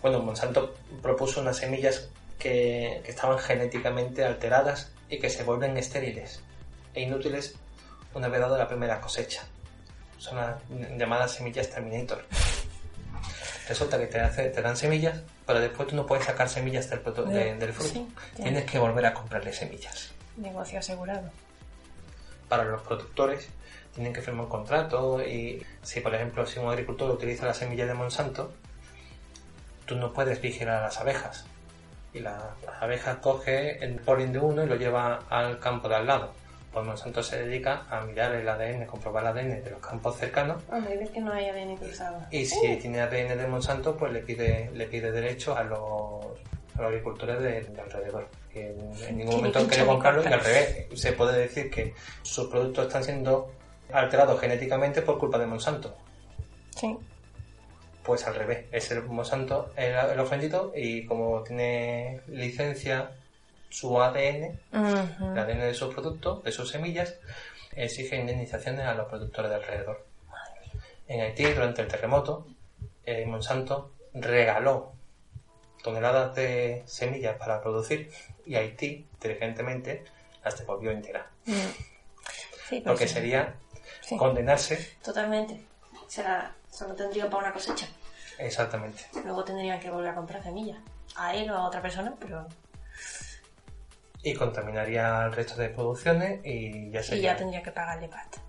Bueno, 0.00 0.20
Monsanto 0.20 0.74
propuso 1.00 1.40
unas 1.40 1.56
semillas 1.56 2.08
que, 2.38 3.00
que 3.04 3.10
estaban 3.10 3.38
genéticamente 3.38 4.24
alteradas 4.24 4.90
y 5.08 5.18
que 5.18 5.30
se 5.30 5.44
vuelven 5.44 5.76
estériles 5.76 6.40
e 6.94 7.02
inútiles 7.02 7.54
una 8.14 8.28
vez 8.28 8.40
dada 8.40 8.58
la 8.58 8.68
primera 8.68 9.00
cosecha. 9.00 9.42
Son 10.18 10.36
las 10.36 10.56
llamadas 10.98 11.32
semillas 11.32 11.70
Terminator. 11.70 12.24
Resulta 13.68 13.98
que 13.98 14.06
te, 14.06 14.20
hace- 14.20 14.50
te 14.50 14.60
dan 14.62 14.76
semillas, 14.76 15.20
pero 15.52 15.60
después 15.60 15.88
tú 15.88 15.96
no 15.96 16.06
puedes 16.06 16.24
sacar 16.24 16.48
semillas 16.48 16.88
del, 16.88 17.02
de- 17.04 17.56
del 17.56 17.72
fruto. 17.74 17.90
Sí. 17.92 18.08
Tienes 18.36 18.64
que 18.64 18.78
volver 18.78 19.04
a 19.06 19.12
comprarle 19.12 19.52
semillas. 19.52 20.12
Negocio 20.38 20.78
asegurado. 20.78 21.30
para 22.48 22.64
los 22.64 22.80
productores 22.82 23.48
tienen 23.94 24.12
que 24.14 24.22
firmar 24.22 24.44
un 24.46 24.50
contrato 24.50 25.22
y 25.22 25.62
si 25.82 26.00
por 26.00 26.14
ejemplo 26.14 26.46
si 26.46 26.58
un 26.58 26.68
agricultor 26.70 27.10
utiliza 27.10 27.44
la 27.46 27.52
semilla 27.54 27.84
de 27.86 27.92
Monsanto 27.94 28.52
tú 29.86 29.96
no 29.96 30.12
puedes 30.12 30.40
vigilar 30.40 30.76
a 30.76 30.82
las 30.84 30.98
abejas 30.98 31.44
y 32.14 32.20
la, 32.20 32.54
las 32.64 32.82
abejas 32.82 33.16
coge 33.18 33.82
el 33.84 33.96
polen 33.96 34.32
de 34.32 34.38
uno 34.38 34.62
y 34.64 34.66
lo 34.66 34.76
lleva 34.76 35.20
al 35.30 35.58
campo 35.60 35.88
de 35.88 35.96
al 35.96 36.06
lado 36.06 36.32
pues 36.72 36.86
Monsanto 36.86 37.22
se 37.22 37.44
dedica 37.44 37.84
a 37.90 38.00
mirar 38.02 38.34
el 38.34 38.48
ADN 38.48 38.86
comprobar 38.86 39.22
el 39.24 39.28
ADN 39.28 39.62
de 39.64 39.70
los 39.70 39.80
campos 39.80 40.16
cercanos. 40.16 40.62
Hombre, 40.70 40.96
ves 40.96 41.10
que 41.10 41.20
no 41.20 41.32
hay 41.32 41.48
ADN 41.48 41.76
cruzado. 41.76 42.18
y 42.30 42.46
si 42.46 42.76
tiene 42.78 43.00
ADN 43.00 43.36
de 43.38 43.46
Monsanto 43.46 43.96
pues 43.96 44.12
le 44.12 44.20
pide 44.20 44.70
le 44.72 44.86
pide 44.86 45.12
derecho 45.12 45.54
a 45.56 45.62
los, 45.64 46.24
a 46.74 46.78
los 46.82 46.86
agricultores 46.88 47.40
de, 47.42 47.60
de 47.62 47.80
alrededor. 47.80 48.26
Que 48.52 48.70
en, 48.70 48.92
en 49.08 49.16
ningún 49.18 49.36
momento 49.36 49.64
de 49.64 49.84
comprarlo 49.86 50.22
y 50.22 50.26
al 50.26 50.40
revés 50.40 50.86
se 50.94 51.12
puede 51.12 51.38
decir 51.38 51.70
que 51.70 51.94
sus 52.22 52.48
productos 52.48 52.86
están 52.86 53.04
siendo 53.04 53.50
alterados 53.92 54.40
genéticamente 54.40 55.02
por 55.02 55.18
culpa 55.18 55.38
de 55.38 55.46
Monsanto 55.46 55.94
Sí. 56.74 56.96
pues 58.02 58.26
al 58.26 58.34
revés 58.34 58.64
es 58.72 58.90
el 58.90 59.02
Monsanto 59.04 59.72
el, 59.76 59.92
el 59.94 60.20
ofendido 60.20 60.72
y 60.74 61.04
como 61.06 61.42
tiene 61.42 62.20
licencia 62.28 63.10
su 63.72 64.00
ADN 64.00 64.60
el 64.72 65.38
ADN 65.38 65.60
de 65.60 65.74
sus 65.74 65.92
productos 65.94 66.44
de 66.44 66.52
sus 66.52 66.70
semillas 66.70 67.14
exige 67.72 68.16
indemnizaciones 68.16 68.86
a 68.86 68.94
los 68.94 69.08
productores 69.08 69.50
de 69.50 69.56
alrededor 69.56 70.06
en 71.08 71.20
Haití 71.22 71.44
durante 71.52 71.80
el 71.82 71.88
terremoto 71.88 72.46
eh, 73.04 73.24
Monsanto 73.26 73.92
regaló 74.14 74.92
toneladas 75.82 76.34
de 76.34 76.82
semillas 76.86 77.36
para 77.38 77.60
producir 77.62 78.10
y 78.46 78.54
Haití 78.56 79.08
inteligentemente 79.14 80.04
las 80.44 80.58
devolvió 80.58 80.90
enteras 80.90 81.24
Mm. 81.44 81.52
Sí, 82.68 82.80
pero 82.80 82.84
porque 82.84 83.08
sí. 83.08 83.14
sería 83.14 83.54
Sí. 84.02 84.16
condenarse 84.16 84.96
Totalmente. 85.02 85.60
Será, 86.08 86.54
solo 86.70 86.94
tendría 86.94 87.28
para 87.28 87.44
una 87.44 87.52
cosecha. 87.52 87.86
exactamente 88.38 89.04
Luego 89.24 89.42
tendrían 89.44 89.80
que 89.80 89.90
volver 89.90 90.10
a 90.10 90.14
comprar 90.14 90.42
semillas. 90.42 90.78
a 91.16 91.34
él 91.34 91.50
o 91.50 91.56
a 91.56 91.66
otra 91.66 91.82
persona, 91.82 92.14
pero 92.20 92.46
Y 94.22 94.34
contaminaría 94.34 95.24
el 95.26 95.32
resto 95.32 95.56
de 95.56 95.68
producciones 95.68 96.40
y 96.44 96.90
ya 96.90 97.00
y 97.00 97.04
sería. 97.04 97.32
ya 97.32 97.36
tendría 97.36 97.62
que 97.62 97.72
pagarle 97.72 98.08
pasta. 98.08 98.40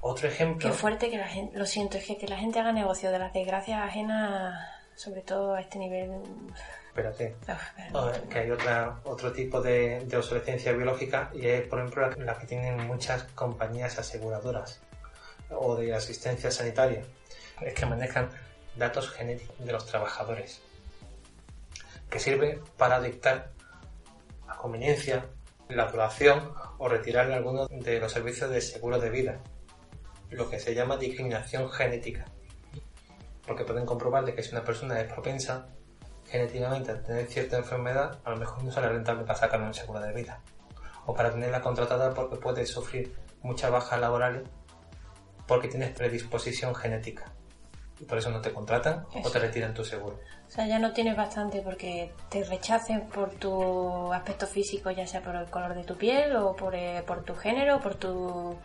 Otro 0.00 0.28
ejemplo. 0.28 0.70
Qué 0.70 0.76
fuerte 0.76 1.10
que 1.10 1.16
la 1.16 1.26
gente, 1.26 1.56
lo 1.56 1.64
siento, 1.64 1.96
es 1.96 2.04
que, 2.04 2.18
que 2.18 2.28
la 2.28 2.36
gente 2.36 2.58
haga 2.60 2.72
negocio 2.72 3.10
de 3.10 3.18
las 3.18 3.32
desgracias 3.32 3.80
ajenas, 3.80 4.54
sobre 4.94 5.22
todo 5.22 5.54
a 5.54 5.60
este 5.62 5.78
nivel. 5.78 6.10
Espérate. 6.88 7.34
Oh, 7.94 8.10
que 8.28 8.38
hay 8.40 8.50
otra, 8.50 9.00
otro 9.04 9.32
tipo 9.32 9.62
de, 9.62 10.04
de 10.04 10.16
obsolescencia 10.16 10.72
biológica 10.72 11.30
y 11.34 11.46
es, 11.46 11.66
por 11.66 11.78
ejemplo, 11.78 12.08
la, 12.08 12.16
la 12.24 12.38
que 12.38 12.46
tienen 12.46 12.86
muchas 12.86 13.24
compañías 13.34 13.98
aseguradoras 13.98 14.80
o 15.50 15.74
de 15.76 15.94
asistencia 15.94 16.50
sanitaria. 16.50 17.02
Es 17.62 17.72
que 17.72 17.86
manejan 17.86 18.28
datos 18.76 19.10
genéticos 19.10 19.58
de 19.58 19.72
los 19.72 19.86
trabajadores, 19.86 20.60
que 22.10 22.18
sirve 22.18 22.60
para 22.76 23.00
dictar 23.00 23.50
conveniencia 24.64 25.26
la 25.68 25.90
duración 25.92 26.54
o 26.78 26.88
retirar 26.88 27.30
algunos 27.30 27.68
de 27.68 28.00
los 28.00 28.10
servicios 28.10 28.48
de 28.48 28.62
seguro 28.62 28.98
de 28.98 29.10
vida, 29.10 29.40
lo 30.30 30.48
que 30.48 30.58
se 30.58 30.74
llama 30.74 30.96
discriminación 30.96 31.70
genética, 31.70 32.24
porque 33.46 33.64
pueden 33.64 33.84
comprobar 33.84 34.24
de 34.24 34.34
que 34.34 34.42
si 34.42 34.52
una 34.52 34.64
persona 34.64 34.98
es 34.98 35.12
propensa 35.12 35.68
genéticamente 36.24 36.92
a 36.92 37.02
tener 37.02 37.26
cierta 37.26 37.58
enfermedad, 37.58 38.18
a 38.24 38.30
lo 38.30 38.36
mejor 38.38 38.64
no 38.64 38.72
sale 38.72 38.88
rentable 38.88 39.24
para 39.24 39.38
sacar 39.38 39.60
un 39.60 39.74
seguro 39.74 40.00
de 40.00 40.14
vida. 40.14 40.40
O 41.04 41.12
para 41.12 41.30
tenerla 41.30 41.60
contratada 41.60 42.14
porque 42.14 42.36
puedes 42.36 42.70
sufrir 42.70 43.14
muchas 43.42 43.70
bajas 43.70 44.00
laborales 44.00 44.48
porque 45.46 45.68
tienes 45.68 45.90
predisposición 45.90 46.74
genética. 46.74 47.33
Y 48.00 48.04
por 48.04 48.18
eso 48.18 48.30
no 48.30 48.40
te 48.40 48.52
contratan 48.52 49.06
o 49.14 49.18
Eso. 49.20 49.30
te 49.30 49.38
retiran 49.38 49.72
tu 49.72 49.84
seguro. 49.84 50.18
O 50.48 50.50
sea, 50.50 50.66
ya 50.66 50.78
no 50.78 50.92
tienes 50.92 51.16
bastante 51.16 51.60
porque 51.62 52.12
te 52.28 52.42
rechacen 52.44 53.02
por 53.08 53.30
tu 53.30 54.12
aspecto 54.12 54.46
físico, 54.46 54.90
ya 54.90 55.06
sea 55.06 55.22
por 55.22 55.36
el 55.36 55.46
color 55.46 55.74
de 55.74 55.84
tu 55.84 55.96
piel 55.96 56.34
o 56.36 56.54
por, 56.56 56.74
eh, 56.74 57.02
por 57.06 57.22
tu 57.24 57.34
género, 57.36 57.80
por 57.80 57.94
tu 57.94 58.56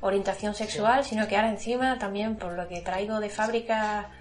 orientación 0.00 0.54
sexual, 0.54 1.04
sino 1.04 1.26
que 1.28 1.36
ahora 1.36 1.50
encima 1.50 1.98
también 1.98 2.36
por 2.36 2.52
lo 2.52 2.66
que 2.68 2.80
traigo 2.80 3.20
de 3.20 3.30
fábrica. 3.30 4.10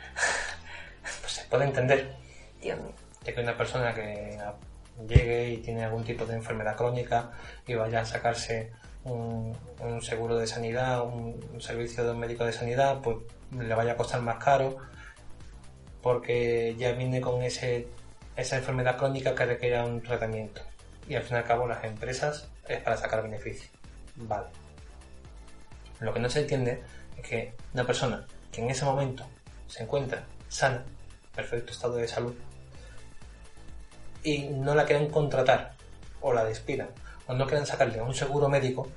Pues 1.22 1.32
se 1.32 1.46
puede 1.46 1.64
entender 1.64 2.14
Dios 2.62 2.78
mío. 2.82 2.92
de 3.24 3.34
que 3.34 3.40
una 3.40 3.56
persona 3.56 3.94
que 3.94 4.38
llegue 5.08 5.52
y 5.52 5.58
tiene 5.60 5.86
algún 5.86 6.04
tipo 6.04 6.26
de 6.26 6.36
enfermedad 6.36 6.76
crónica 6.76 7.32
y 7.66 7.76
vaya 7.76 8.02
a 8.02 8.06
sacarse 8.06 8.74
un, 9.06 9.56
un 9.80 10.02
seguro 10.02 10.36
de 10.38 10.48
sanidad, 10.48 11.04
un, 11.06 11.40
un 11.54 11.62
servicio 11.62 12.04
de 12.04 12.12
un 12.12 12.20
médico 12.20 12.44
de 12.44 12.52
sanidad, 12.52 13.00
pues 13.02 13.18
le 13.52 13.74
vaya 13.74 13.94
a 13.94 13.98
costar 13.98 14.22
más 14.22 14.44
caro 14.44 14.78
porque 16.02 16.76
ya 16.78 16.92
viene 16.94 17.22
con 17.22 17.42
ese, 17.42 17.88
esa 18.36 18.58
enfermedad 18.58 18.98
crónica 18.98 19.36
que 19.36 19.46
requiere 19.46 19.82
un 19.84 20.02
tratamiento. 20.02 20.62
Y 21.08 21.16
al 21.16 21.24
fin 21.24 21.38
y 21.38 21.40
al 21.40 21.46
cabo 21.46 21.68
las 21.68 21.84
empresas 21.84 22.50
es 22.68 22.82
para 22.82 22.98
sacar 22.98 23.24
beneficio. 23.24 23.70
Vale. 24.16 24.48
Lo 26.00 26.14
que 26.14 26.20
no 26.20 26.30
se 26.30 26.42
entiende 26.42 26.82
es 27.18 27.28
que 27.28 27.54
una 27.74 27.86
persona 27.86 28.26
que 28.52 28.62
en 28.62 28.70
ese 28.70 28.86
momento 28.86 29.26
se 29.68 29.84
encuentra 29.84 30.24
sana, 30.48 30.84
perfecto 31.36 31.72
estado 31.72 31.96
de 31.96 32.08
salud, 32.08 32.36
y 34.24 34.50
no 34.50 34.76
la 34.76 34.86
quieren 34.86 35.10
contratar 35.10 35.74
o 36.22 36.34
la 36.34 36.44
despidan 36.44 36.90
o 37.28 37.34
no 37.34 37.46
quieren 37.48 37.66
sacarle 37.66 38.02
un 38.02 38.14
seguro 38.14 38.50
médico 38.50 38.88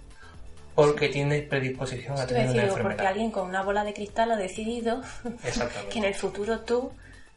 porque 0.80 1.08
tiene 1.08 1.42
predisposición 1.42 2.18
a 2.18 2.26
tener 2.26 2.44
una 2.44 2.52
digo, 2.52 2.66
porque 2.68 2.80
enfermedad. 2.80 3.06
alguien 3.06 3.30
con 3.30 3.48
una 3.48 3.62
bola 3.62 3.84
de 3.84 3.92
cristal 3.92 4.30
ha 4.32 4.36
decidido 4.36 5.02
que 5.90 5.98
en 5.98 6.04
el 6.04 6.14
futuro 6.14 6.60
tú 6.60 6.92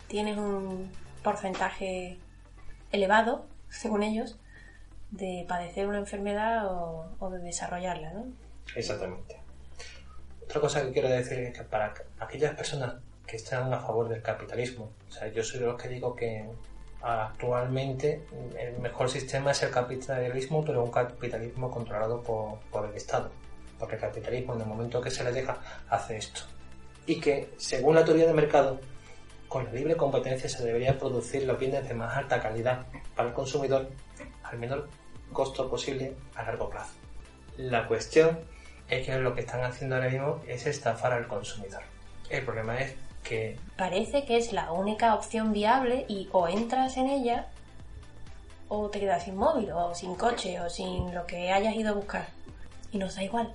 tienes 0.08 0.38
un 0.38 0.89
porcentaje 1.24 2.18
elevado, 2.91 3.46
según 3.70 4.04
ellos, 4.04 4.38
de 5.12 5.46
padecer 5.48 5.88
una 5.88 6.00
enfermedad 6.00 6.68
o, 6.72 7.12
o 7.20 7.30
de 7.30 7.39
desarrollarla, 7.39 8.14
¿no? 8.14 8.26
Exactamente. 8.76 9.38
Otra 10.44 10.62
cosa 10.62 10.82
que 10.84 10.91
quiero 10.91 11.10
decir 11.10 11.39
es 11.39 11.58
que 11.58 11.64
para 11.64 11.94
aquellas 12.20 12.56
personas 12.56 12.96
que 13.28 13.36
están 13.36 13.74
a 13.74 13.80
favor 13.80 14.08
del 14.08 14.22
capitalismo, 14.22 14.89
o 15.10 15.12
sea, 15.12 15.28
yo 15.28 15.44
soy 15.44 15.60
de 15.60 15.66
los 15.66 15.82
que 15.82 15.89
digo 15.89 16.16
que 16.16 16.50
actualmente 17.04 18.26
el 18.58 18.80
mejor 18.80 19.10
sistema 19.10 19.51
es 19.51 19.62
el 19.64 19.72
capitalismo, 19.72 20.64
pero 20.64 20.84
un 20.84 20.91
capitalismo 20.91 21.70
controlado 21.70 22.24
por, 22.24 22.86
el 22.86 22.95
Estado. 22.95 23.30
Porque 23.78 23.95
el 23.95 24.01
capitalismo, 24.01 24.54
en 24.54 24.62
el 24.62 24.68
momento 24.68 25.01
que 25.01 25.12
se 25.12 25.24
le 25.24 25.34
deja, 25.34 25.58
hace 25.89 26.18
esto. 26.18 26.41
Y 27.06 27.20
que, 27.20 27.54
según 27.58 27.95
la 27.95 28.06
teoría 28.06 28.26
de 28.26 28.34
mercado, 28.34 28.80
con 29.49 29.66
la 29.66 29.72
libre 29.74 29.97
competencia 29.97 30.49
se 30.49 30.64
debería 30.64 30.97
producir 30.97 31.43
los 31.43 31.60
bienes 31.60 31.88
de 31.88 31.93
más 31.93 32.16
alta 32.16 32.41
calidad 32.41 32.86
para 33.16 33.30
el 33.30 33.36
consumidor 33.36 33.89
al 34.43 34.58
menor 34.58 34.88
costo 35.34 35.70
posible 35.70 36.16
a 36.36 36.43
largo 36.43 36.70
plazo. 36.70 36.93
La 37.58 37.88
cuestión 37.88 38.39
es 38.89 39.06
que 39.06 39.18
lo 39.18 39.36
que 39.36 39.41
están 39.41 39.64
haciendo 39.64 39.95
ahora 39.95 40.10
mismo 40.10 40.41
es 40.47 40.66
estafar 40.66 41.14
al 41.14 41.28
consumidor. 41.28 41.84
El 42.30 42.45
problema 42.45 42.80
es 42.80 42.95
que 43.24 43.57
Parece 43.78 44.26
que 44.26 44.38
es 44.38 44.53
la 44.53 44.71
única 44.71 45.15
opción 45.15 45.51
viable 45.53 46.05
y 46.07 46.30
o 46.32 46.47
entras 46.47 46.97
en 46.97 47.07
ella 47.07 47.47
o 48.69 48.89
te 48.89 48.99
quedas 48.99 49.24
sin 49.24 49.36
móvil 49.36 49.71
o 49.71 49.93
sin 49.95 50.15
coche 50.15 50.59
o 50.61 50.69
sin 50.69 51.13
lo 51.13 51.26
que 51.26 51.51
hayas 51.51 51.76
ido 51.76 51.89
a 51.91 51.93
buscar. 51.93 52.28
Y 52.91 52.97
nos 52.97 53.15
da 53.15 53.24
igual. 53.24 53.51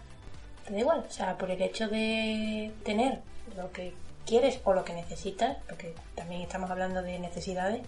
Te 0.67 0.73
da 0.73 0.81
igual. 0.81 1.05
O 1.09 1.11
sea, 1.13 1.37
por 1.39 1.51
el 1.51 1.61
hecho 1.63 1.89
de 1.89 2.73
tener 2.85 3.21
lo 3.57 3.71
que 3.73 3.95
quieres 4.27 4.61
o 4.65 4.73
lo 4.75 4.85
que 4.85 4.93
necesitas, 4.93 5.57
porque 5.69 5.95
también 6.15 6.43
estamos 6.43 6.71
hablando 6.71 7.01
de 7.03 7.19
necesidades, 7.19 7.81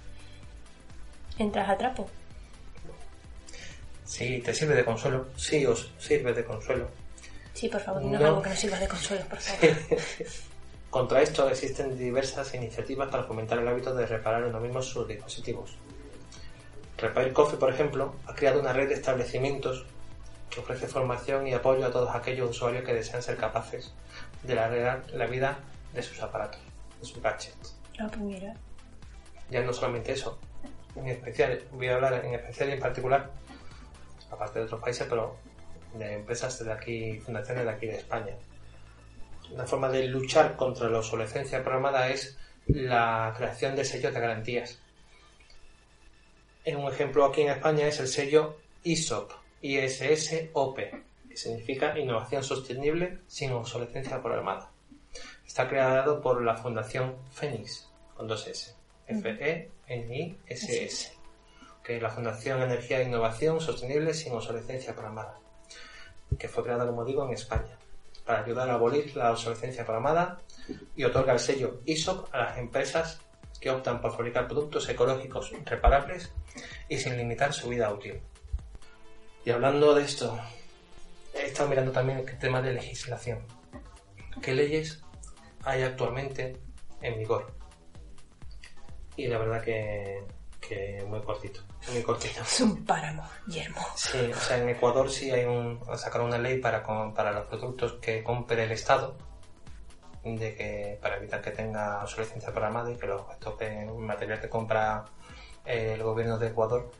entras 1.38 1.68
a 1.68 1.76
trapo. 1.76 2.08
si 4.04 4.40
te 4.40 4.52
sirve 4.54 4.74
de 4.74 4.84
consuelo, 4.84 5.28
sí 5.36 5.64
os 5.66 5.90
sirve 5.98 6.32
de 6.32 6.44
consuelo. 6.44 6.88
Sí, 7.54 7.68
por 7.68 7.80
favor, 7.80 8.02
dinos 8.02 8.20
No. 8.20 8.26
algo 8.28 8.42
que 8.42 8.48
nos 8.50 8.58
sirva 8.58 8.78
de 8.78 8.88
consuelo, 8.88 9.24
por 9.26 9.38
favor. 9.40 9.76
Contra 10.91 11.22
esto 11.22 11.49
existen 11.49 11.97
diversas 11.97 12.53
iniciativas 12.53 13.09
para 13.09 13.22
fomentar 13.22 13.61
el 13.61 13.68
hábito 13.68 13.95
de 13.95 14.07
reparar 14.07 14.43
uno 14.43 14.59
mismo 14.59 14.82
sus 14.82 15.07
dispositivos. 15.07 15.76
Repair 16.99 17.32
Coffee, 17.32 17.59
por 17.59 17.72
ejemplo, 17.72 18.14
ha 18.26 18.34
creado 18.34 18.59
una 18.59 18.72
red 18.72 18.88
de 18.88 18.95
establecimientos 18.95 19.86
que 20.51 20.59
ofrece 20.59 20.88
formación 20.88 21.47
y 21.47 21.55
apoyo 21.55 21.86
a 21.86 21.93
todos 21.93 22.12
aquellos 22.12 22.51
usuarios 22.51 22.84
que 22.84 22.93
desean 22.93 23.22
ser 23.22 23.36
capaces 23.36 23.95
de 24.43 24.53
alargar 24.53 25.05
la 25.12 25.26
vida 25.26 25.61
de 25.95 26.03
sus 26.03 26.20
aparatos, 26.22 26.61
de 26.99 27.07
sus 27.07 27.22
gadgets. 27.22 27.76
Ah, 28.01 28.09
pues 28.09 28.20
mira. 28.20 28.55
Ya 29.49 29.62
no 29.62 29.72
solamente 29.72 30.11
eso, 30.12 30.38
en 30.97 31.07
especial, 31.07 31.62
voy 31.72 31.86
a 31.86 31.95
hablar 31.95 32.24
en 32.24 32.34
especial 32.34 32.68
y 32.68 32.72
en 32.72 32.80
particular, 32.80 33.30
aparte 34.28 34.59
de 34.59 34.64
otros 34.64 34.80
países, 34.80 35.07
pero 35.09 35.36
de 35.95 36.14
empresas 36.14 36.64
de 36.64 36.72
aquí, 36.72 37.20
fundaciones 37.20 37.64
de 37.64 37.70
aquí 37.70 37.86
de 37.86 37.97
España. 37.97 38.34
Una 39.53 39.66
forma 39.66 39.88
de 39.88 40.07
luchar 40.07 40.57
contra 40.57 40.88
la 40.88 40.98
obsolescencia 40.98 41.62
programada 41.62 42.09
es 42.09 42.36
la 42.66 43.34
creación 43.36 43.74
de 43.74 43.84
sellos 43.84 44.14
de 44.14 44.20
garantías. 44.20 44.78
Un 46.66 46.92
ejemplo 46.92 47.24
aquí 47.24 47.42
en 47.42 47.51
España 47.51 47.88
es 47.88 47.98
el 47.98 48.07
sello 48.07 48.59
ISOP, 48.84 49.32
ISSOP, 49.61 50.76
que 50.76 51.36
significa 51.36 51.98
Innovación 51.98 52.44
Sostenible 52.44 53.18
sin 53.26 53.51
Obsolescencia 53.53 54.22
Programada. 54.22 54.70
Está 55.44 55.68
creado 55.68 56.20
por 56.20 56.42
la 56.42 56.57
Fundación 56.57 57.16
Fénix, 57.32 57.88
con 58.16 58.28
dos 58.28 58.46
S. 58.46 58.76
F-E-N-I-S-S. 59.09 61.12
Que 61.82 61.96
es 61.96 62.03
la 62.03 62.11
Fundación 62.11 62.62
Energía 62.62 63.01
e 63.01 63.05
Innovación 63.05 63.61
Sostenible 63.61 64.14
sin 64.14 64.32
Obsolescencia 64.32 64.94
Programada. 64.94 65.40
Que 66.38 66.46
fue 66.46 66.62
creada, 66.62 66.86
como 66.86 67.05
digo, 67.05 67.26
en 67.26 67.32
España. 67.32 67.79
Para 68.30 68.44
ayudar 68.44 68.70
a 68.70 68.74
abolir 68.74 69.16
la 69.16 69.32
obsolescencia 69.32 69.84
programada 69.84 70.38
y 70.94 71.02
otorga 71.02 71.32
el 71.32 71.40
sello 71.40 71.80
ISOP 71.84 72.32
a 72.32 72.38
las 72.38 72.58
empresas 72.58 73.20
que 73.60 73.70
optan 73.70 74.00
por 74.00 74.12
fabricar 74.12 74.46
productos 74.46 74.88
ecológicos 74.88 75.50
reparables 75.64 76.32
y 76.88 76.96
sin 76.96 77.16
limitar 77.16 77.52
su 77.52 77.68
vida 77.68 77.92
útil. 77.92 78.20
Y 79.44 79.50
hablando 79.50 79.96
de 79.96 80.04
esto, 80.04 80.38
he 81.34 81.46
estado 81.46 81.70
mirando 81.70 81.90
también 81.90 82.18
el 82.18 82.38
tema 82.38 82.62
de 82.62 82.74
legislación. 82.74 83.40
¿Qué 84.40 84.54
leyes 84.54 85.02
hay 85.64 85.82
actualmente 85.82 86.56
en 87.02 87.18
vigor? 87.18 87.52
Y 89.16 89.26
la 89.26 89.38
verdad 89.38 89.60
que, 89.60 90.22
que 90.61 91.02
muy 91.08 91.20
cortito, 91.22 91.62
muy 91.90 92.02
cortito. 92.02 92.42
Es 92.42 92.61
un 92.61 92.84
páramo, 92.84 93.26
yermo. 93.46 93.80
Sí, 93.96 94.18
o 94.18 94.38
sea, 94.38 94.58
en 94.58 94.68
Ecuador 94.68 95.11
sí 95.11 95.30
hay 95.30 95.46
un, 95.46 95.80
sacaron 95.96 96.28
una 96.28 96.38
ley 96.38 96.58
para, 96.58 96.84
para 97.14 97.32
los 97.32 97.46
productos 97.46 97.94
que 97.94 98.22
compre 98.22 98.64
el 98.64 98.72
Estado, 98.72 99.16
de 100.22 100.54
que 100.54 100.98
para 101.00 101.16
evitar 101.16 101.40
que 101.40 101.50
tenga 101.50 102.02
obsolescencia 102.02 102.50
programada 102.50 102.90
y 102.90 102.96
que 102.96 103.06
los 103.06 103.22
un 103.88 104.06
material 104.06 104.40
que 104.40 104.48
compra 104.48 105.04
el 105.64 106.02
gobierno 106.02 106.38
de 106.38 106.48
Ecuador 106.48 106.90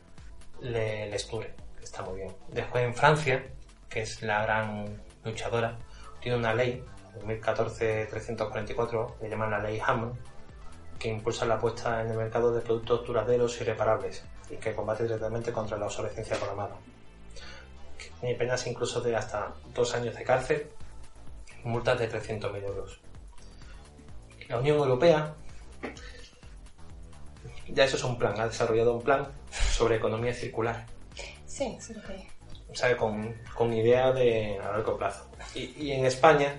le, 0.61 1.09
les 1.09 1.29
dure, 1.29 1.53
está 1.81 2.03
muy 2.03 2.17
bien. 2.17 2.35
Después 2.49 2.83
en 2.83 2.95
Francia, 2.95 3.45
que 3.89 4.01
es 4.01 4.21
la 4.23 4.43
gran 4.43 5.01
luchadora, 5.23 5.77
tiene 6.19 6.37
una 6.37 6.53
ley, 6.53 6.83
2014-344, 7.19 9.19
que 9.19 9.29
llaman 9.29 9.51
la 9.51 9.59
ley 9.59 9.79
Hammond, 9.85 10.15
que 11.01 11.09
impulsa 11.09 11.45
la 11.45 11.59
puesta 11.59 12.01
en 12.01 12.11
el 12.11 12.17
mercado 12.17 12.53
de 12.53 12.61
productos 12.61 13.07
duraderos 13.07 13.59
y 13.59 13.63
reparables 13.63 14.23
y 14.51 14.57
que 14.57 14.75
combate 14.75 15.03
directamente 15.03 15.51
contra 15.51 15.75
la 15.77 15.87
obsolescencia 15.87 16.37
programada. 16.37 16.75
Que 17.97 18.11
tiene 18.19 18.35
penas 18.35 18.67
incluso 18.67 19.01
de 19.01 19.15
hasta 19.15 19.51
dos 19.73 19.95
años 19.95 20.15
de 20.15 20.23
cárcel 20.23 20.67
y 21.63 21.67
multas 21.67 21.97
de 21.97 22.07
300.000 22.07 22.63
euros. 22.63 22.99
La 24.47 24.59
Unión 24.59 24.77
Europea, 24.77 25.33
ya 27.69 27.83
eso 27.85 27.95
es 27.95 28.03
un 28.03 28.19
plan, 28.19 28.39
ha 28.39 28.45
desarrollado 28.45 28.93
un 28.93 29.01
plan 29.01 29.27
sobre 29.49 29.95
economía 29.95 30.33
circular 30.33 30.85
Sí, 31.47 31.77
sí 31.79 31.93
lo 31.93 32.01
que 32.03 32.29
o 32.71 32.75
sea, 32.75 32.95
con, 32.95 33.35
con 33.53 33.73
idea 33.73 34.13
de 34.13 34.57
a 34.59 34.71
largo 34.71 34.97
plazo. 34.97 35.29
Y, 35.53 35.73
y 35.77 35.91
en 35.91 36.05
España, 36.05 36.57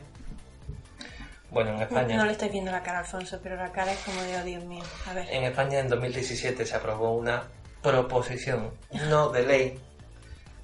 bueno, 1.53 1.71
en 1.75 1.83
España, 1.83 2.17
No 2.17 2.25
le 2.25 2.33
estoy 2.33 2.49
viendo 2.49 2.71
la 2.73 2.83
cara 2.83 2.99
a 2.99 3.01
Alfonso, 3.03 3.39
pero 3.43 3.57
la 3.57 3.71
cara 3.73 3.93
es 3.93 3.99
como 4.01 4.21
de, 4.23 4.37
oh 4.41 4.45
Dios 4.45 4.65
mío. 4.65 4.83
A 5.09 5.13
ver. 5.15 5.29
en 5.31 5.45
España 5.45 5.79
en 5.81 5.89
2017 5.89 6.65
se 6.67 6.75
aprobó 6.77 7.13
una 7.15 7.45
proposición, 7.83 8.71
no 9.09 9.29
de 9.31 9.43
ley, 9.47 9.81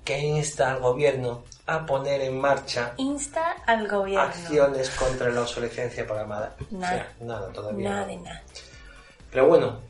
que 0.05 0.19
insta 0.19 0.73
al 0.73 0.81
gobierno 0.81 1.45
a 1.67 1.85
poner 1.85 2.23
en 2.23 2.41
marcha 2.41 2.95
Insta 2.97 3.57
al 3.67 3.87
gobierno. 3.87 4.23
acciones 4.23 4.89
contra 4.91 5.29
la 5.31 5.43
obsolescencia 5.43 6.07
programada. 6.07 6.55
Nada. 6.71 6.95
O 6.95 6.97
sea, 6.97 7.27
nada, 7.27 7.53
todavía 7.53 7.91
Nada 7.91 8.07
de 8.07 8.17
nada. 8.17 8.43
Pero 9.31 9.47
bueno, 9.47 9.81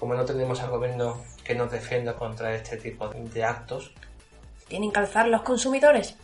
como 0.00 0.14
no 0.14 0.24
tenemos 0.24 0.60
al 0.60 0.70
gobierno 0.70 1.22
que 1.44 1.54
nos 1.54 1.70
defienda 1.70 2.14
contra 2.14 2.52
este 2.54 2.76
tipo 2.76 3.08
de 3.08 3.44
actos, 3.44 3.92
Tienen 4.66 4.90
que 4.90 4.98
alzar 4.98 5.28
los 5.28 5.42
consumidores. 5.42 6.16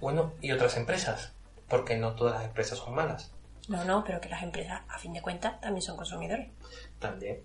bueno, 0.00 0.32
y 0.42 0.52
otras 0.52 0.76
empresas, 0.76 1.32
porque 1.68 1.96
no 1.96 2.14
todas 2.14 2.34
las 2.34 2.44
empresas 2.44 2.78
son 2.78 2.94
malas. 2.94 3.32
No, 3.68 3.84
no, 3.84 4.04
pero 4.04 4.20
que 4.20 4.28
las 4.28 4.42
empresas, 4.42 4.82
a 4.88 4.98
fin 4.98 5.12
de 5.12 5.20
cuentas, 5.20 5.60
también 5.60 5.82
son 5.82 5.96
consumidores. 5.96 6.48
También. 6.98 7.42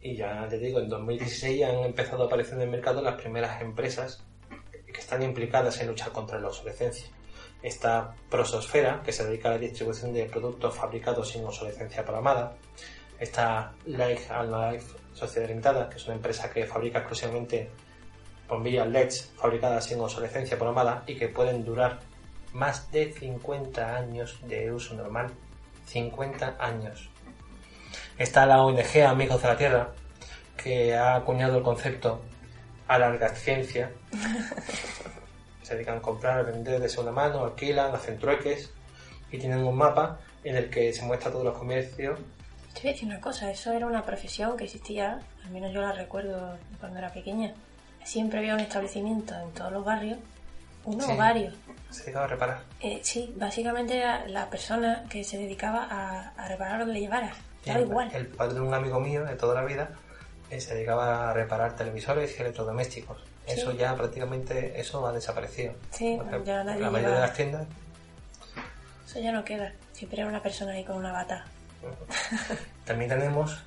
Y 0.00 0.16
ya 0.16 0.46
te 0.48 0.58
digo, 0.58 0.80
en 0.80 0.88
2016 0.88 1.60
ya 1.60 1.68
han 1.68 1.84
empezado 1.84 2.24
a 2.24 2.26
aparecer 2.26 2.54
en 2.54 2.62
el 2.62 2.70
mercado 2.70 3.02
las 3.02 3.14
primeras 3.14 3.60
empresas 3.60 4.24
que 4.92 5.00
están 5.00 5.22
implicadas 5.22 5.80
en 5.80 5.88
luchar 5.88 6.12
contra 6.12 6.38
la 6.40 6.48
obsolescencia. 6.48 7.08
Está 7.62 8.14
Prososfera, 8.30 9.02
que 9.04 9.12
se 9.12 9.24
dedica 9.24 9.48
a 9.48 9.52
la 9.52 9.58
distribución 9.58 10.12
de 10.12 10.24
productos 10.26 10.74
fabricados 10.74 11.28
sin 11.30 11.44
obsolescencia 11.44 12.04
programada. 12.04 12.56
Está 13.18 13.72
Life 13.86 14.32
and 14.32 14.52
Life 14.52 14.96
Sociedad 15.12 15.48
Limitada, 15.48 15.88
que 15.88 15.96
es 15.96 16.06
una 16.06 16.14
empresa 16.14 16.50
que 16.50 16.66
fabrica 16.66 16.98
exclusivamente 16.98 17.68
bombillas 18.48 18.88
LEDs 18.88 19.32
fabricadas 19.36 19.84
sin 19.84 20.00
obsolescencia 20.00 20.56
programada 20.56 21.02
y 21.06 21.16
que 21.16 21.28
pueden 21.28 21.64
durar 21.64 21.98
más 22.52 22.90
de 22.90 23.12
50 23.12 23.96
años 23.96 24.38
de 24.42 24.72
uso 24.72 24.94
normal. 24.94 25.30
50 25.86 26.56
años. 26.58 27.08
Está 28.18 28.46
la 28.46 28.62
ONG 28.62 29.02
Amigos 29.06 29.42
de 29.42 29.48
la 29.48 29.56
Tierra, 29.56 29.88
que 30.56 30.94
ha 30.94 31.16
acuñado 31.16 31.58
el 31.58 31.62
concepto 31.62 32.20
alarga 32.88 33.28
ciencia. 33.30 33.92
Se 35.62 35.74
dedican 35.74 35.98
a 35.98 36.02
comprar, 36.02 36.44
vender 36.46 36.80
de 36.80 36.88
segunda 36.88 37.12
mano, 37.12 37.44
alquilan, 37.44 37.94
hacen 37.94 38.18
trueques 38.18 38.70
y 39.30 39.38
tienen 39.38 39.58
un 39.64 39.76
mapa 39.76 40.18
en 40.42 40.56
el 40.56 40.70
que 40.70 40.92
se 40.94 41.04
muestra 41.04 41.30
todos 41.30 41.44
los 41.44 41.58
comercios. 41.58 42.18
Te 42.72 42.80
voy 42.80 42.90
a 42.90 42.92
decir 42.92 43.08
una 43.08 43.20
cosa, 43.20 43.50
eso 43.50 43.72
era 43.72 43.86
una 43.86 44.02
profesión 44.02 44.56
que 44.56 44.64
existía, 44.64 45.20
al 45.44 45.50
menos 45.50 45.72
yo 45.74 45.82
la 45.82 45.92
recuerdo 45.92 46.56
cuando 46.80 46.98
era 46.98 47.12
pequeña. 47.12 47.52
Siempre 48.02 48.38
había 48.38 48.54
un 48.54 48.60
establecimiento 48.60 49.34
en 49.38 49.50
todos 49.52 49.70
los 49.70 49.84
barrios, 49.84 50.18
uno 50.88 51.04
Sí. 51.04 51.12
o 51.12 51.16
varios. 51.16 51.54
Se 51.90 52.02
dedicaba 52.04 52.24
a 52.26 52.28
reparar. 52.28 52.60
Eh, 52.80 53.00
sí, 53.02 53.32
básicamente 53.36 53.96
era 53.96 54.26
la 54.28 54.50
persona 54.50 55.04
que 55.08 55.24
se 55.24 55.38
dedicaba 55.38 55.86
a, 55.90 56.28
a 56.36 56.48
reparar 56.48 56.80
lo 56.80 56.86
que 56.86 56.92
le 56.92 57.00
llevaras. 57.00 57.36
El, 57.64 57.82
igual. 57.82 58.10
el 58.14 58.26
padre 58.26 58.54
de 58.54 58.60
un 58.60 58.72
amigo 58.74 59.00
mío 59.00 59.24
de 59.24 59.34
toda 59.36 59.54
la 59.54 59.64
vida 59.64 59.90
eh, 60.50 60.60
se 60.60 60.74
dedicaba 60.74 61.30
a 61.30 61.32
reparar 61.34 61.76
televisores 61.76 62.36
y 62.38 62.42
electrodomésticos. 62.42 63.18
Sí. 63.46 63.54
Eso 63.54 63.72
ya 63.72 63.94
prácticamente 63.96 64.78
eso 64.80 65.06
ha 65.06 65.12
desaparecido. 65.12 65.72
Sí, 65.90 66.18
Porque 66.18 66.44
ya 66.44 66.64
nadie 66.64 66.80
la 66.82 66.90
mayoría 66.90 67.14
de 67.16 67.20
las 67.22 67.32
tiendas 67.34 67.66
Eso 69.06 69.20
ya 69.20 69.32
no 69.32 69.42
queda. 69.44 69.72
Siempre 69.92 70.20
era 70.20 70.28
una 70.28 70.42
persona 70.42 70.72
ahí 70.72 70.84
con 70.84 70.96
una 70.96 71.12
bata. 71.12 71.44
También 72.84 73.08
tenemos 73.10 73.58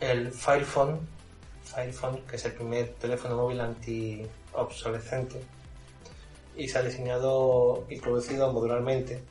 el 0.00 0.30
Firephone, 0.30 1.00
Firephone, 1.64 2.20
que 2.28 2.36
es 2.36 2.44
el 2.44 2.52
primer 2.52 2.88
teléfono 2.94 3.36
móvil 3.36 3.60
anti-obsolescente 3.60 5.40
y 6.56 6.68
se 6.68 6.78
ha 6.78 6.82
diseñado 6.82 7.84
y 7.88 8.00
producido 8.00 8.52
modularmente 8.52 9.22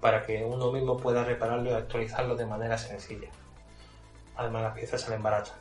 para 0.00 0.24
que 0.26 0.44
uno 0.44 0.70
mismo 0.70 0.98
pueda 0.98 1.24
repararlo 1.24 1.70
y 1.70 1.72
actualizarlo 1.72 2.36
de 2.36 2.44
manera 2.44 2.76
sencilla. 2.76 3.30
Además, 4.36 4.62
las 4.62 4.74
piezas 4.74 5.00
salen 5.00 5.22
baratas. 5.22 5.54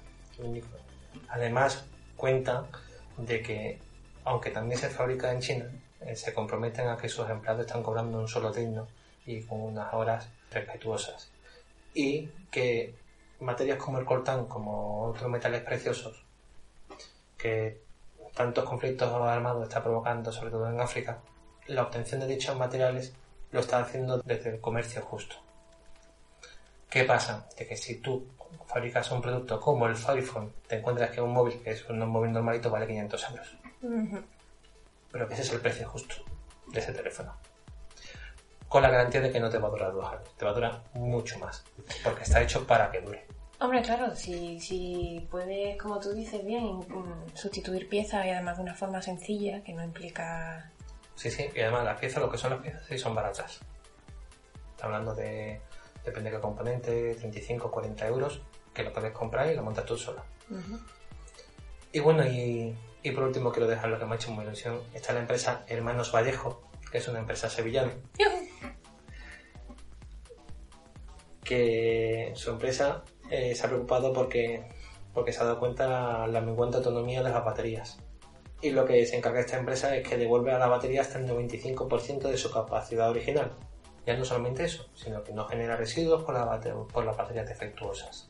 Además, 1.29 1.85
cuentan 2.17 2.65
de 3.17 3.41
que, 3.41 3.79
aunque 4.25 4.49
también 4.49 4.79
se 4.79 4.89
fabrica 4.89 5.31
en 5.31 5.39
China, 5.39 5.71
eh, 6.01 6.15
se 6.15 6.33
comprometen 6.33 6.89
a 6.89 6.97
que 6.97 7.07
sus 7.07 7.29
empleados 7.29 7.65
están 7.65 7.83
cobrando 7.83 8.19
un 8.19 8.27
solo 8.27 8.51
digno 8.51 8.87
y 9.25 9.41
con 9.43 9.61
unas 9.61 9.93
horas 9.93 10.27
respetuosas. 10.51 11.29
Y 11.93 12.27
que 12.51 12.95
materias 13.39 13.77
como 13.77 13.99
el 13.99 14.05
coltán, 14.05 14.47
como 14.47 15.05
otros 15.05 15.29
metales 15.29 15.61
preciosos, 15.61 16.23
que 17.37 17.79
tantos 18.34 18.63
conflictos 18.65 19.11
armados 19.11 19.63
está 19.63 19.81
provocando, 19.84 20.31
sobre 20.31 20.51
todo 20.51 20.69
en 20.69 20.79
África, 20.79 21.19
la 21.67 21.84
obtención 21.84 22.19
de 22.19 22.27
dichos 22.27 22.57
materiales 22.57 23.13
lo 23.51 23.59
está 23.59 23.79
haciendo 23.79 24.17
desde 24.19 24.49
el 24.49 24.61
comercio 24.61 25.01
justo. 25.01 25.36
¿Qué 26.89 27.03
pasa? 27.03 27.47
De 27.57 27.67
que 27.67 27.77
si 27.77 27.95
tú 27.95 28.27
fabricas 28.67 29.09
un 29.11 29.21
producto 29.21 29.59
como 29.59 29.88
el 29.88 29.95
Firephone, 29.95 30.51
te 30.67 30.77
encuentras 30.77 31.11
que 31.11 31.21
un 31.21 31.34
móvil, 31.34 31.61
que 31.61 31.71
es 31.71 31.88
un 31.89 31.99
móvil 32.07 32.31
normalito, 32.31 32.69
vale 32.69 32.88
500 32.88 33.29
euros. 33.29 33.57
Pero 35.11 35.27
que 35.27 35.34
ese 35.34 35.43
es 35.43 35.51
el 35.53 35.61
precio 35.61 35.88
justo 35.88 36.15
de 36.67 36.79
ese 36.79 36.93
teléfono. 36.93 37.36
Con 38.67 38.81
la 38.81 38.89
garantía 38.89 39.21
de 39.21 39.31
que 39.31 39.39
no 39.39 39.49
te 39.49 39.59
va 39.59 39.67
a 39.67 39.71
durar 39.71 39.93
dos 39.93 40.11
años, 40.11 40.36
te 40.36 40.45
va 40.45 40.51
a 40.51 40.53
durar 40.55 40.84
mucho 40.93 41.38
más. 41.39 41.63
Porque 42.03 42.23
está 42.23 42.41
hecho 42.41 42.65
para 42.65 42.89
que 42.89 43.01
dure. 43.01 43.25
Hombre, 43.64 43.82
claro, 43.82 44.14
si, 44.14 44.59
si 44.59 45.26
puedes, 45.32 45.82
como 45.82 45.97
tú 45.97 46.11
dices 46.11 46.43
bien, 46.43 46.80
mm, 46.80 47.34
sustituir 47.34 47.88
piezas 47.88 48.26
y 48.26 48.30
además 48.30 48.57
de 48.57 48.64
una 48.64 48.76
forma 48.76 49.01
sencilla, 49.01 49.64
que 49.64 49.72
no 49.72 49.82
implica... 49.82 50.70
Sí, 51.16 51.32
sí, 51.32 51.49
y 51.55 51.61
además 51.61 51.86
las 51.86 51.97
piezas, 51.97 52.22
lo 52.22 52.30
que 52.30 52.38
son 52.38 52.49
las 52.49 52.59
piezas, 52.59 52.86
sí 52.86 52.97
son 52.97 53.16
baratas. 53.16 53.61
Está 54.72 54.88
hablando 54.88 55.16
de, 55.16 55.61
depende 56.03 56.30
de 56.30 56.36
qué 56.36 56.41
componente, 56.41 57.16
35 57.16 57.72
40 57.72 58.05
euros, 58.05 58.41
que 58.74 58.84
lo 58.84 58.91
puedes 58.91 59.14
comprar 59.14 59.49
y 59.49 59.55
lo 59.55 59.64
montas 59.64 59.86
tú 59.86 59.95
sola. 59.95 60.26
Y 61.93 61.99
bueno, 62.01 62.28
y, 62.28 62.76
y 63.01 63.11
por 63.11 63.24
último 63.24 63.49
quiero 63.53 63.70
dejar 63.70 63.89
lo 63.89 63.97
que 63.97 64.05
me 64.05 64.11
ha 64.11 64.16
hecho 64.18 64.32
muy 64.32 64.43
ilusión. 64.43 64.82
Está 64.93 65.14
la 65.14 65.22
empresa 65.22 65.64
Hermanos 65.68 66.14
Vallejo, 66.14 66.70
que 66.91 66.97
es 66.97 67.07
una 67.07 67.20
empresa 67.20 67.49
sevillana, 67.49 67.93
que 71.45 72.34
su 72.36 72.51
empresa 72.51 73.05
eh, 73.34 73.55
se 73.55 73.65
ha 73.65 73.69
preocupado 73.69 74.13
porque, 74.13 74.63
porque 75.13 75.34
se 75.34 75.41
ha 75.41 75.45
dado 75.45 75.59
cuenta 75.59 76.27
la 76.27 76.41
menguante 76.41 76.77
autonomía 76.77 77.23
de 77.23 77.29
las 77.31 77.43
baterías. 77.43 77.97
Y 78.61 78.69
lo 78.71 78.86
que 78.86 79.05
se 79.05 79.17
encarga 79.17 79.41
esta 79.41 79.57
empresa 79.57 79.95
es 79.95 80.07
que 80.07 80.17
devuelve 80.17 80.53
a 80.53 80.59
la 80.59 80.67
batería 80.67 81.01
hasta 81.01 81.19
el 81.19 81.27
95% 81.27 82.19
de 82.29 82.38
su 82.38 82.49
capacidad 82.51 83.09
original. 83.09 83.51
Ya 84.05 84.15
no 84.15 84.23
solamente 84.25 84.63
eso, 84.65 84.88
sino 84.93 85.23
que 85.23 85.34
no 85.34 85.45
genera 85.45 85.75
residuos 85.75 86.23
por, 86.23 86.34
la 86.36 86.59
por 86.91 87.05
las 87.05 87.17
baterías 87.17 87.47
defectuosas. 87.47 88.27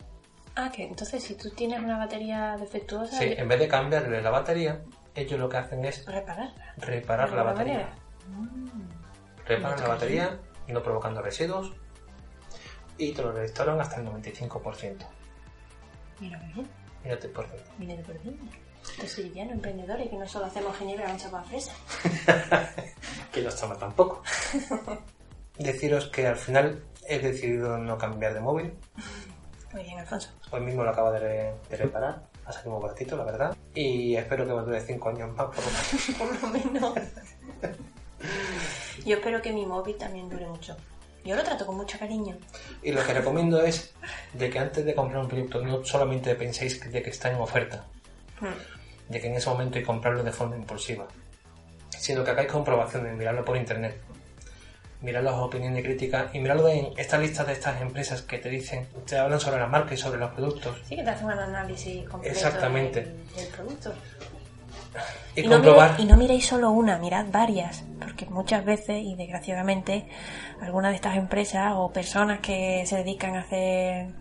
Ah, 0.56 0.72
que 0.72 0.84
entonces 0.84 1.24
si 1.24 1.36
tú 1.36 1.50
tienes 1.50 1.80
una 1.80 1.98
batería 1.98 2.56
defectuosa, 2.60 3.18
Sí, 3.18 3.34
en 3.36 3.48
vez 3.48 3.60
de 3.60 3.68
cambiarle 3.68 4.22
la 4.22 4.30
batería, 4.30 4.84
ellos 5.16 5.40
lo 5.40 5.50
que 5.50 5.58
hacen 5.58 5.84
es 5.86 6.06
repararla. 6.06 6.74
reparar 6.78 7.30
¿De 7.32 7.36
la 7.36 7.44
batería. 7.44 7.74
manera? 7.74 7.96
Reparan 9.46 9.78
la 9.80 9.84
te 9.84 9.90
batería, 9.90 10.40
no 10.68 10.82
provocando 10.84 11.22
residuos, 11.22 11.74
y 13.10 13.14
te 13.14 13.22
lo 13.22 13.32
restauran 13.32 13.80
hasta 13.80 13.98
el 13.98 14.08
95%. 14.08 14.98
Mira 16.20 16.40
qué 16.40 16.46
bien, 16.54 16.68
Mírate 17.04 17.28
por 17.30 17.50
dentro. 17.50 17.74
mira 17.78 17.96
de 17.96 18.04
por 18.04 18.20
dentro. 18.22 18.46
Estos 18.92 19.12
sevillanos 19.12 19.54
emprendedores 19.54 20.10
que 20.10 20.16
no 20.18 20.28
solo 20.28 20.46
hacemos 20.46 20.76
ginebra 20.78 21.06
con 21.08 21.18
chapa 21.18 21.42
fresa. 21.44 21.72
que 23.32 23.42
los 23.42 23.60
toma 23.60 23.78
tampoco. 23.78 24.22
Deciros 25.58 26.08
que 26.08 26.28
al 26.28 26.36
final 26.38 26.84
he 27.08 27.20
decidido 27.20 27.78
no 27.78 27.98
cambiar 27.98 28.34
de 28.34 28.40
móvil. 28.42 28.74
Muy 29.72 29.84
bien, 29.84 30.00
Alfonso. 30.00 30.30
Hoy 30.52 30.62
mismo 30.62 30.84
lo 30.84 30.90
acabo 30.92 31.12
de, 31.12 31.20
re- 31.20 31.54
de 31.70 31.78
reparar. 31.78 32.24
Ha 32.46 32.52
salido 32.52 32.72
muy 32.74 32.82
baratito, 32.84 33.16
la 33.16 33.24
verdad. 33.24 33.58
Y 33.74 34.16
espero 34.16 34.46
que 34.46 34.54
me 34.54 34.62
dure 34.62 34.82
5 34.82 35.10
años 35.10 35.34
más. 35.36 35.48
Por 35.48 35.64
lo 35.64 35.72
menos. 35.72 36.18
Por 36.18 36.42
lo 36.42 36.48
menos. 36.50 36.94
Yo 39.06 39.16
espero 39.16 39.42
que 39.42 39.52
mi 39.54 39.66
móvil 39.66 39.98
también 39.98 40.30
dure 40.30 40.46
mucho. 40.48 40.76
Yo 41.26 41.36
lo 41.36 41.44
trato 41.44 41.66
con 41.66 41.78
mucho 41.78 41.98
cariño. 41.98 42.38
Y 42.82 42.92
lo 42.92 43.04
que 43.06 43.14
recomiendo 43.14 43.62
es 43.64 43.94
de 44.34 44.50
que 44.50 44.60
antes 44.60 44.84
de 44.86 44.94
comprar 44.94 45.22
un 45.24 45.30
producto 45.30 45.62
no 45.62 45.84
solamente 45.86 46.36
penséis 46.36 46.80
de 46.92 47.02
que 47.02 47.10
está 47.10 47.32
en 47.32 47.38
oferta, 47.38 47.86
de 49.08 49.22
que 49.22 49.28
en 49.28 49.36
ese 49.36 49.50
momento 49.50 49.78
hay 49.78 49.82
que 49.84 49.88
comprarlo 49.88 50.24
de 50.24 50.32
forma 50.32 50.58
impulsiva, 50.58 51.08
sino 51.98 52.24
que 52.24 52.32
hagáis 52.32 52.52
comprobaciones, 52.52 53.16
mirarlo 53.16 53.46
por 53.46 53.56
internet. 53.58 54.00
mirar 55.02 55.22
las 55.24 55.34
opiniones 55.36 55.82
y 55.82 55.84
críticas 55.84 56.34
y 56.34 56.40
mirarlo 56.40 56.70
en 56.70 56.88
esta 56.98 57.18
lista 57.18 57.44
de 57.44 57.52
estas 57.52 57.82
empresas 57.82 58.22
que 58.22 58.38
te 58.38 58.48
dicen, 58.50 58.88
te 59.06 59.18
hablan 59.18 59.38
sobre 59.38 59.60
la 59.60 59.68
marca 59.68 59.94
y 59.94 59.98
sobre 59.98 60.18
los 60.18 60.32
productos. 60.32 60.78
Sí, 60.88 60.96
que 60.96 61.04
te 61.04 61.10
hacen 61.10 61.26
un 61.26 61.34
análisis 61.34 62.08
completo 62.08 62.34
Exactamente. 62.34 63.02
del, 63.02 63.28
del 63.36 63.48
producto. 63.48 63.94
Y, 65.36 65.44
no 65.44 65.54
comprobar. 65.56 65.92
mire- 65.92 66.04
y 66.04 66.06
no 66.06 66.18
miréis 66.18 66.46
solo 66.46 66.72
una, 66.72 66.98
mirad 67.00 67.26
varias, 67.32 67.84
porque 68.00 68.26
muchas 68.26 68.64
veces, 68.66 69.04
y 69.04 69.16
desgraciadamente, 69.16 70.08
algunas 70.62 70.92
de 70.92 70.96
estas 70.96 71.18
empresas 71.18 71.74
o 71.76 71.92
personas 71.92 72.40
que 72.40 72.84
se 72.86 72.98
dedican 72.98 73.36
a 73.36 73.40
hacer 73.42 74.14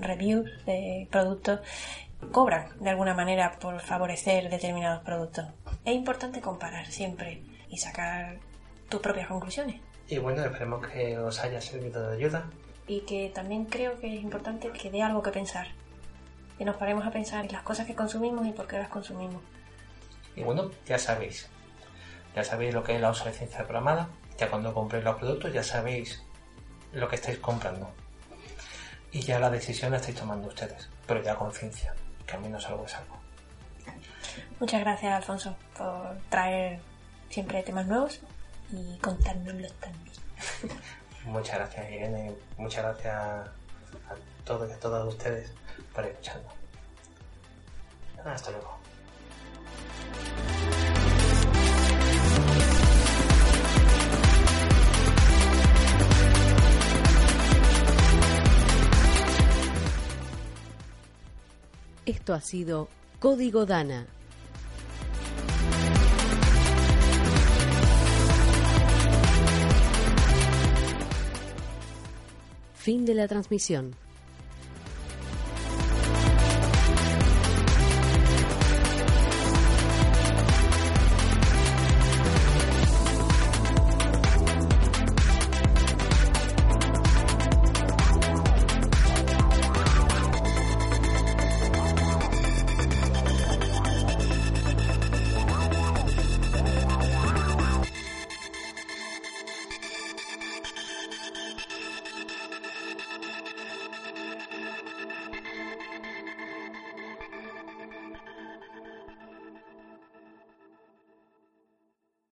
reviews 0.00 0.50
de 0.66 1.06
productos 1.10 1.60
cobran 2.32 2.68
de 2.80 2.90
alguna 2.90 3.14
manera 3.14 3.52
por 3.60 3.80
favorecer 3.80 4.50
determinados 4.50 5.02
productos. 5.04 5.46
Es 5.84 5.94
importante 5.94 6.40
comparar 6.40 6.86
siempre 6.86 7.42
y 7.68 7.78
sacar 7.78 8.38
tus 8.88 9.00
propias 9.00 9.28
conclusiones. 9.28 9.80
Y 10.08 10.18
bueno, 10.18 10.44
esperemos 10.44 10.86
que 10.86 11.18
os 11.18 11.38
haya 11.40 11.60
servido 11.60 12.08
de 12.08 12.16
ayuda. 12.16 12.44
Y 12.88 13.00
que 13.00 13.30
también 13.34 13.64
creo 13.66 13.98
que 13.98 14.16
es 14.16 14.22
importante 14.22 14.70
que 14.70 14.90
dé 14.90 15.02
algo 15.02 15.22
que 15.22 15.30
pensar. 15.30 15.68
Que 16.58 16.64
nos 16.64 16.76
paremos 16.76 17.04
a 17.06 17.10
pensar 17.10 17.44
en 17.44 17.52
las 17.52 17.62
cosas 17.62 17.86
que 17.86 17.94
consumimos 17.94 18.46
y 18.46 18.52
por 18.52 18.66
qué 18.66 18.78
las 18.78 18.88
consumimos. 18.88 19.42
Y 20.36 20.42
bueno, 20.42 20.70
ya 20.86 20.98
sabéis. 20.98 21.48
Ya 22.34 22.44
sabéis 22.44 22.74
lo 22.74 22.84
que 22.84 22.94
es 22.94 23.00
la 23.00 23.08
obsolescencia 23.08 23.64
programada. 23.64 24.08
Ya 24.38 24.50
cuando 24.50 24.72
compréis 24.74 25.04
los 25.04 25.16
productos 25.16 25.52
ya 25.52 25.62
sabéis 25.62 26.22
lo 26.92 27.08
que 27.08 27.16
estáis 27.16 27.38
comprando. 27.38 27.90
Y 29.10 29.20
ya 29.20 29.38
la 29.38 29.50
decisión 29.50 29.92
la 29.92 29.96
estáis 29.96 30.18
tomando 30.18 30.48
ustedes. 30.48 30.88
Pero 31.06 31.22
ya 31.22 31.32
a 31.32 31.36
conciencia. 31.36 31.94
Que 32.26 32.34
al 32.36 32.42
menos 32.42 32.66
algo 32.66 32.84
es 32.84 32.94
algo. 32.94 33.16
Muchas 34.60 34.80
gracias, 34.80 35.12
Alfonso, 35.12 35.56
por 35.76 36.18
traer 36.28 36.80
siempre 37.30 37.62
temas 37.62 37.86
nuevos 37.86 38.20
y 38.70 38.98
contárnoslos 38.98 39.72
también. 39.74 40.14
Muchas 41.24 41.56
gracias 41.56 41.90
Irene. 41.90 42.34
Muchas 42.56 42.84
gracias 42.84 43.14
a 43.14 43.44
todos 44.44 44.68
y 44.70 44.72
a 44.72 44.78
todas 44.78 45.06
ustedes 45.06 45.52
por 45.94 46.04
escucharnos. 46.04 46.52
Hasta 48.24 48.50
luego. 48.50 48.75
Esto 62.06 62.34
ha 62.34 62.40
sido 62.40 62.88
Código 63.18 63.66
Dana. 63.66 64.06
Fin 72.74 73.04
de 73.04 73.14
la 73.14 73.26
transmisión. 73.26 73.96